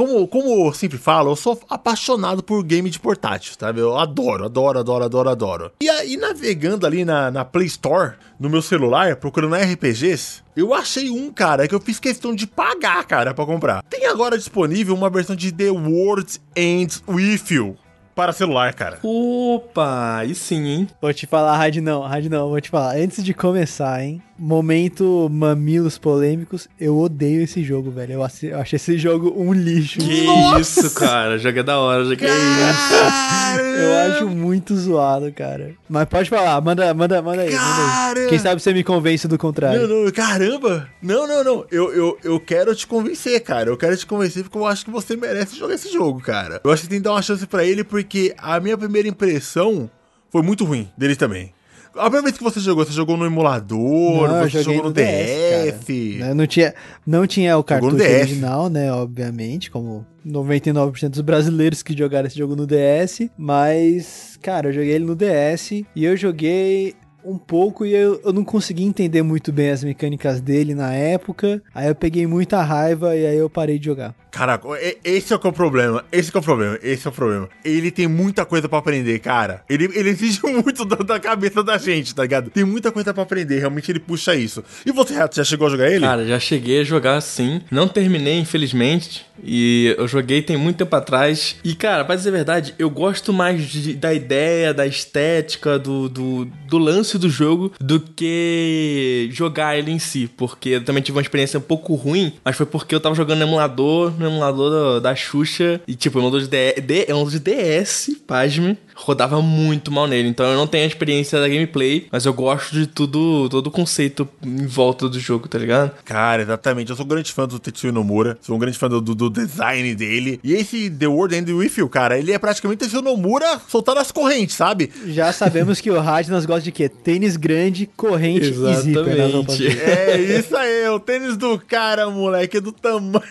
[0.01, 3.81] Como, como eu sempre falo, eu sou apaixonado por game de portátil, sabe?
[3.81, 5.73] Eu adoro, adoro, adoro, adoro, adoro.
[5.83, 11.11] E aí, navegando ali na, na Play Store, no meu celular, procurando RPGs, eu achei
[11.11, 13.83] um, cara, que eu fiz questão de pagar, cara, pra comprar.
[13.91, 17.77] Tem agora disponível uma versão de The World Ends With You
[18.15, 18.99] para celular, cara.
[19.03, 20.89] Opa, aí sim, hein?
[21.01, 22.97] Vou te falar, Rádio não, Rádio não, vou te falar.
[22.97, 24.23] Antes de começar, hein?
[24.43, 28.15] Momento mamilos polêmicos, eu odeio esse jogo, velho.
[28.15, 29.99] Eu, achei esse jogo um lixo.
[29.99, 30.25] Que
[30.59, 31.37] isso, cara.
[31.37, 35.75] Joga da hora, joguei Eu acho muito zoado, cara.
[35.87, 38.29] Mas pode falar, manda, manda, manda aí, manda aí.
[38.29, 39.87] Quem sabe você me convence do contrário.
[39.87, 40.89] Não, não, caramba!
[41.03, 41.67] Não, não, não.
[41.71, 43.69] Eu, eu, eu quero te convencer, cara.
[43.69, 46.63] Eu quero te convencer porque eu acho que você merece jogar esse jogo, cara.
[46.65, 49.91] Eu acho que tem que dar uma chance pra ele porque a minha primeira impressão
[50.31, 51.53] foi muito ruim dele também.
[51.95, 54.95] A primeira vez que você jogou, você jogou no emulador, Não, você jogou no, no
[54.95, 56.21] DF.
[56.35, 56.75] Não tinha,
[57.07, 58.93] não tinha o cartucho original, né?
[58.93, 63.29] Obviamente, como 99% dos brasileiros que jogaram esse jogo no DS.
[63.37, 68.33] Mas, cara, eu joguei ele no DS e eu joguei um pouco e eu, eu
[68.33, 71.63] não consegui entender muito bem as mecânicas dele na época.
[71.75, 74.15] Aí eu peguei muita raiva e aí eu parei de jogar.
[74.31, 76.05] Caraca, e- esse é o é o problema.
[76.13, 76.79] Esse é o problema.
[76.83, 77.49] Esse é o problema.
[77.65, 79.63] Ele tem muita coisa pra aprender, cara.
[79.69, 82.51] Ele, ele exige muito da, da cabeça da gente, tá ligado?
[82.51, 83.59] Tem muita coisa pra aprender.
[83.59, 84.63] Realmente ele puxa isso.
[84.87, 86.01] E você, já chegou a jogar ele?
[86.05, 87.61] Cara, já cheguei a jogar sim.
[87.71, 89.25] Não terminei, infelizmente.
[89.43, 91.57] E eu joguei tem muito tempo atrás.
[91.65, 96.09] E, cara, pra dizer a verdade, eu gosto mais de- da ideia, da estética, do,
[96.09, 100.29] do, do lance do jogo do que jogar ele em si.
[100.37, 103.39] Porque eu também tive uma experiência um pouco ruim, mas foi porque eu tava jogando
[103.41, 105.81] no emulador, emulador da, Xuxa.
[105.87, 110.29] E, tipo, o emulador de, D, D, emulador de DS, pasme, rodava muito mal nele.
[110.29, 113.71] Então eu não tenho a experiência da gameplay, mas eu gosto de tudo, todo o
[113.71, 115.93] conceito em volta do jogo, tá ligado?
[116.05, 116.91] Cara, exatamente.
[116.91, 118.39] Eu sou um grande fã do Tetsuya Nomura.
[118.41, 120.39] Sou um grande fã do, do- design dele.
[120.45, 124.11] E esse The World End With You, cara, ele é praticamente Tetsuya Nomura soltando as
[124.13, 124.91] correntes, sabe?
[125.07, 126.89] Já sabemos que o Radnas gosta de quê?
[126.89, 129.87] Tênis grande, corrente e zíper nas roupas Exatamente.
[129.87, 130.33] dele.
[130.33, 133.23] É isso aí, o tênis do cara, moleque, é do tamanho.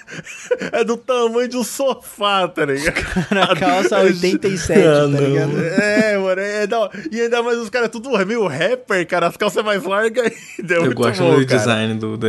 [0.71, 2.95] É do tamanho de um sofá, tá ligado?
[3.31, 5.51] Na calça 87, Ah, tá ligado?
[5.61, 6.89] É, mano, é da...
[7.11, 10.73] e ainda mais os caras tudo meio rapper, cara, as calças mais largas ainda.
[10.73, 11.57] É Eu muito gosto bom, do cara.
[11.59, 12.27] design do, do,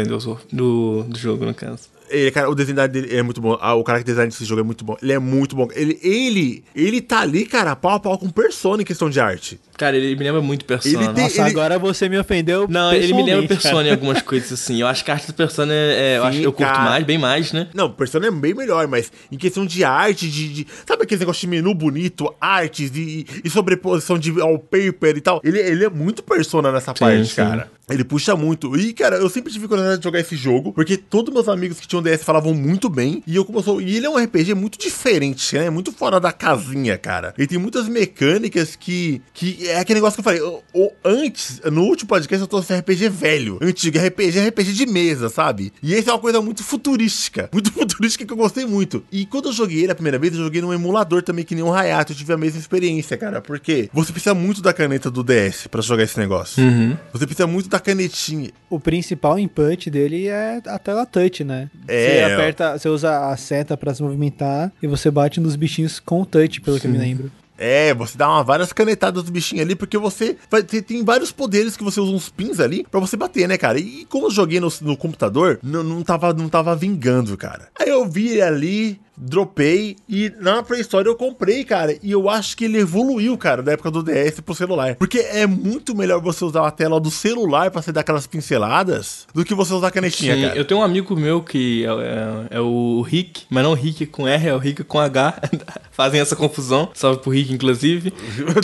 [0.52, 1.88] do, do jogo, no caso.
[2.11, 3.56] Ele, cara, o design dele é muito bom.
[3.61, 4.96] Ah, o cara que designa esse jogo é muito bom.
[5.02, 5.68] Ele é muito bom.
[5.74, 9.58] Ele, ele, ele tá ali, cara, pau a pau com Persona em questão de arte.
[9.76, 11.04] Cara, ele me lembra muito Persona.
[11.04, 12.66] Ele tem- Nossa, ele- agora você me ofendeu.
[12.68, 13.61] Não, ele me lembra cara.
[13.61, 14.80] Persona em algumas coisas, assim.
[14.80, 15.76] Eu acho que a arte do Persona é.
[15.76, 16.90] é- eu, Sim, acho, eu curto cara.
[16.90, 17.68] mais, bem mais, né?
[17.74, 20.48] Não, Persona é bem melhor, mas em questão de arte, de.
[20.52, 25.40] de- sabe aquele negócio de menu bonito, artes e, e sobreposição de wallpaper e tal?
[25.44, 27.36] Ele, ele é muito Persona nessa Sim, parte, sim.
[27.36, 27.70] cara.
[27.91, 28.76] Ele puxa muito.
[28.76, 31.86] E, cara, eu sempre tive curiosidade de jogar esse jogo, porque todos meus amigos que
[31.88, 33.22] tinham DS falavam muito bem.
[33.26, 33.80] E eu como eu sou.
[33.80, 35.70] E ele é um RPG muito diferente, né?
[35.70, 37.34] Muito fora da casinha, cara.
[37.36, 39.20] Ele tem muitas mecânicas que.
[39.32, 40.41] que é aquele negócio que eu falei.
[40.41, 43.59] o- o- antes, no último podcast, eu trouxe RPG velho.
[43.62, 45.72] Antigo, RPG é RPG de mesa, sabe?
[45.82, 47.49] E esse é uma coisa muito futurística.
[47.61, 49.03] Muito futurística que eu gostei muito.
[49.12, 51.62] E quando eu joguei ele a primeira vez, eu joguei num emulador também, que nem
[51.64, 52.12] um Hayato.
[52.12, 53.41] Eu tive a mesma experiência, cara.
[53.41, 56.62] Porque você precisa muito da caneta do DS pra jogar esse negócio.
[56.62, 56.97] Uhum.
[57.12, 58.50] Você precisa muito da canetinha.
[58.68, 61.70] O principal input dele é a tela touch, né?
[61.88, 65.98] É, Você aperta, você usa a seta pra se movimentar e você bate nos bichinhos
[65.98, 67.30] com touch, pelo que eu me lembro.
[67.62, 71.30] É, você dá uma, várias canetadas do bichinho ali, porque você vai ter, tem vários
[71.30, 73.78] poderes que você usa uns pins ali pra você bater, né, cara?
[73.78, 77.68] E como eu joguei no, no computador, não, não, tava, não tava vingando, cara.
[77.78, 81.96] Aí eu vi ali, dropei e na Play Store eu comprei, cara.
[82.02, 84.96] E eu acho que ele evoluiu, cara, da época do DS pro celular.
[84.96, 89.26] Porque é muito melhor você usar a tela do celular pra você dar aquelas pinceladas
[89.34, 90.56] do que você usar a canetinha, Sim, cara.
[90.58, 94.26] eu tenho um amigo meu que é, é- é o Rick, mas não Rick com
[94.26, 95.40] R, é o Rick com H.
[95.92, 96.88] Fazem essa confusão.
[96.94, 98.10] Salve pro Rick, inclusive.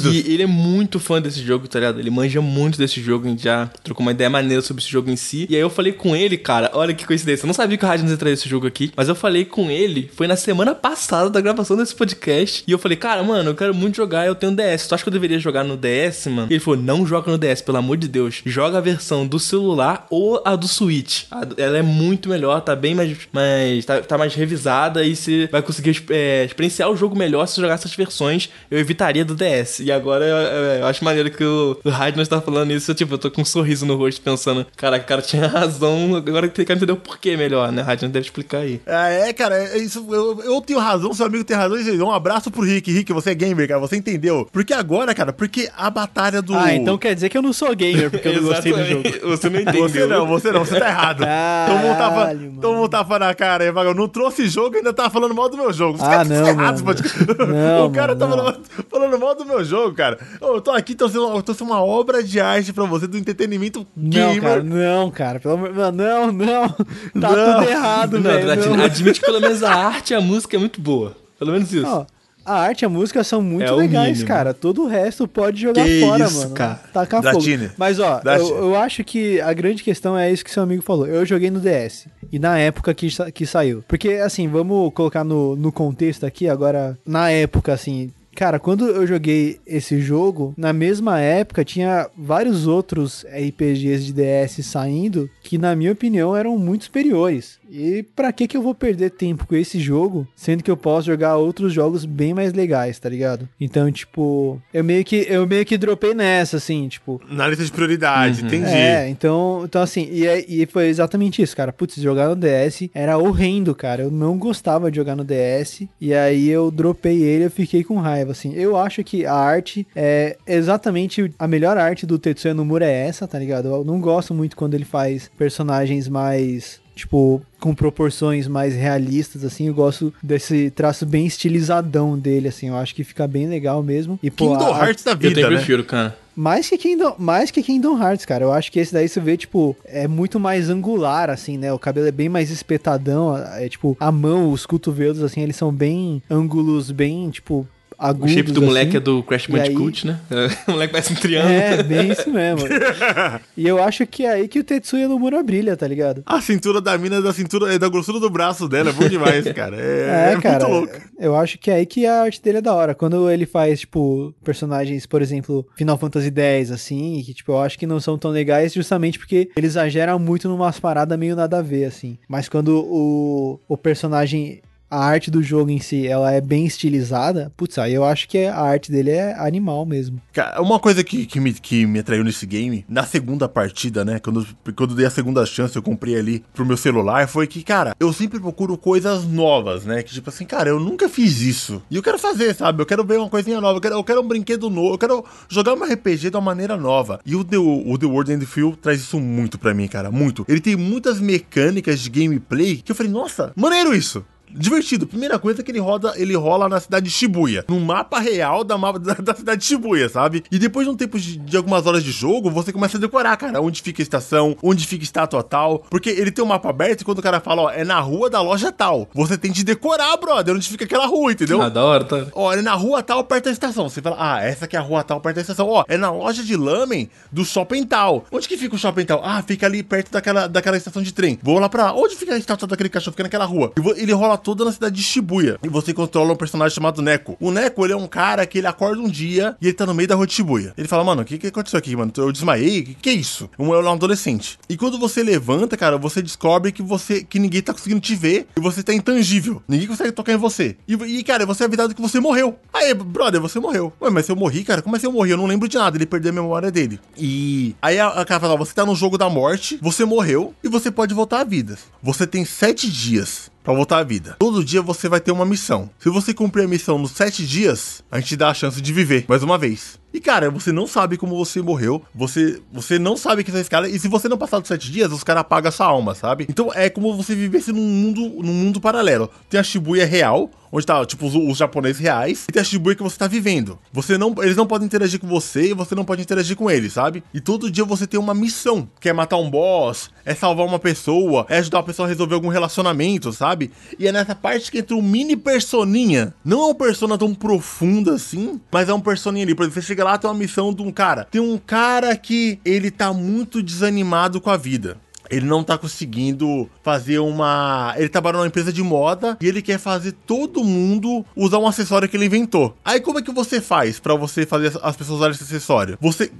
[0.01, 1.99] Que ele é muito fã desse jogo, tá ligado?
[2.01, 5.11] Ele manja muito desse jogo, a gente já trocou uma ideia maneira sobre esse jogo
[5.11, 5.47] em si.
[5.51, 7.45] E aí eu falei com ele, cara, olha que coincidência.
[7.45, 9.71] Eu não sabia que o Radins ia trazer esse jogo aqui, mas eu falei com
[9.71, 12.63] ele, foi na semana passada da gravação desse podcast.
[12.67, 14.87] E eu falei, cara, mano, eu quero muito jogar, eu tenho DS.
[14.87, 16.47] Tu acha que eu deveria jogar no DS, mano?
[16.49, 18.43] E ele falou, não joga no DS, pelo amor de Deus.
[18.47, 21.25] Joga a versão do celular ou a do Switch.
[21.57, 23.17] Ela é muito melhor, tá bem mais.
[23.33, 27.61] mais tá, tá mais revisada e você vai conseguir é, experienciar o jogo melhor se
[27.61, 28.49] jogar essas versões.
[28.71, 29.81] Eu evitaria do DS.
[29.81, 32.91] E agora eu, eu- eu acho maneiro que o, o Radnos tá falando isso.
[32.91, 36.15] Eu, tipo, eu tô com um sorriso no rosto pensando, cara, o cara tinha razão.
[36.15, 37.83] Agora eu quero entender o porquê melhor, né?
[37.83, 38.81] Radnos deve explicar aí.
[38.87, 41.77] Ah, é, cara, é isso, eu, eu tenho razão, seu amigo tem razão.
[41.79, 42.91] e Um abraço pro Rick.
[42.93, 44.49] Rick, você é gamer, cara, você entendeu.
[44.53, 46.55] Porque agora, cara, porque a batalha do.
[46.57, 49.03] Ah, então quer dizer que eu não sou gamer, porque eu não gostei do jogo.
[49.29, 49.89] Você não entendeu.
[49.89, 51.19] Você não, você não, você tá errado.
[51.21, 52.59] Caralho, Todo mundo tava, mano.
[52.61, 54.01] todo mundo tava na cara aí, vagabundo.
[54.01, 55.97] Não trouxe jogo e ainda tava falando mal do meu jogo.
[55.97, 56.99] Os Ah, caras não, estão errados, mano.
[57.03, 58.37] pode- Não, O cara mano, tá não.
[58.37, 58.61] falando,
[58.91, 60.19] falando mal do meu jogo, cara.
[60.41, 63.87] Eu tô aqui, tô sendo, tô sendo uma obra de arte pra você, do entretenimento
[63.97, 64.43] Não, gamer.
[64.43, 65.41] cara, não, cara.
[65.41, 65.73] Pelo amor...
[65.93, 66.69] Não, não.
[66.69, 66.77] Tá
[67.15, 67.59] Não.
[67.61, 68.51] tudo errado, Não, velho.
[68.85, 69.13] admite, não.
[69.15, 71.17] que pelo menos a arte a música é muito boa.
[71.39, 71.87] Pelo menos isso.
[71.87, 72.07] Ó,
[72.45, 74.27] a arte e a música são muito É legais, mínimo.
[74.29, 74.55] cara.
[74.55, 76.55] Todo o resto pode jogar Que fora, isso, mano.
[76.55, 76.81] cara.
[76.93, 77.45] Tacar fogo.
[77.77, 81.07] Mas, ó, eu, eu acho que a grande questão é isso que seu amigo falou.
[81.07, 82.07] Eu joguei no DS.
[82.31, 83.85] E na época que, que saiu.
[83.89, 88.11] Porque, assim, vamos colocar no, no contexto aqui, agora, na época, assim.
[88.37, 94.65] Cara, quando eu joguei esse jogo, na mesma época tinha vários outros RPGs de DS
[94.67, 97.59] saindo que na minha opinião eram muito superiores.
[97.71, 101.07] E pra que que eu vou perder tempo com esse jogo, sendo que eu posso
[101.07, 103.49] jogar outros jogos bem mais legais, tá ligado?
[103.61, 107.73] Então, tipo, eu meio que eu meio que dropei nessa assim, tipo, Na lista de
[107.73, 108.47] prioridade, Uhum.
[108.47, 108.71] entendi.
[108.73, 111.73] é, então, então assim, e, é- e foi exatamente isso, cara.
[111.73, 114.03] Putz, jogar no DS era horrendo, cara.
[114.05, 115.89] Eu não gostava de jogar no DS.
[116.01, 118.53] E aí eu dropei ele e eu fiquei com raiva, assim.
[118.55, 123.27] Eu acho que a arte é exatamente a melhor arte do Tetsuya Nomura é essa,
[123.27, 123.69] tá ligado?
[123.69, 129.67] Eu não gosto muito quando ele faz personagens mais tipo, com proporções mais realistas, assim,
[129.69, 134.19] eu gosto desse traço bem estilizadão dele, assim, eu acho que fica bem legal mesmo.
[134.23, 135.57] E, pô, Kingdom a- Hearts da Eu vida, também né?
[135.59, 136.17] prefiro, cara.
[136.35, 138.45] mais que Kingdom, mais que Kingdom Hearts, cara.
[138.45, 141.71] Eu acho que esse daí você vê, tipo, é muito mais angular, assim, né?
[141.71, 143.37] O cabelo é bem mais espetadão.
[143.37, 147.67] É tipo, a mão, os cotovelos, assim, eles são bem ângulos, bem, tipo,
[147.99, 148.31] O agudos.
[148.33, 148.97] shape do moleque assim.
[148.99, 150.21] é do Crash Bandicoot, né?
[150.69, 151.55] o moleque parece um triângulo.
[151.55, 152.69] É, bem isso mesmo.
[153.57, 156.23] e eu acho que é aí que o Tetsuya Nomura brilha, tá ligado?
[156.27, 159.09] A cintura da mina é da cintura, é da grossura do braço dela, é bom
[159.09, 159.77] demais, cara.
[159.77, 160.69] É, É, é cara.
[160.69, 161.07] muito louco.
[161.19, 162.95] Eu acho que é aí que a arte dele é da hora.
[162.95, 167.79] Quando ele faz, tipo, personagens, por exemplo, Final Fantasy X, assim, que, tipo, eu acho
[167.79, 171.63] que não são tão legais justamente porque ele exagera muito numas paradas meio nada a
[171.63, 172.19] ver, assim.
[172.29, 174.61] Mas quando o, o personagem.
[174.89, 177.53] A arte do jogo em si, ela é bem estilizada.
[177.57, 180.21] Putz, aí eu acho que a arte dele é animal mesmo.
[180.33, 184.21] Cara, uma coisa que, que, me, que me atraiu nesse game, na segunda partida, né?
[184.21, 184.47] Quando,
[184.77, 188.13] quando dei a segunda chance, eu comprei ali pro meu celular, foi que, cara, eu
[188.13, 190.05] sempre procuro coisas novas, né?
[190.05, 191.83] Que tipo assim, cara, eu nunca fiz isso.
[191.91, 192.81] E eu quero fazer, sabe?
[192.81, 195.25] Eu quero ver uma coisinha nova, eu quero, eu quero um brinquedo novo, eu quero
[195.49, 197.21] jogar um RPG de uma maneira nova.
[197.27, 200.13] E o The, o The World and the Field traz isso muito pra mim, cara,
[200.13, 200.45] muito.
[200.49, 204.25] Ele tem muitas mecânicas de gameplay que eu falei, nossa, maneiro isso.
[204.51, 205.07] Divertido.
[205.07, 207.65] Primeira coisa é que ele roda, ele rola na cidade de Shibuya.
[207.69, 210.45] No mapa real da, mapa, da, da cidade de Shibuya, sabe?
[210.51, 213.37] E depois de um tempo de, de algumas horas de jogo, você começa a decorar,
[213.37, 215.81] cara, onde fica a estação, onde fica a estátua tal.
[215.91, 218.31] Porque ele tem um mapa aberto e quando o cara fala, ó, é na rua
[218.31, 219.09] da loja tal.
[219.15, 221.61] Você tem de decorar, brother, onde fica aquela rua, entendeu?
[221.61, 222.27] Ah, da hora, tá?
[222.33, 223.89] Ó, é na rua tal, perto da estação.
[223.89, 225.69] Você fala, ah, essa aqui é a rua tal, perto da estação.
[225.69, 228.25] Ó, é na loja de lamen do shopping tal.
[228.31, 229.23] Onde que fica o shopping tal?
[229.25, 231.39] Ah, fica ali perto daquela, daquela estação de trem.
[231.43, 231.95] Vou lá pra lá.
[231.95, 233.13] Onde fica a estátua daquele cachorro?
[233.13, 233.73] Fica naquela rua.
[233.97, 235.59] E ele rola toda na cidade de Shibuya.
[235.63, 237.37] E você controla um personagem chamado Neko.
[237.41, 239.95] O Neko, ele é um cara que ele acorda um dia e ele tá no
[239.95, 240.75] meio da rua de Shibuya.
[240.77, 242.13] Ele fala, mano, o que, que aconteceu aqui, mano?
[242.17, 242.81] Eu desmaiei?
[242.81, 243.49] O que, que é isso?
[243.59, 244.59] Um é um adolescente.
[244.69, 248.47] E quando você levanta, cara, você descobre que você que ninguém tá conseguindo te ver
[248.57, 249.63] e você tá intangível.
[249.69, 250.77] Ninguém consegue tocar em você.
[250.87, 252.59] E, e, cara, você é avisado que você morreu.
[252.73, 253.93] Aí, brother, você morreu.
[254.01, 255.31] Ué, mas eu morri, cara, como assim eu morri?
[255.31, 255.97] Eu não lembro de nada.
[255.97, 257.01] Ele perdeu a memória dele.
[257.17, 260.69] E aí a, a cara fala, você tá no jogo da morte, você morreu e
[260.69, 261.79] você pode voltar à vida.
[262.03, 264.37] Você tem sete dias pra voltar à vida.
[264.39, 265.91] Todo dia você vai ter uma missão.
[265.99, 269.25] Se você cumprir a missão nos sete dias, a gente dá a chance de viver
[269.29, 269.99] mais uma vez.
[270.17, 273.87] E cara, você não sabe como você morreu, você, você não sabe que esse cara.
[273.87, 276.47] E se você não passar dos sete dias, os caras apagam a sua alma, sabe?
[276.49, 279.31] Então é como você vivesse num mundo, num mundo paralelo.
[279.51, 282.97] Tem a Shibuya real, onde tá, tipo, os, os japoneses reais, e tem a Shibuya
[282.97, 283.79] que você tá vivendo.
[283.93, 286.93] Você não, eles não podem interagir com você e você não pode interagir com eles,
[286.93, 287.23] sabe?
[287.33, 290.79] E todo dia você tem uma missão, que é matar um boss, é salvar uma
[290.79, 293.71] pessoa, é ajudar a pessoa a resolver algum relacionamento, sabe?
[293.99, 296.35] E é nessa parte que entra um mini personinha.
[296.45, 299.55] Não é uma persona tão profunda assim, mas é um personinha ali.
[299.55, 301.27] Por exemplo, você chega lá, tem uma missão de um cara.
[301.31, 304.97] Tem um cara que ele tá muito desanimado com a vida.
[305.29, 307.93] Ele não tá conseguindo fazer uma.
[307.97, 312.09] Ele trabalha numa empresa de moda e ele quer fazer todo mundo usar um acessório
[312.09, 312.77] que ele inventou.
[312.85, 315.99] Aí como é que você faz pra você fazer as- as pessoas usarem esse acessório?
[316.01, 316.31] Você.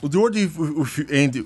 [0.00, 0.50] O The World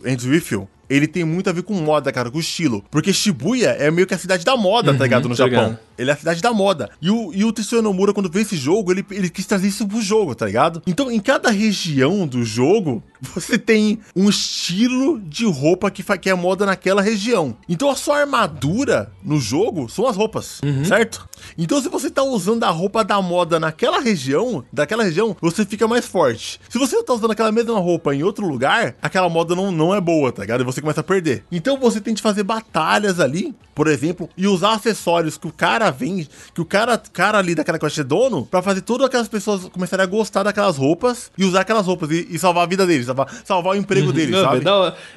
[0.05, 0.69] Ends With You.
[0.89, 2.85] Ele tem muito a ver com moda, cara, com estilo.
[2.91, 5.29] Porque Shibuya é meio que a cidade da moda, tá ligado?
[5.29, 5.65] No tô Japão.
[5.71, 5.79] ligado.
[6.01, 6.91] Ele é a cidade da moda.
[7.01, 9.87] E o, e o Tetsuya Nomura, quando fez esse jogo, ele, ele quis trazer isso
[9.87, 10.83] pro jogo, tá ligado?
[10.87, 16.35] Então, em cada região do jogo, você tem um estilo de roupa que, que é
[16.35, 17.57] moda naquela região.
[17.69, 21.29] Então, a sua armadura no jogo são as roupas, certo?
[21.59, 25.87] Então, se você tá usando a roupa da moda naquela região, daquela região, você fica
[25.87, 26.61] mais forte.
[26.69, 30.01] Se você tá usando aquela mesma roupa em outro lugar, aquela moda não, não é
[30.01, 30.63] boa, tá ligado?
[30.63, 31.45] E você começa a perder.
[31.53, 35.90] Então, você tem que fazer batalhas ali, por exemplo, e usar acessórios que o cara
[35.91, 39.65] vende, que o cara, cara ali daquela quest é dono, pra fazer todas aquelas pessoas
[39.69, 43.07] começarem a gostar daquelas roupas e usar aquelas roupas e, e salvar a vida deles,
[43.07, 44.65] salvar, salvar o emprego deles, Não, sabe?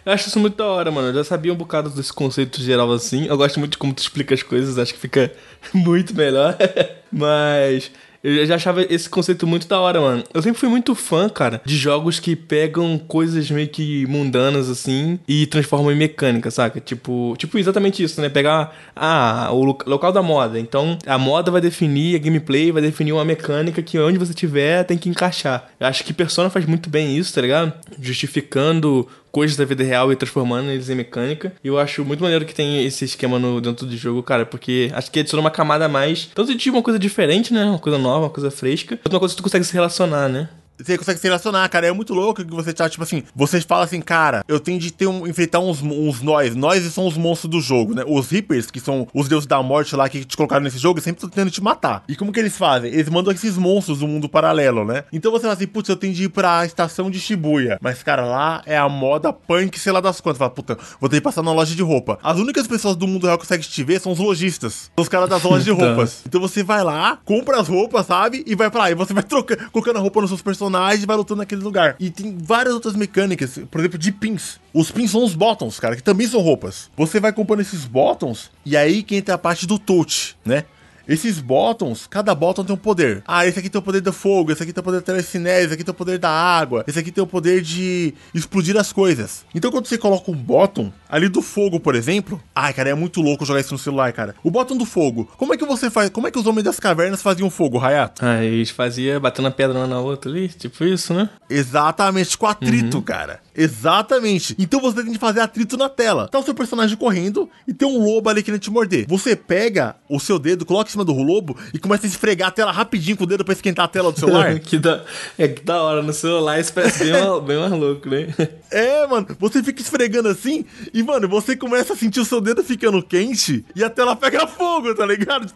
[0.05, 1.09] Eu acho isso muito da hora, mano.
[1.09, 3.25] Eu já sabia um bocado desse conceito geral assim.
[3.25, 5.31] Eu gosto muito de como tu explica as coisas, acho que fica
[5.73, 6.57] muito melhor.
[7.11, 7.91] Mas.
[8.23, 10.23] Eu já achava esse conceito muito da hora, mano.
[10.33, 15.19] Eu sempre fui muito fã, cara, de jogos que pegam coisas meio que mundanas, assim,
[15.27, 16.79] e transformam em mecânica, saca?
[16.79, 18.29] Tipo, tipo exatamente isso, né?
[18.29, 20.57] Pegar, ah, o lo- local da moda.
[20.57, 24.83] Então, a moda vai definir a gameplay, vai definir uma mecânica que onde você tiver
[24.85, 25.69] tem que encaixar.
[25.77, 27.73] Eu acho que Persona faz muito bem isso, tá ligado?
[27.99, 31.51] Justificando coisas da vida real e transformando eles em mecânica.
[31.63, 34.91] E eu acho muito maneiro que tem esse esquema no, dentro do jogo, cara, porque
[34.93, 37.65] acho que adiciona uma camada a mais, tanto de uma coisa diferente, né?
[37.65, 40.47] Uma coisa nova, uma coisa fresca, quanto uma coisa que tu consegue se relacionar, né?
[40.79, 41.87] Você consegue se relacionar, cara.
[41.87, 44.91] É muito louco que você tá, tipo assim, você fala assim, cara, eu tenho de
[44.91, 46.55] ter um, enfrentar uns, uns nós.
[46.55, 48.03] Nós são os monstros do jogo, né?
[48.07, 51.17] Os Reapers, que são os deuses da morte lá que te colocaram nesse jogo, sempre
[51.17, 52.03] estão tentando te matar.
[52.07, 52.91] E como que eles fazem?
[52.91, 55.03] Eles mandam esses monstros do mundo paralelo, né?
[55.13, 57.77] Então você fala assim, putz, eu tenho de ir pra estação de Shibuya.
[57.81, 60.39] Mas, cara, lá é a moda punk, sei lá das quantas.
[60.39, 62.17] Fala, puta, vou ter que passar na loja de roupa.
[62.23, 64.91] As únicas pessoas do mundo real que conseguem te ver são os lojistas.
[64.95, 66.23] São os caras das lojas de roupas.
[66.25, 68.43] Então você vai lá, compra as roupas, sabe?
[68.47, 68.91] E vai pra lá.
[68.91, 70.62] E você vai trocando, colocando a roupa nos seus personagens
[71.01, 71.95] e vai lutando naquele lugar.
[71.99, 74.59] E tem várias outras mecânicas, por exemplo, de pins.
[74.73, 76.89] Os pins são os bottoms, cara, que também são roupas.
[76.97, 80.65] Você vai comprando esses bottoms e aí que entra a parte do touch, né?
[81.07, 83.23] Esses bottoms, cada bottom tem um poder.
[83.27, 85.65] Ah, esse aqui tem o poder do fogo, esse aqui tem o poder da telecinese,
[85.65, 88.93] esse aqui tem o poder da água, esse aqui tem o poder de explodir as
[88.93, 89.45] coisas.
[89.53, 93.21] Então quando você coloca um bottom, ali do fogo, por exemplo, ai, cara, é muito
[93.21, 94.33] louco jogar isso no celular, cara.
[94.43, 96.09] O bottom do fogo, como é que você faz?
[96.09, 98.25] Como é que os homens das cavernas faziam fogo, Hayato?
[98.25, 101.29] Ah, eles faziam batendo a pedra uma na outra ali, tipo isso, né?
[101.49, 103.41] Exatamente, com atrito, cara.
[103.55, 104.55] Exatamente.
[104.57, 106.27] Então você tem que fazer atrito na tela.
[106.27, 109.05] Tá o seu personagem correndo e tem um lobo ali querendo te morder.
[109.07, 112.51] Você pega o seu dedo, coloca em cima do lobo e começa a esfregar a
[112.51, 114.57] tela rapidinho com o dedo pra esquentar a tela do celular.
[114.59, 115.03] que da,
[115.37, 118.27] é que da hora no celular, isso parece bem, mais- bem mais louco, né?
[118.73, 119.27] É, mano.
[119.39, 123.63] Você fica esfregando assim e, mano, você começa a sentir o seu dedo ficando quente
[123.75, 125.51] e a tela pega fogo, tá ligado?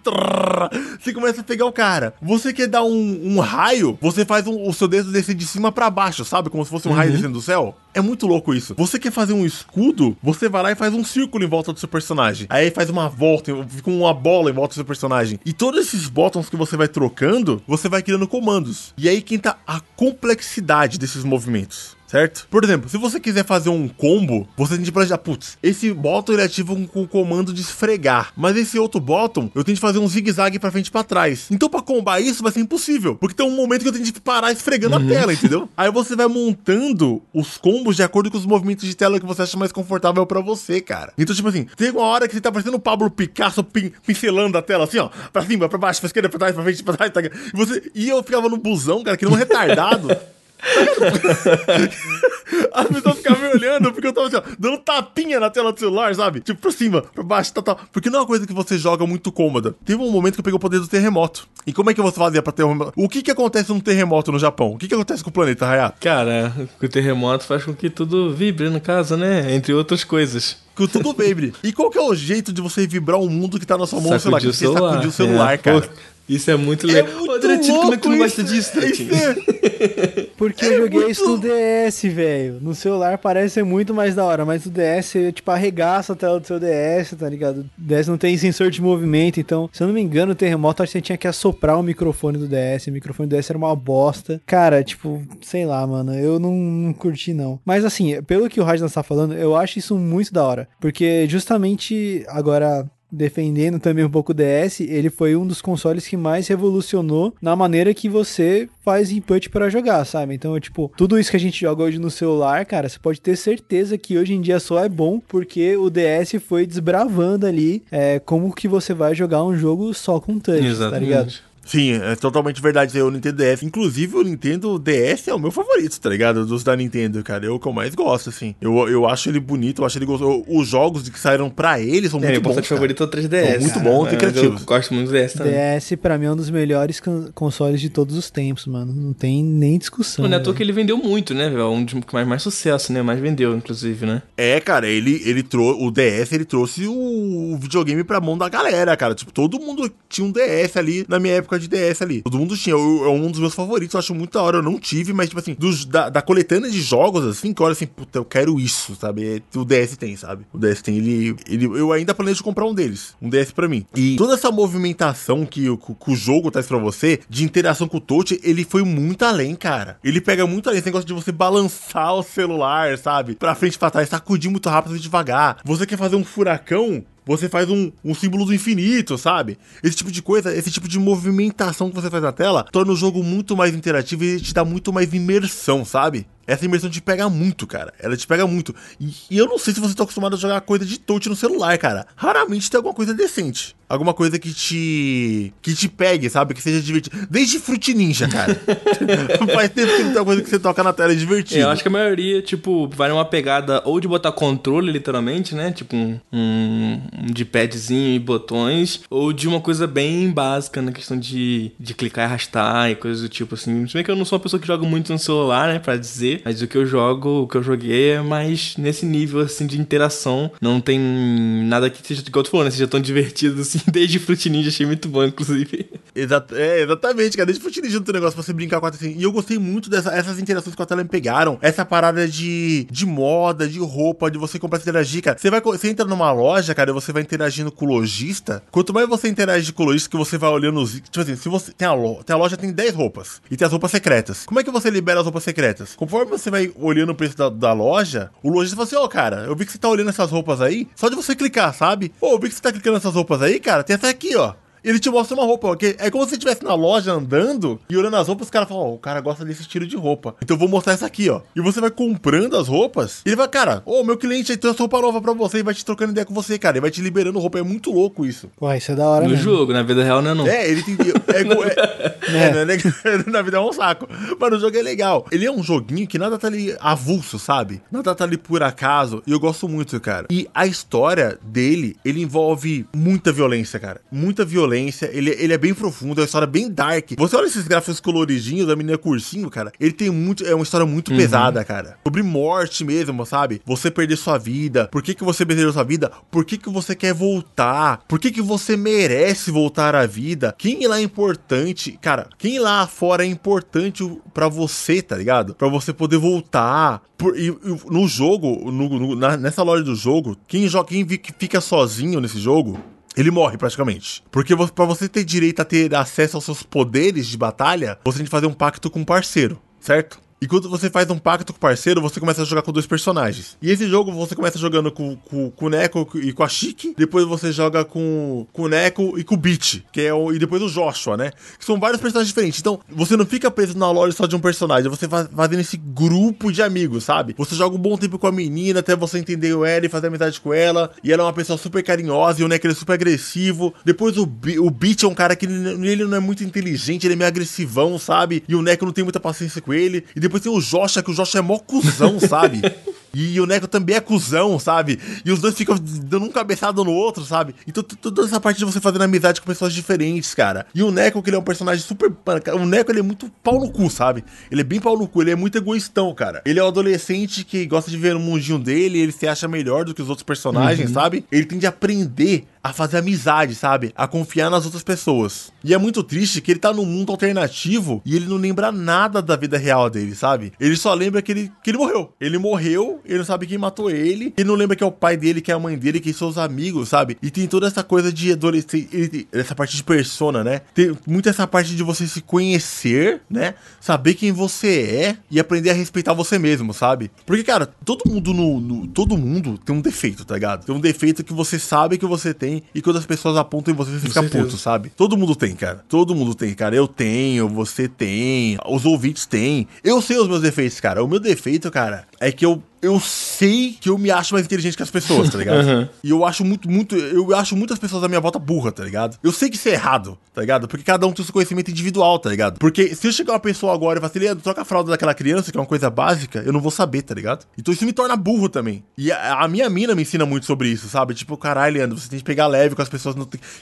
[0.99, 2.13] Você começa a pegar o cara.
[2.21, 5.71] Você quer dar um, um raio, você faz um- o seu dedo descer de cima
[5.71, 6.49] pra baixo, sabe?
[6.49, 7.75] Como se fosse um raio descendo do céu.
[7.93, 8.75] É muito louco isso.
[8.77, 11.79] Você quer fazer um escudo, você vai lá e faz um círculo em volta do
[11.79, 12.45] seu personagem.
[12.49, 15.39] Aí faz uma volta, fica uma bola em volta do seu personagem.
[15.43, 18.93] E todos esses botões que você vai trocando, você vai criando comandos.
[18.97, 21.96] E aí que entra a complexidade desses movimentos.
[22.07, 22.47] Certo?
[22.49, 26.33] Por exemplo, se você quiser fazer um combo, você tem de planejar, putz, esse bottom
[26.33, 29.81] ele ativa com, com o comando de esfregar, mas esse outro bottom eu tenho de
[29.81, 31.47] fazer um zigue-zague pra frente e pra trás.
[31.51, 34.13] Então pra combar isso vai ser impossível, porque tem um momento que eu tenho de
[34.13, 35.67] parar esfregando a tela, entendeu?
[35.75, 39.41] Aí você vai montando os combos de acordo com os movimentos de tela que você
[39.41, 41.11] acha mais confortável pra você, cara.
[41.17, 44.57] Então tipo assim, tem uma hora que você tá parecendo o Pablo Picasso pin- pincelando
[44.57, 46.95] a tela assim, ó, pra cima, pra baixo, pra esquerda, pra trás, pra frente, pra
[46.95, 50.07] trás, tá e você e eu ficava no busão, cara, que nem um retardado.
[52.73, 55.79] As pessoas ficavam me olhando porque eu tava assim, ó, dando tapinha na tela do
[55.79, 56.39] celular, sabe?
[56.41, 57.79] Tipo, pra cima, pra baixo, tal, tal.
[57.91, 59.75] Porque não é uma coisa que você joga muito cômoda.
[59.85, 61.47] Teve um momento que eu peguei o poder do terremoto.
[61.65, 62.77] E como é que você fazia pra ter um...
[62.95, 64.73] O que que acontece num terremoto no Japão?
[64.73, 65.97] O que que acontece com o planeta, Hayato?
[65.99, 69.53] Cara, o terremoto faz com que tudo vibre no caso, né?
[69.53, 70.57] Entre outras coisas.
[70.75, 71.53] Que tudo vibre.
[71.63, 73.99] E qual que é o jeito de você vibrar um mundo que tá na sua
[73.99, 75.81] mão, sei lá, que Sacudir você sacudir o celular, É, cara.
[75.81, 75.87] pô,
[76.29, 77.11] isso é muito legal.
[77.15, 78.53] muito Ô, Dretino, como é que tu não gosta isso.
[78.53, 79.11] disso, Dretino?
[79.11, 82.59] Isso é- Porque eu joguei isso no DS, velho.
[82.61, 86.39] No celular parece ser muito mais da hora, mas o DS, tipo, arregaça a tela
[86.39, 87.61] do seu DS, tá ligado?
[87.77, 90.83] O DS não tem sensor de movimento, então, se eu não me engano, o terremoto,
[90.83, 92.87] acho que você tinha que assoprar o microfone do DS.
[92.87, 94.39] O microfone do DS era uma bosta.
[94.45, 97.59] Cara, tipo, sei lá, mano, eu não, não curti, não.
[97.65, 100.67] Mas assim, pelo que o Rajnan tá falando, eu acho isso muito da hora.
[100.79, 106.17] Porque justamente agora defendendo também um pouco o DS, ele foi um dos consoles que
[106.17, 110.33] mais revolucionou na maneira que você faz input para jogar, sabe?
[110.33, 113.35] Então, tipo, tudo isso que a gente joga hoje no celular, cara, você pode ter
[113.35, 118.19] certeza que hoje em dia só é bom porque o DS foi desbravando ali é,
[118.19, 121.33] como que você vai jogar um jogo só com touch, tá ligado?
[121.67, 123.63] Sim, é totalmente verdade o Nintendo DS.
[123.63, 126.45] Inclusive, o Nintendo DS é o meu favorito, tá ligado?
[126.45, 127.45] Dos da Nintendo, cara.
[127.45, 128.55] É o que eu mais gosto, assim.
[128.61, 130.43] Eu, eu acho ele bonito, eu acho ele gostoso.
[130.47, 132.55] Os jogos que saíram pra ele são É, muito meu bons.
[132.55, 132.65] cara.
[132.67, 133.51] favorito é o 3DS.
[133.51, 134.61] São muito cara, bons e mas criativos.
[134.61, 135.53] Eu gosto muito do DS também.
[135.53, 138.93] DS pra mim é um dos melhores con- consoles de todos os tempos, mano.
[138.93, 140.25] Não tem nem discussão.
[140.25, 140.53] É à toa velho.
[140.55, 141.69] que ele vendeu muito, né, velho?
[141.69, 143.01] Um dos que mais, mais sucesso, né?
[143.01, 144.21] Mais vendeu, inclusive, né?
[144.37, 145.83] É, cara, ele, ele trouxe.
[145.83, 149.13] O DS ele trouxe o, o videogame pra mão da galera, cara.
[149.15, 152.21] Tipo, todo mundo tinha um DS ali na minha época de DS ali.
[152.21, 152.73] Todo mundo tinha.
[152.75, 154.57] Eu- É um dos meus favoritos, eu acho muito da hora.
[154.57, 157.71] Eu não tive, mas, tipo assim, dos, da, da coletânea de jogos, assim, que olha
[157.71, 159.41] assim, puta, eu quero isso, sabe?
[159.53, 160.45] É, O DS tem, sabe?
[160.53, 161.65] O DS tem, ele, ele.
[161.65, 163.15] Eu ainda planejo comprar um deles.
[163.21, 163.85] Um DS pra mim.
[163.95, 167.97] E toda essa movimentação que, o- que o jogo traz pra você, de interação com
[167.97, 169.97] o touch, ele foi muito além, cara.
[170.03, 170.79] Ele pega muito além.
[170.79, 173.35] Esse negócio de você balançar o celular, sabe?
[173.35, 175.57] Pra frente e pra trás, sacudir muito rápido e devagar.
[175.63, 177.03] Você quer fazer um furacão?
[177.27, 179.57] Você faz um, um símbolo do infinito, sabe?
[179.83, 182.95] Esse tipo de coisa, esse tipo de movimentação que você faz na tela, torna o
[182.95, 186.25] jogo muito mais interativo e te dá muito mais imersão, sabe?
[186.47, 187.93] Essa imersão te pega muito, cara.
[187.99, 188.73] Ela te pega muito.
[188.99, 191.35] E, e eu não sei se você tá acostumado a jogar coisa de touch no
[191.35, 192.07] celular, cara.
[192.15, 193.75] Raramente tem alguma coisa decente.
[193.89, 195.53] Alguma coisa que te.
[195.61, 196.53] que te pegue, sabe?
[196.53, 197.25] Que seja divertido.
[197.29, 198.53] Desde Fruit Ninja, cara.
[199.53, 201.61] Faz tempo que não tem coisa que você toca na tela é divertido.
[201.61, 205.55] É, eu acho que a maioria, tipo, vai numa pegada ou de botar controle, literalmente,
[205.55, 205.71] né?
[205.71, 210.91] Tipo um, um, um de padzinho e botões, ou de uma coisa bem básica na
[210.91, 213.87] questão de, de clicar e arrastar e coisas do tipo assim.
[213.87, 215.79] Se bem que eu não sou uma pessoa que joga muito no celular, né?
[215.79, 219.41] Pra dizer, mas o que eu jogo, o que eu joguei é mais nesse nível,
[219.41, 220.51] assim, de interação.
[220.61, 222.71] Não tem nada que seja, igual tu falou, né?
[222.71, 225.89] Seja tão divertido assim, desde Fruit Ninja, achei muito bom, inclusive.
[226.15, 227.45] Exato, é, exatamente, cara.
[227.45, 229.15] Desde Fruit Ninja tem negócio pra você brincar com a assim.
[229.17, 231.57] E eu gostei muito dessas interações que a tela me pegaram.
[231.61, 235.37] Essa parada de, de moda, de roupa, de você comprar interagir, cara.
[235.37, 238.63] Você vai você entra numa loja, cara, e você vai interagindo com o lojista.
[238.71, 240.93] Quanto mais você interage com o lojista, que você vai olhando os.
[240.93, 241.71] Tipo assim, se você.
[241.73, 243.41] Tem a, loja, tem a loja tem 10 roupas.
[243.49, 244.45] E tem as roupas secretas.
[244.45, 245.95] Como é que você libera as roupas secretas?
[245.95, 249.09] Conforme você vai olhando o preço da, da loja, o lojista fala assim: Ó, oh,
[249.09, 250.87] cara, eu vi que você tá olhando essas roupas aí.
[250.95, 252.13] Só de você clicar, sabe?
[252.21, 253.83] Ô, oh, eu vi que você tá clicando nessas roupas aí, cara.
[253.83, 254.53] Tem essa aqui, ó
[254.87, 257.97] ele te mostra uma roupa, porque é como se você estivesse na loja andando e
[257.97, 260.35] olhando as roupas, os caras falam, ó, oh, o cara gosta desse estilo de roupa.
[260.41, 261.41] Então eu vou mostrar essa aqui, ó.
[261.55, 264.57] E você vai comprando as roupas, e ele vai, cara, ô, oh, meu cliente aí
[264.57, 266.77] trouxe roupa nova pra você e vai te trocando ideia com você, cara.
[266.77, 267.59] Ele vai te liberando roupa.
[267.59, 268.49] É muito louco isso.
[268.61, 269.43] Ué, isso é da hora, No mesmo.
[269.43, 270.47] jogo, na vida real não é não.
[270.47, 270.97] É, ele tem.
[271.27, 272.93] É, é, é, não é legal.
[273.27, 274.07] na vida é um saco.
[274.39, 275.25] Mas no jogo é legal.
[275.31, 277.81] Ele é um joguinho que nada tá ali avulso, sabe?
[277.91, 279.21] Nada tá ali por acaso.
[279.27, 280.27] E eu gosto muito, cara.
[280.29, 284.01] E a história dele, ele envolve muita violência, cara.
[284.11, 284.76] Muita violência.
[285.11, 287.11] Ele, ele é bem profundo, é uma história bem dark.
[287.17, 289.71] Você olha esses gráficos coloridinhos da menina cursinho, cara.
[289.79, 290.45] Ele tem muito.
[290.45, 291.17] É uma história muito uhum.
[291.17, 291.97] pesada, cara.
[292.03, 293.61] Sobre morte mesmo, sabe?
[293.65, 294.87] Você perder sua vida.
[294.91, 296.11] Por que, que você perdeu sua vida?
[296.29, 298.03] Por que, que você quer voltar?
[298.07, 300.53] Por que, que você merece voltar à vida?
[300.57, 301.97] Quem lá é importante?
[302.01, 305.55] Cara, quem lá fora é importante para você, tá ligado?
[305.55, 307.01] Para você poder voltar.
[307.17, 311.05] Por, e, e, no jogo, no, no, na, nessa loja do jogo, quem joga, quem
[311.37, 312.79] fica sozinho nesse jogo,
[313.17, 314.23] ele morre praticamente.
[314.31, 318.25] Porque para você ter direito a ter acesso aos seus poderes de batalha, você tem
[318.25, 320.19] que fazer um pacto com um parceiro, certo?
[320.39, 322.85] E quando você faz um pacto com o parceiro, você começa a jogar com dois
[322.85, 323.57] personagens.
[323.59, 326.93] E esse jogo você começa jogando com, com, com o Neko e com a Chique.
[326.95, 329.83] Depois você joga com, com o Neko e com o Beat.
[329.91, 331.31] Que é o, e depois o Joshua, né?
[331.57, 332.59] Que são vários personagens diferentes.
[332.59, 334.89] Então, você não fica preso na loja só de um personagem.
[334.89, 337.33] Você vai fazendo esse grupo de amigos, sabe?
[337.35, 340.39] Você joga um bom tempo com a menina até você entender ela e fazer amizade
[340.39, 340.91] com ela.
[341.03, 343.73] E ela é uma pessoa super carinhosa e o Neko é super agressivo.
[343.83, 344.23] Depois o,
[344.59, 347.27] o Beat é um cara que ele, ele não é muito inteligente, ele é meio
[347.27, 348.43] agressivão, sabe?
[348.47, 350.05] E o Neko não tem muita paciência com ele.
[350.15, 352.61] E depois tem o Joshua, que o Joshua é mó cuzão, sabe?
[353.13, 354.99] E o Neko também é cuzão, sabe?
[355.25, 357.55] E os dois ficam dando um cabeçado no outro, sabe?
[357.67, 360.65] Então toda essa parte de você fazendo amizade com pessoas diferentes, cara.
[360.73, 362.11] E o Neko, que ele é um personagem super.
[362.53, 364.23] O Neko, ele é muito pau no cu, sabe?
[364.51, 366.41] Ele é bem pau no cu, ele é muito egoístão, cara.
[366.45, 369.85] Ele é um adolescente que gosta de ver o mundinho dele, ele se acha melhor
[369.85, 370.93] do que os outros personagens, uhum.
[370.93, 371.25] sabe?
[371.31, 373.93] Ele tem de aprender a fazer amizade, sabe?
[373.95, 375.53] A confiar nas outras pessoas.
[375.63, 379.21] E é muito triste que ele tá num mundo alternativo e ele não lembra nada
[379.21, 380.51] da vida real dele, sabe?
[380.59, 382.13] Ele só lembra que ele, que ele morreu.
[382.19, 385.17] Ele morreu, ele não sabe quem matou ele, ele não lembra que é o pai
[385.17, 387.17] dele, que é a mãe dele, que são os amigos, sabe?
[387.21, 390.61] E tem toda essa coisa de adolescente, essa parte de persona, né?
[390.73, 393.55] Tem muito essa parte de você se conhecer, né?
[393.79, 397.11] Saber quem você é e aprender a respeitar você mesmo, sabe?
[397.25, 400.65] Porque, cara, todo mundo no, no todo mundo tem um defeito, tá ligado?
[400.65, 403.77] Tem um defeito que você sabe que você tem e quando as pessoas apontam em
[403.77, 404.91] você, você fica puto, sabe?
[404.95, 405.83] Todo mundo tem, cara.
[405.87, 406.75] Todo mundo tem, cara.
[406.75, 409.67] Eu tenho, você tem, os ouvintes têm.
[409.83, 411.03] Eu sei os meus defeitos, cara.
[411.03, 414.77] O meu defeito, cara, é que eu eu sei que eu me acho mais inteligente
[414.77, 415.57] que as pessoas, tá ligado?
[415.67, 415.87] Uhum.
[416.03, 416.95] E eu acho muito, muito.
[416.95, 419.17] Eu acho muitas pessoas da minha volta burra, tá ligado?
[419.23, 420.67] Eu sei que isso é errado, tá ligado?
[420.67, 422.59] Porque cada um tem o seu conhecimento individual, tá ligado?
[422.59, 425.13] Porque se eu chegar uma pessoa agora e falar assim, Leandro, troca a fralda daquela
[425.15, 427.45] criança, que é uma coisa básica, eu não vou saber, tá ligado?
[427.57, 428.83] Então isso me torna burro também.
[428.97, 431.13] E a, a minha mina me ensina muito sobre isso, sabe?
[431.15, 433.15] Tipo, caralho, Leandro, você tem que pegar leve com as pessoas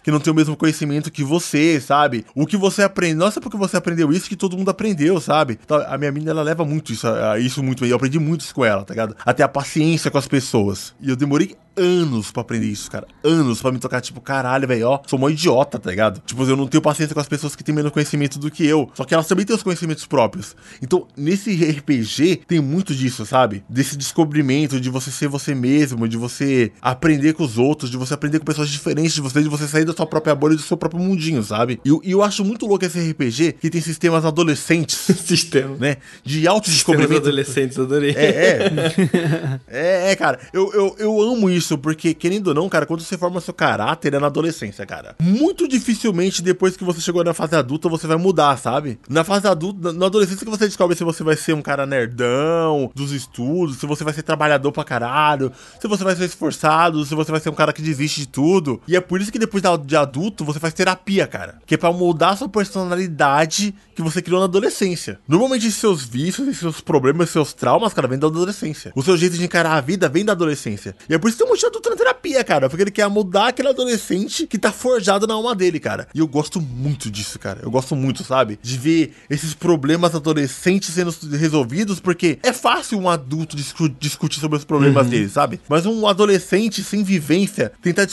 [0.03, 2.25] que não têm o mesmo conhecimento que você, sabe?
[2.35, 3.15] O que você aprende.
[3.15, 5.57] Nossa, porque você aprendeu isso que todo mundo aprendeu, sabe?
[5.63, 7.07] Então, a minha mina, ela leva muito isso,
[7.39, 7.89] isso muito bem.
[7.89, 9.15] Eu aprendi muito isso com ela, tá ligado?
[9.25, 10.93] Até a paciência com as pessoas.
[10.99, 13.07] E eu demorei anos pra aprender isso, cara.
[13.23, 16.21] Anos pra me tocar, tipo, caralho, velho, ó, sou mó idiota, tá ligado?
[16.25, 18.89] Tipo, eu não tenho paciência com as pessoas que têm menos conhecimento do que eu.
[18.93, 20.55] Só que elas também têm os conhecimentos próprios.
[20.81, 23.63] Então, nesse RPG, tem muito disso, sabe?
[23.69, 28.13] Desse descobrimento de você ser você mesmo, de você aprender com os outros, de você
[28.13, 30.61] aprender com pessoas diferentes de você, de você sair da sua própria bolha e do
[30.61, 31.79] seu próprio mundinho, sabe?
[31.85, 34.97] E, e eu acho muito louco esse RPG que tem sistemas adolescentes.
[35.25, 35.75] Sistema.
[35.77, 35.97] Né?
[36.23, 37.17] De autodescobrimento.
[37.17, 38.11] adolescentes, adorei.
[38.11, 39.59] É, é.
[39.67, 40.39] é, é, cara.
[40.53, 43.53] Eu, eu, eu amo isso isso, porque, querendo ou não, cara, quando você forma seu
[43.53, 45.15] caráter é na adolescência, cara.
[45.19, 48.99] Muito dificilmente, depois que você chegou na fase adulta, você vai mudar, sabe?
[49.09, 52.91] Na fase adulta, na adolescência que você descobre se você vai ser um cara nerdão
[52.93, 57.15] dos estudos, se você vai ser trabalhador pra caralho, se você vai ser esforçado, se
[57.15, 58.79] você vai ser um cara que desiste de tudo.
[58.87, 61.59] E é por isso que depois de adulto, você faz terapia, cara.
[61.65, 65.19] Que é pra mudar sua personalidade que você criou na adolescência.
[65.27, 68.91] Normalmente seus vícios, seus problemas, seus traumas, cara, vêm da adolescência.
[68.95, 70.95] O seu jeito de encarar a vida vem da adolescência.
[71.09, 72.69] E é por isso que tem adulto na terapia, cara.
[72.69, 76.07] Porque ele quer mudar aquele adolescente que tá forjado na alma dele, cara.
[76.13, 77.59] E eu gosto muito disso, cara.
[77.61, 78.59] Eu gosto muito, sabe?
[78.61, 84.57] De ver esses problemas adolescentes sendo resolvidos, porque é fácil um adulto discu discutir sobre
[84.57, 85.09] os problemas uhum.
[85.09, 85.59] dele, sabe?
[85.69, 88.07] Mas um adolescente sem vivência tentar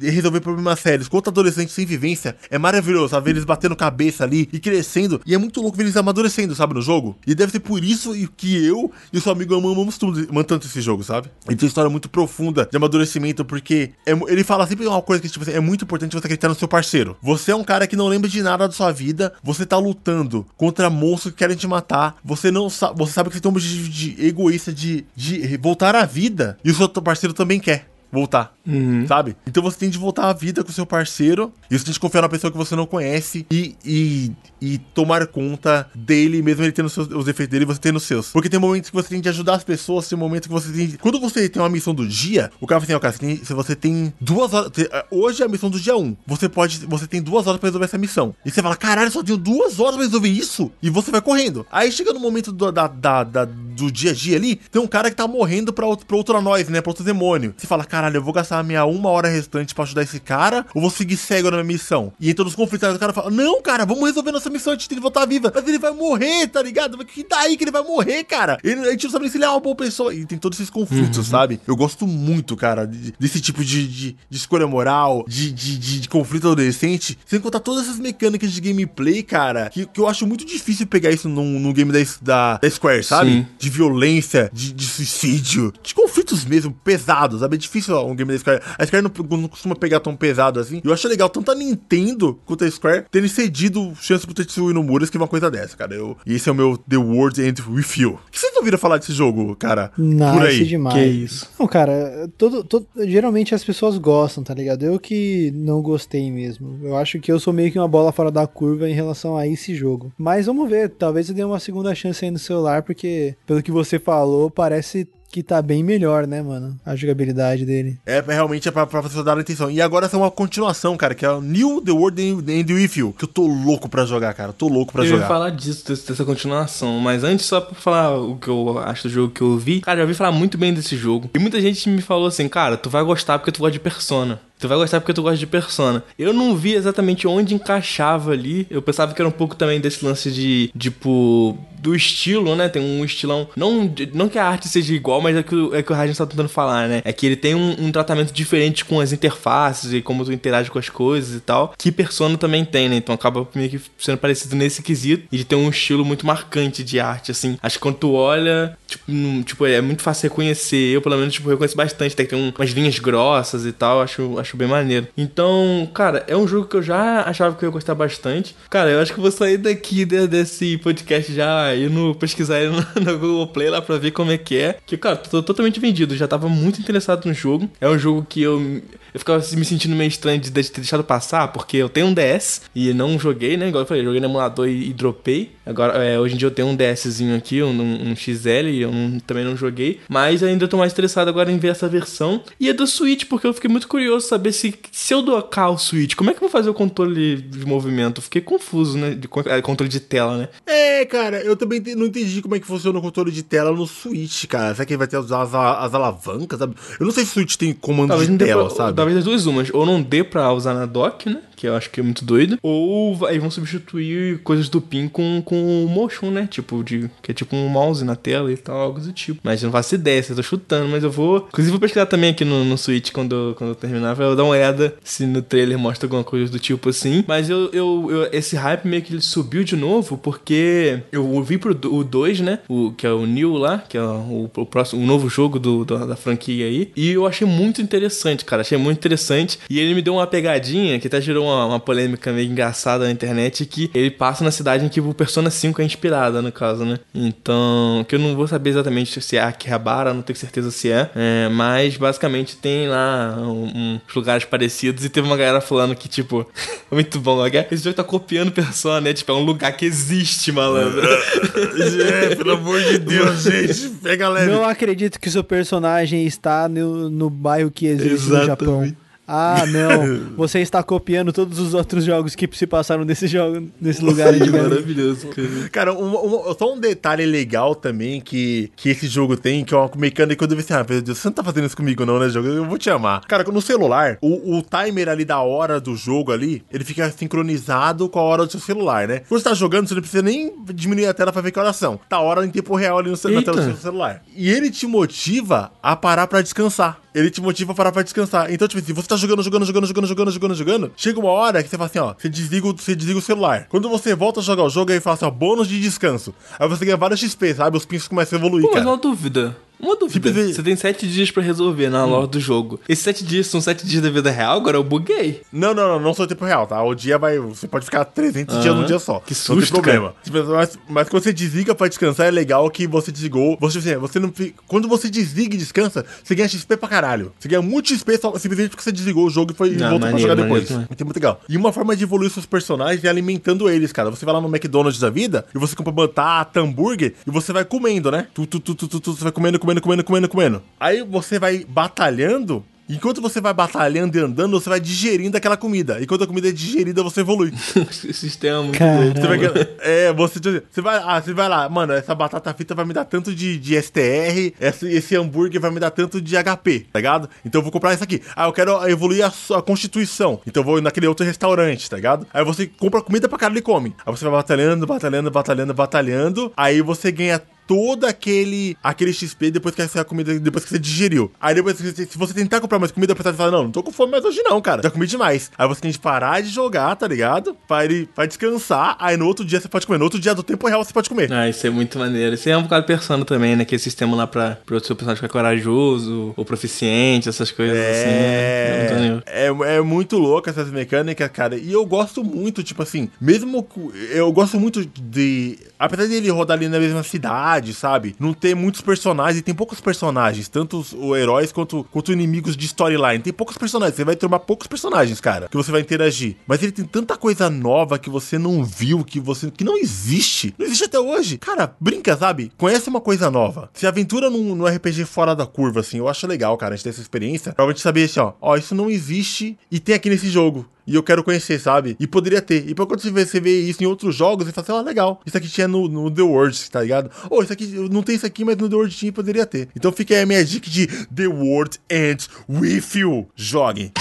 [0.00, 3.30] resolver problemas sérios com outro adolescente sem vivência é maravilhoso, sabe?
[3.30, 5.20] Eles batendo cabeça ali e crescendo.
[5.26, 6.74] E é muito louco ver eles amadurecendo, sabe?
[6.74, 7.16] No jogo.
[7.26, 11.02] E deve ser por isso que eu e o seu amigo amamos tanto esse jogo,
[11.02, 11.28] sabe?
[11.46, 15.20] Ele tem uma história muito profunda de amadurecimento, porque é, ele fala sempre uma coisa
[15.20, 17.18] que, tipo assim, é muito importante você acreditar no seu parceiro.
[17.20, 20.46] Você é um cara que não lembra de nada da sua vida, você tá lutando
[20.56, 23.52] contra monstros que querem te matar, você não sabe, você sabe que você tem um
[23.52, 28.54] objetivo de egoísta de, de voltar à vida, e o seu parceiro também quer voltar,
[28.66, 29.06] uhum.
[29.06, 29.34] sabe?
[29.46, 32.20] Então você tem de voltar à vida com seu parceiro e você tem de confiar
[32.20, 36.90] na pessoa que você não conhece e, e, e tomar conta dele, mesmo ele tendo
[36.90, 38.28] seus, os defeitos dele você tendo os seus.
[38.28, 40.86] Porque tem momentos que você tem de ajudar as pessoas, tem momentos que você tem.
[40.88, 40.98] De...
[40.98, 43.36] Quando você tem uma missão do dia, o cara fala assim, ó, cara, você tem,
[43.44, 44.70] se você tem duas horas.
[45.10, 46.00] Hoje é a missão do dia 1.
[46.00, 46.86] Um, você pode.
[46.86, 48.34] Você tem duas horas pra resolver essa missão.
[48.44, 50.70] E você fala, caralho, só tenho duas horas pra resolver isso.
[50.82, 51.66] E você vai correndo.
[51.70, 54.86] Aí chega no momento do, da, da, da, do dia a dia ali, tem um
[54.86, 56.80] cara que tá morrendo pra, outro, pra outra nós, né?
[56.80, 57.54] Pra outro demônio.
[57.56, 60.66] Você fala, caralho, eu vou gastar a minha uma hora restante pra ajudar esse cara,
[60.74, 62.12] ou vou seguir cego na minha missão?
[62.20, 64.86] E entra nos conflitos, aí o cara fala, não, cara, vamos resolver nossa missão antes
[64.86, 65.52] dele voltar viva.
[65.54, 66.96] Mas ele vai morrer, tá ligado?
[66.96, 68.58] Mas que daí que ele vai morrer, cara?
[68.62, 70.14] Ele, a gente não sabe se ele é uma boa pessoa.
[70.14, 71.24] E tem todos esses conflitos, uhum.
[71.24, 71.60] sabe?
[71.66, 76.00] Eu gosto muito, cara, de, desse tipo de, de, de, escolha moral, de, de, de,
[76.00, 80.26] de conflito adolescente, sem contar todas essas mecânicas de gameplay, cara, que, que eu acho
[80.26, 83.30] muito difícil pegar isso num, num game da, da, da Square, sabe?
[83.30, 83.46] Sim.
[83.62, 87.54] De violência, de, de suicídio, de conflitos mesmo pesados, sabe?
[87.54, 88.60] É difícil ó, um game da Square.
[88.76, 90.80] A Square não, não, costuma pegar tão pesado assim.
[90.82, 95.06] Eu acho legal tanto a Nintendo quanto a Square terem cedido chance pro Tetsuya Nomura
[95.06, 95.94] que uma coisa dessa, cara.
[95.94, 98.14] Eu, e esse é o meu The World End With You.
[98.14, 99.92] O que vocês ouviram falar desse jogo, cara?
[99.96, 100.64] Não, Por aí.
[100.64, 100.94] demais.
[100.94, 101.48] Que isso?
[101.58, 104.84] Não, cara, todo, todo, geralmente as pessoas gostam, tá ligado?
[104.84, 106.78] Eu que não gostei mesmo.
[106.82, 109.46] Eu acho que eu sou meio que uma bola fora da curva em relação a
[109.46, 110.12] esse jogo.
[110.16, 113.70] Mas vamos ver, talvez eu dê uma segunda chance aí no celular, porque pelo que
[113.70, 116.78] você falou, parece que tá bem melhor, né, mano?
[116.84, 117.98] A jogabilidade dele.
[118.04, 119.70] É, realmente é pra, pra você dar a atenção.
[119.70, 123.14] E agora tem uma continuação, cara, que é o New The World End With You,
[123.16, 124.52] que eu tô louco pra jogar, cara.
[124.52, 125.20] Tô louco pra eu jogar.
[125.20, 129.08] Eu ia falar disso, dessa continuação, mas antes, só pra falar o que eu acho
[129.08, 131.30] do jogo que eu vi, cara, já ouvi falar muito bem desse jogo.
[131.34, 134.40] E muita gente me falou assim, cara, tu vai gostar porque tu gosta de Persona.
[134.62, 136.04] Tu vai gostar porque tu gosta de Persona.
[136.16, 138.64] Eu não vi exatamente onde encaixava ali.
[138.70, 142.68] Eu pensava que era um pouco também desse lance de, tipo, do estilo, né?
[142.68, 143.48] Tem um estilão.
[143.56, 146.24] Não, não que a arte seja igual, mas é que, é que o Rajan está
[146.24, 147.02] tentando falar, né?
[147.04, 150.70] É que ele tem um, um, tratamento diferente com as interfaces e como tu interage
[150.70, 151.74] com as coisas e tal.
[151.76, 152.96] Que Persona também tem, né?
[152.96, 155.24] Então acaba meio que sendo parecido nesse quesito.
[155.32, 157.58] E de ter um estilo muito marcante de arte, assim.
[157.60, 159.04] Acho que quando tu olha, tipo,
[159.44, 160.94] tipo é muito fácil reconhecer.
[160.94, 162.14] Eu, pelo menos, tipo, reconheço bastante.
[162.14, 164.00] Tem que ter um, umas linhas grossas e tal.
[164.00, 165.08] Acho, acho bem maneiro.
[165.16, 168.54] Então, cara, é um jogo que eu já achava que eu ia gostar bastante.
[168.70, 173.46] Cara, eu acho que vou sair daqui desse podcast já indo pesquisar ele no Google
[173.48, 174.76] Play lá pra ver como é que é.
[174.86, 176.16] Que, cara, tô totalmente vendido.
[176.16, 177.68] Já tava muito interessado no jogo.
[177.80, 178.82] É um jogo que eu
[179.12, 182.62] eu ficava me sentindo meio estranho de ter deixado passar, porque eu tenho um DS
[182.74, 183.68] e não joguei, né?
[183.68, 185.52] Igual eu falei, joguei no emulador e, e dropei.
[185.64, 188.90] Agora, é, hoje em dia eu tenho um DSzinho aqui, um, um, XL, e eu
[188.90, 190.00] não, também não joguei.
[190.08, 192.42] Mas ainda tô mais interessado agora em ver essa versão.
[192.58, 195.78] E é do Switch, porque eu fiquei muito curioso saber se, se eu docar o
[195.78, 198.22] Switch, como é que eu vou fazer o controle de movimento?
[198.22, 199.14] fiquei confuso, né?
[199.14, 200.48] De é, controle de tela, né?
[200.66, 203.86] É, cara, eu também não entendi como é que funciona o controle de tela no
[203.86, 204.74] Switch, cara.
[204.74, 206.74] Será que ele vai ter as, as, as alavancas, sabe?
[206.98, 209.01] Eu não sei se o Switch tem comando Talvez de tela, pra, sabe?
[209.02, 209.68] Talvez as duas umas.
[209.74, 211.40] Ou não dê pra usar na dock, né?
[211.62, 212.58] Que eu acho que é muito doido.
[212.60, 216.48] Ou aí vão substituir coisas do PIN com, com o motion, né?
[216.50, 219.38] Tipo, de, que é tipo um mouse na tela e tal, algo do tipo.
[219.44, 221.46] Mas eu não faço ideia, eu tô chutando, mas eu vou.
[221.46, 224.42] Inclusive, vou pesquisar também aqui no, no Switch quando, quando eu terminar, pra eu dar
[224.42, 227.22] uma olhada se no trailer mostra alguma coisa do tipo assim.
[227.28, 231.58] Mas eu, eu, eu esse hype meio que ele subiu de novo, porque eu vi
[231.58, 232.58] pro o 2, né?
[232.68, 235.84] O, que é o New lá, que é o, o próximo, o novo jogo do,
[235.84, 236.90] do, da franquia aí.
[236.96, 238.62] E eu achei muito interessante, cara.
[238.62, 239.60] Achei muito interessante.
[239.70, 243.10] E ele me deu uma pegadinha que até gerou uma, uma polêmica meio engraçada na
[243.10, 246.84] internet que ele passa na cidade em que o Persona 5 é inspirada, no caso,
[246.84, 246.98] né?
[247.14, 251.10] Então, que eu não vou saber exatamente se é Akihabara, não tenho certeza se é,
[251.14, 256.08] é mas basicamente tem lá um, uns lugares parecidos e teve uma galera falando que,
[256.08, 256.46] tipo,
[256.90, 259.12] muito bom, esse jogo tá copiando Persona, né?
[259.12, 261.02] Tipo, é um lugar que existe, malandro.
[261.02, 264.50] é, pelo amor de Deus, gente, pega leve.
[264.50, 268.40] Não acredito que seu personagem está no, no bairro que existe Exatamente.
[268.40, 269.01] no Japão.
[269.34, 270.34] Ah, não.
[270.36, 274.30] Você está copiando todos os outros jogos que se passaram nesse jogo, nesse lugar.
[274.34, 275.68] de maravilhoso, cara.
[275.70, 279.76] Cara, um, um, só um detalhe legal também que, que esse jogo tem, que é
[279.76, 282.04] uma mecânica que eu devo assim, ah, meu Deus, você não tá fazendo isso comigo
[282.04, 282.46] não, né, jogo?
[282.46, 283.22] Eu vou te amar.
[283.22, 288.10] Cara, no celular, o, o timer ali da hora do jogo ali, ele fica sincronizado
[288.10, 289.20] com a hora do seu celular, né?
[289.20, 291.76] Quando você tá jogando, você não precisa nem diminuir a tela pra ver que horas
[291.76, 291.98] são.
[292.06, 294.22] Tá a hora em tempo real ali no, na tela do seu celular.
[294.36, 298.50] E ele te motiva a parar pra descansar ele te motiva a parar pra descansar.
[298.50, 300.92] Então, tipo assim, você tá jogando, jogando, jogando, jogando, jogando, jogando, jogando.
[300.96, 303.66] Chega uma hora que você fala assim, ó, você desliga, você desliga o celular.
[303.68, 306.34] Quando você volta a jogar o jogo, aí fala assim, ó, bônus de descanso.
[306.58, 307.76] Aí você ganha vários XP, sabe?
[307.76, 308.84] Os pins começam a evoluir, Pô, cara.
[308.84, 309.56] Mas uma dúvida.
[309.82, 310.32] Uma dúvida.
[310.32, 312.10] Você tem sete dias para resolver na hum.
[312.10, 312.80] lore do jogo.
[312.88, 314.56] Esses sete dias são sete dias da vida real?
[314.56, 315.42] Agora eu buguei.
[315.52, 316.80] Não, não, não, não são tempo real, tá?
[316.82, 317.36] O dia vai.
[317.38, 319.18] Você pode ficar 300 dias num dia só.
[319.18, 320.14] Que susto, não tem problema.
[320.22, 323.58] Tipo, mas, mas quando você desliga pra descansar, é legal que você desligou.
[323.60, 324.32] Você, assim, você não.
[324.68, 327.32] Quando você desliga e descansa, você ganha XP pra caralho.
[327.38, 329.98] Você ganha muito XP só, simplesmente porque você desligou o jogo e foi não, voltou
[329.98, 330.70] maneiro, pra jogar depois.
[330.70, 331.40] Maneiro, então é muito legal.
[331.48, 334.10] E uma forma de evoluir seus personagens é alimentando eles, cara.
[334.10, 337.64] Você vai lá no McDonald's da vida e você compra batata, hambúrguer e você vai
[337.64, 338.28] comendo, né?
[338.32, 340.62] Tu, tu, tu, tu, tu, tu, você vai comendo, comendo, comendo, comendo, comendo.
[340.78, 345.98] Aí você vai batalhando Enquanto você vai batalhando e andando, você vai digerindo aquela comida.
[346.02, 347.52] Enquanto a comida é digerida, você evolui.
[347.88, 349.38] Esse sistema é muito você vai,
[349.80, 350.40] É, você,
[350.70, 353.56] você vai, ah, você vai lá, mano, essa batata frita vai me dar tanto de,
[353.56, 357.30] de STR, esse, esse hambúrguer vai me dar tanto de HP, tá ligado?
[357.44, 358.20] Então eu vou comprar isso aqui.
[358.36, 360.40] Ah, eu quero evoluir a, a constituição.
[360.46, 362.26] Então eu vou naquele outro restaurante, tá ligado?
[362.34, 363.94] Aí você compra comida pra caralho e come.
[364.04, 366.52] Aí você vai batalhando, batalhando, batalhando, batalhando.
[366.56, 367.40] Aí você ganha
[367.72, 371.32] todo aquele aquele XP depois que a comida, depois que você digeriu.
[371.40, 373.90] Aí depois, se você tentar comprar mais comida, você vai falar, não, não tô com
[373.90, 374.82] fome mais hoje não, cara.
[374.82, 375.50] Já comi demais.
[375.56, 377.56] Aí você tem que parar de jogar, tá ligado?
[377.66, 378.94] Pra, ele, pra descansar.
[378.98, 379.98] Aí no outro dia você pode comer.
[379.98, 381.32] No outro dia do tempo real você pode comer.
[381.32, 382.34] Ah, isso é muito maneiro.
[382.34, 383.64] Isso é um bocado persona também, né?
[383.64, 387.90] Que é sistema lá pra, pro seu personagem ficar corajoso ou proficiente, essas coisas é...
[387.90, 389.08] assim.
[389.08, 389.22] Né?
[389.26, 391.56] É, é, é muito louco essas mecânicas, cara.
[391.56, 393.66] E eu gosto muito, tipo assim, mesmo.
[394.10, 395.58] Eu gosto muito de.
[395.78, 398.16] Apesar de ele rodar ali na mesma cidade sabe?
[398.18, 402.66] Não ter muitos personagens, e tem poucos personagens, tanto os heróis quanto, quanto inimigos de
[402.66, 403.22] storyline.
[403.22, 406.36] Tem poucos personagens, você vai tomar poucos personagens, cara, que você vai interagir.
[406.46, 410.54] Mas ele tem tanta coisa nova que você não viu, que você que não existe.
[410.58, 411.38] Não existe até hoje.
[411.38, 412.50] Cara, brinca, sabe?
[412.56, 413.70] Conhece uma coisa nova.
[413.74, 416.84] Se aventura num, num RPG fora da curva, assim, eu acho legal, cara, a gente
[416.84, 417.52] ter essa experiência.
[417.52, 420.94] Pra gente saber assim, ó, ó, isso não existe e tem aqui nesse jogo e
[420.94, 421.96] eu quero conhecer, sabe?
[421.98, 422.68] E poderia ter.
[422.68, 425.20] E pra quando você vê, isso em outros jogos, você fala assim, oh, legal.
[425.24, 427.10] Isso aqui tinha no, no The World, tá ligado?
[427.30, 429.68] Ou oh, isso aqui, não tem isso aqui, mas no The World tinha poderia ter.
[429.76, 433.28] Então fica aí a minha dica de The World Ends With You.
[433.36, 433.92] Jogue.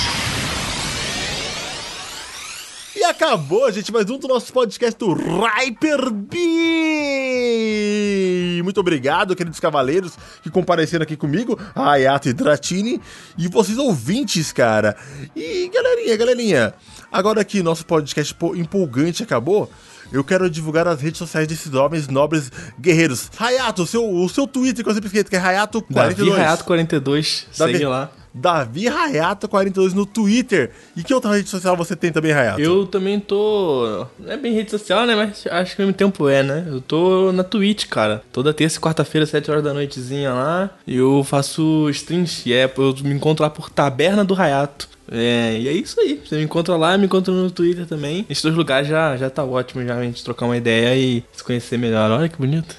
[3.23, 6.11] Acabou, gente, mais um do nosso podcast do Hyper
[8.63, 12.99] Muito obrigado, queridos cavaleiros que compareceram aqui comigo, Hayato e Dratini,
[13.37, 14.97] e vocês ouvintes, cara.
[15.35, 16.73] E galerinha, galerinha,
[17.11, 19.69] agora que nosso podcast empolgante acabou,
[20.11, 23.29] eu quero divulgar as redes sociais desses homens nobres guerreiros.
[23.37, 25.93] Hayato, o seu, o seu Twitter que eu sempre esqueço, que é Hayato42.
[25.93, 28.09] Davi Hayato42, segue lá.
[28.33, 30.71] Davi Rayato42 no Twitter.
[30.95, 32.61] E que outra rede social você tem também, Rayato?
[32.61, 34.05] Eu também tô.
[34.19, 35.15] Não é bem rede social, né?
[35.15, 36.65] Mas acho que ao mesmo tempo é, né?
[36.67, 38.23] Eu tô na Twitch, cara.
[38.31, 40.69] Toda terça e quarta-feira, 7 horas da noitezinha lá.
[40.87, 42.43] Eu faço streams.
[42.45, 44.91] E é, eu me encontro lá por Taberna do Rayato.
[45.13, 46.21] É, e é isso aí.
[46.25, 48.25] Você me encontra lá, me encontra no Twitter também.
[48.29, 51.43] Esses dois lugares já, já tá ótimo já a gente trocar uma ideia e se
[51.43, 52.09] conhecer melhor.
[52.09, 52.73] Olha que bonito.